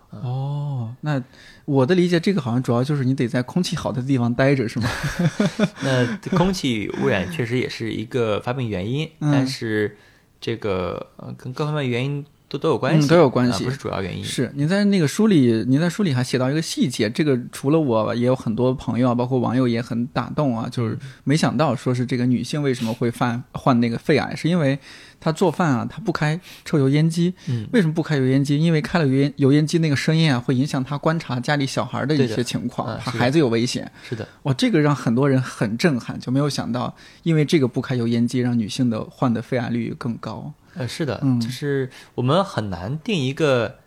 [0.09, 1.22] 哦，那
[1.65, 4.89] 我的理解，这个好像主要就是你得在空气好的地方待着，是吗？
[5.84, 9.31] 那空气污染确实也是一个发病原因，嗯。
[9.31, 9.95] 但是
[10.41, 14.21] 这个呃跟各方面原因都都有关系，嗯都有关系啊不是主要原因。
[14.21, 24.77] 是，您在那个书里，您在书里还写到一个细节，这个除了我，也有很多朋友啊，包括网友也很打动啊，就是没想到说是这个女性为什么会犯患那个肺癌，是因为
[25.21, 27.33] 她做饭啊，她不开抽油烟机。
[27.47, 28.59] 嗯，为什么不开油烟机？
[28.59, 33.89] 因为开了油烟油烟机那个声音啊，会影响她观察家里小孩的一些情况，怕孩子有危险。
[34.03, 40.53] 是的，哇，这个让很多人很震撼，就没有想到，因为这个不开油烟机，让女性的患的肺癌率更高。
[40.76, 43.77] 呃，是的，嗯就是我们很难定一个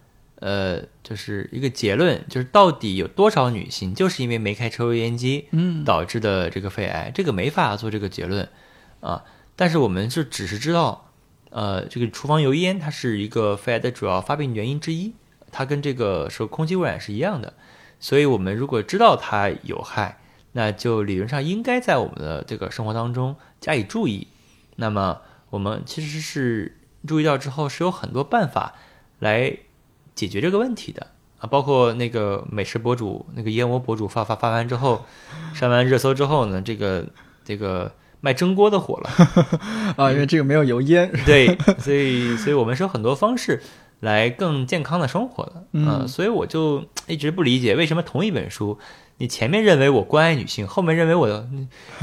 [0.41, 8.49] 呃，就是一个结论，就是到底有多少女性就是因为没开抽油烟机，嗯导致的这个肺癌，这个没法做这个结论
[9.01, 9.25] 啊。
[9.57, 11.11] 但是我们就只是知道，
[11.51, 15.15] 呃，这个厨房油烟它是一个肺癌的主要发病原因之一，
[15.51, 17.55] 它跟这个受空气污染是一样的，
[17.99, 20.19] 所以我们如果知道它有害，
[20.53, 24.27] 那就理论上应该在我们的这个生活当中加以注意。
[24.77, 25.21] 那么
[25.55, 26.77] 我们其实是
[27.07, 28.75] 注意到之后，是有很多办法
[29.21, 29.57] 来
[30.17, 31.07] 解决这个问题的
[31.39, 35.05] 啊，包括那个美食博主、那个燕窝博主发发发完之后，
[35.55, 37.07] 上完热搜之后呢，这个
[37.45, 39.11] 这个卖蒸锅的火了，
[39.97, 41.09] 啊，因为这个没有油烟。
[41.25, 43.63] 对，所以所以我们是有很多方式
[44.01, 48.77] 来更健康的生活的，嗯呃所以我就一直不理解为什么同一本书。
[49.19, 51.29] 你前面认为我关爱女性，后面认为我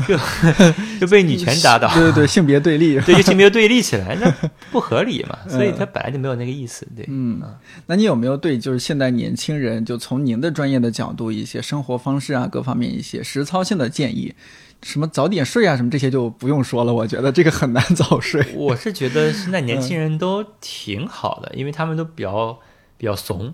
[0.07, 0.17] 就
[0.99, 2.97] 就被女权打倒， 对对对，性别对立。
[3.05, 4.33] 对，就性别对立起来，那
[4.71, 5.37] 不合理嘛？
[5.49, 7.05] 所以它本来就没有那个意思，对。
[7.09, 7.41] 嗯，
[7.85, 14.33] 那你有没有对就是现代年轻人，就从您的专业的角度，一些生活方式啊，各方面一些实操性的建议？
[14.81, 16.93] 什么早点睡啊，什么这些就不用说了。
[16.93, 18.43] 我觉得这个很难早睡。
[18.55, 22.57] 我是觉得现在年轻人都挺好的，因为他们都比较
[22.97, 23.53] 比较怂。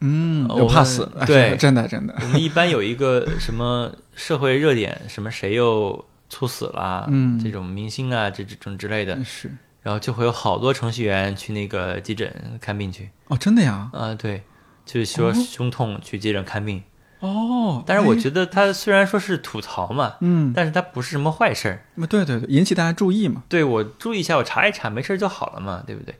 [0.00, 2.14] 嗯，我怕死，哎对真的真的。
[2.20, 9.50] 我们一般有一个什么社会热点，什么谁又猝死啦，嗯这种明星啊，这这种之类的，是
[9.82, 13.10] 然后就会有好多程序员去那个急诊看病去。
[13.28, 13.90] 哦，真的呀。
[13.92, 14.42] 啊、对，
[14.84, 16.82] 就是说哦胸痛去急诊看病。
[17.20, 21.84] 哦，但是我哎觉得他虽然说是吐槽嘛，嗯，但是他不是什么坏事儿。
[21.96, 23.42] 那对对对，引起大家注意嘛。
[23.48, 26.14] 对我注意一下，我查一查，没事儿就好了嘛，对不对？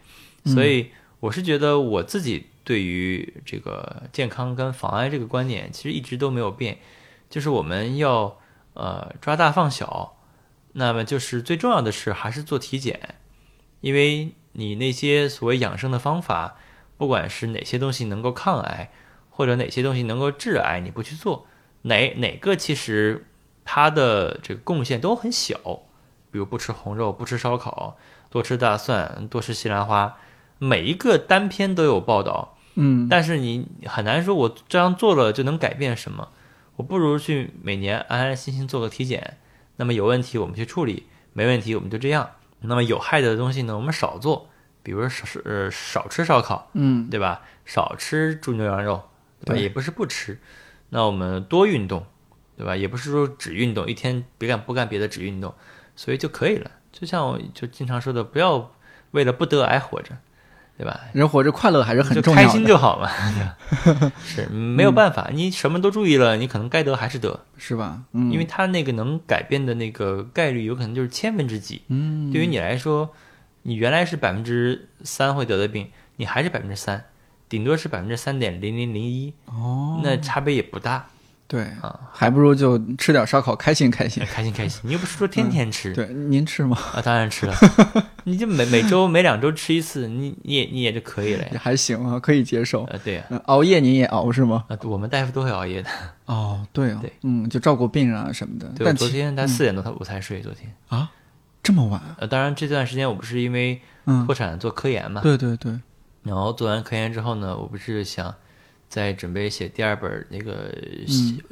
[0.44, 0.88] 嗯所以
[1.20, 6.76] 我是觉得我自己对于这个健康跟防癌这个观点，其实一直都没有变，
[7.30, 8.38] 就是我们要
[8.74, 10.18] 呃抓大放小，
[10.72, 13.14] 那么就是最重要的是还是做体检，
[13.80, 16.58] 因为你那些所谓养生的方法，
[16.98, 18.90] 不管是哪些东西能够抗癌，
[19.30, 21.46] 或者哪些东西能够致癌，你不去做，
[21.80, 23.24] 哪哪个其实
[23.64, 25.56] 它的这个贡献都很小，
[26.30, 27.96] 比如不吃红肉，不吃烧烤，
[28.28, 30.18] 多吃大蒜，多吃西兰花，
[30.58, 36.28] 每一个单篇都有报道，嗯，但是你很难说我这样做了就能改变什么，
[36.76, 39.36] 我不如去每年安安心心做个体检，
[39.76, 42.30] 那么有问题我们去处理，没问题我们就这样。
[42.60, 44.48] 那么有害的东西呢，我们少做，
[44.84, 47.42] 比如说少呃少吃烧烤，嗯对吧？
[47.64, 49.02] 少吃猪牛羊肉，
[49.40, 49.54] 对吧？
[49.54, 50.38] 对也不是不吃，
[50.90, 52.06] 那我们多运动，
[52.56, 52.76] 对吧？
[52.76, 55.52] 也不是说只运动，一天别干不干别的，只运动，
[55.96, 56.70] 所以就可以了。
[56.92, 58.72] 就像我就经常说的，不要
[59.10, 60.16] 为了不得癌活着，
[60.78, 61.00] 对吧？
[61.12, 62.46] 人活着快乐还是很就重要的。
[62.46, 63.10] 开心就好嘛？
[64.24, 68.00] 是没有办法，你什么都注意了，你可能该得还是得，是吧？
[68.12, 71.82] 嗯，因为他那个能改变的那个概率有可能就是千分之几。
[71.88, 73.10] 嗯，对于你来说，
[73.62, 77.04] 你原来是百分之三会得的病，你还是百分之三，
[77.48, 81.08] 顶多是百分之三点零零零一，哦，那差别也不大
[81.48, 84.22] 对啊，还不如就吃点烧烤，开心开心。
[84.26, 84.82] 开心开心。
[84.84, 86.76] 你又不是说天天吃，对，您吃吗？
[86.94, 87.54] 啊，当然吃了，
[88.24, 91.60] 你就每每周每两周吃一次，你你也你也就可以了也呀。
[91.64, 92.84] 还行啊，可以接受。
[92.84, 94.66] 呃，对呀、嗯熬夜您也熬是吗？
[94.68, 95.88] 啊，我们大夫都会熬夜的。
[96.26, 98.66] 哦，对啊，对嗯，就照顾病人啊什么的。
[98.76, 100.70] 对，但昨天他四点多他我才睡，昨天。
[100.88, 101.10] 啊，
[101.62, 101.98] 这么晚？
[102.18, 105.72] 呃，当然这段时间我不是因为嗯破，产做科研嘛，对对对，
[106.24, 108.34] 然后做完科研之后呢，我不是想
[108.88, 110.72] 再准备写第二本那个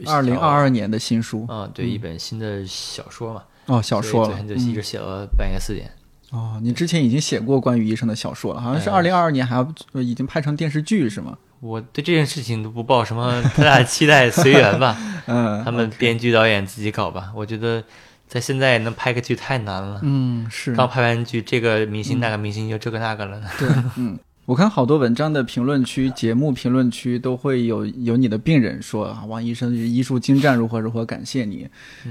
[0.06, 5.90] 二零二二年的新书啊，对，一本新的小说嘛，哦，小说就一直嗯写到半夜四点。
[6.30, 11.36] 哦，你之前已经写过关于医生的小说了，好像是哎二零二二年还要呃已经拍成电视剧是吗？
[11.60, 14.96] 我对这件事情都不抱什么太大的期待，随缘吧。
[15.26, 17.32] 嗯， 他们编剧导演自己搞吧。
[17.34, 17.82] 我觉得
[18.28, 20.00] 在现在能拍个剧太难了。
[20.02, 23.40] 嗯是刚拍完剧，这个明星那个明星又这个那个了。
[23.58, 31.68] 对，嗯，我看好多文章的评论区、节目评论区都会有有你的病人说啊，王医生医术精湛，如何如何，感谢你。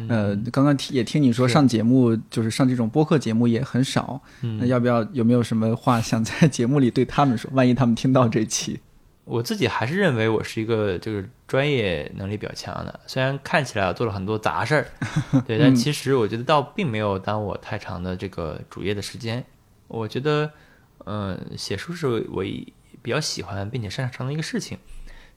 [0.09, 7.49] 呃，刚刚听也听你说上节目就是上这种播客节目也很少，嗯那要不要有没有什么话想在节目里对他们说？
[7.53, 8.81] 万一他们听到这期，
[9.23, 14.87] 我自己还是认为我是一个就是专业能力比较强的，虽然看起来做了很多杂事儿，
[15.47, 19.41] 对，但其实我觉得倒并没有耽误我太长的这个主业的时间。
[19.87, 20.51] 我觉得，
[21.05, 24.77] 嗯、写书是我一比较喜欢并且擅长的一个事情，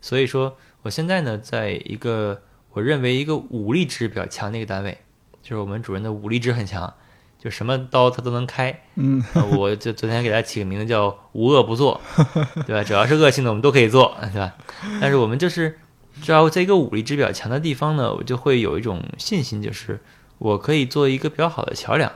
[0.00, 2.42] 所以说我现在呢，在一个
[2.72, 4.98] 我认为一个武力值比较强的一个单位，
[5.42, 6.94] 就是我们主任的武力值很强，
[7.38, 8.84] 就什么刀他都能开。
[8.96, 12.00] 嗯，呃我就昨天给他起个名字叫“无恶不作”，
[12.66, 12.82] 对吧？
[12.82, 14.54] 只要是恶性的，我们都可以做，对吧？
[15.00, 15.78] 但是我们就是，
[16.22, 20.00] 只要在一个武力值比较强的地方呢，我就会有一种信心，就是
[20.38, 22.10] 我可以做一个比较好的桥梁。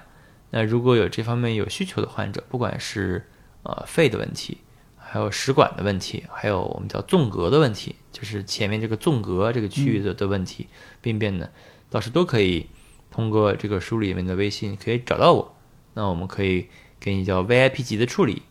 [0.50, 3.28] 那如果有这方面有需求的患者，不管是
[3.62, 4.58] 呃肺的问题，
[4.96, 10.68] 还有食管的问题，还有我们叫纵隔的问题，就是前面这个纵隔这个区域的的问题，
[11.00, 11.48] 病变呢，
[11.90, 12.66] 倒是都可以
[13.10, 15.54] 通过这个书里面的微信可以找到我。
[15.94, 16.68] 那我们可以
[16.98, 18.42] 给你叫 VIP 级的处理。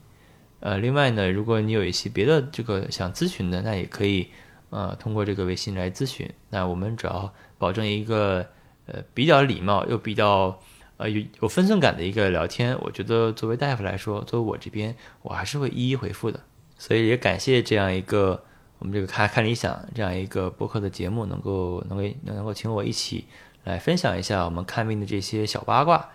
[0.59, 4.27] 呃，另外呢，如果你有一些别的这个想咨询的，那也可以
[4.69, 6.29] 呃通过这个微信来咨询。
[6.51, 8.45] 那我们只要保证一个
[8.85, 10.59] 呃比较礼貌又比较
[11.01, 16.39] 呃有有分寸感的一个聊天，我觉得作为大夫来说，作为我这边，我还是会一一回复的。
[16.77, 18.43] 所以也感谢这样一个
[18.77, 23.25] 我们这个看看理想这样一个播客的节目，能够能够能够请我一起
[23.63, 26.09] 来分享一下我们看病的这些小八卦。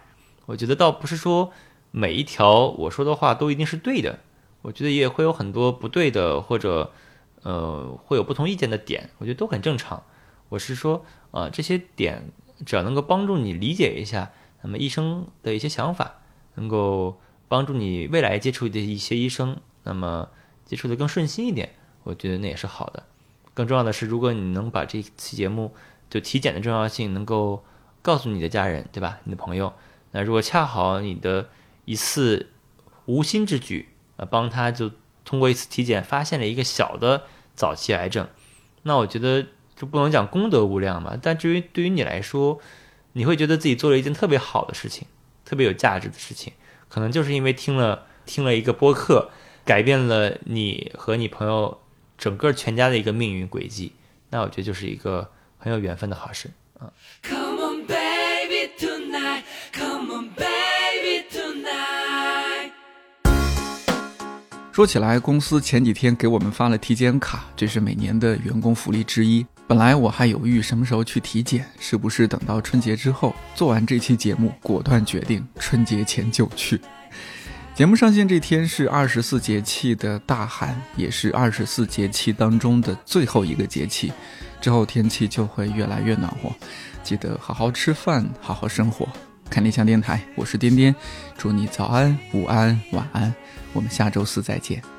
[0.46, 1.52] 我觉得倒不是说
[1.90, 4.20] 每一条我说的话都一定是对的，
[4.62, 6.92] 我觉得也会有很多不对的，或者
[7.42, 10.04] 呃会有不同意见的点，我觉得都很正常。
[10.48, 12.30] 我是说，呃，这些点
[12.64, 14.30] 只要能够帮助你理解一下，
[14.66, 16.16] 那么医生的一些想法，
[16.56, 20.28] 能够帮助你未来接触的一些医生，那么
[20.64, 21.70] 接触的更顺心一点，
[22.02, 23.04] 我觉得那也是好的。
[23.54, 25.72] 更重要的是，如果你能把这期节目
[26.10, 27.64] 就体检的重要性能够
[28.02, 29.20] 告诉你的家人，对吧？
[29.22, 29.72] 你的朋友，
[30.10, 31.48] 那如果恰好你的
[31.84, 32.50] 一次
[33.04, 34.90] 无心之举，呃，帮他就
[35.24, 37.22] 通过一次体检发现了一个小的
[37.54, 38.26] 早期癌症，
[38.82, 42.58] 那我觉得就不能讲功德无量嘛，但至于对于你来说，
[43.16, 45.08] 你会觉得自己做了一件特别好的事情，
[45.42, 46.52] 特别有价值的事情，
[46.90, 49.30] 可能就是因为听了听了一个播客，
[49.64, 51.80] 改变了你和你朋友
[52.18, 53.92] 整个全家的一个命运轨迹，
[54.28, 56.50] 那我觉得就是一个很有缘分的好事。
[57.22, 59.44] Come on, baby, tonight.
[59.72, 62.72] Come on, baby, tonight.
[64.72, 69.46] 说起来，公司前几天给我们发了体检卡，这是每年的员工福利之一。
[69.68, 73.34] 本来我还犹豫什么时候去体检，是不是等到春节之后？
[73.54, 76.80] 做完这期节目，果断决定春节前就去。
[77.74, 84.12] 节目上线这天是二十四节气的大寒，也是二十四节气当中的最后一个节气。
[84.60, 86.50] 之后天气就会越来越暖和，
[87.02, 89.08] 记得好好吃饭，好好生活。
[89.50, 90.94] 看理想电台，我是颠颠，
[91.36, 93.34] 祝你早安、午安、晚安。
[93.72, 94.95] 我们下周四再见。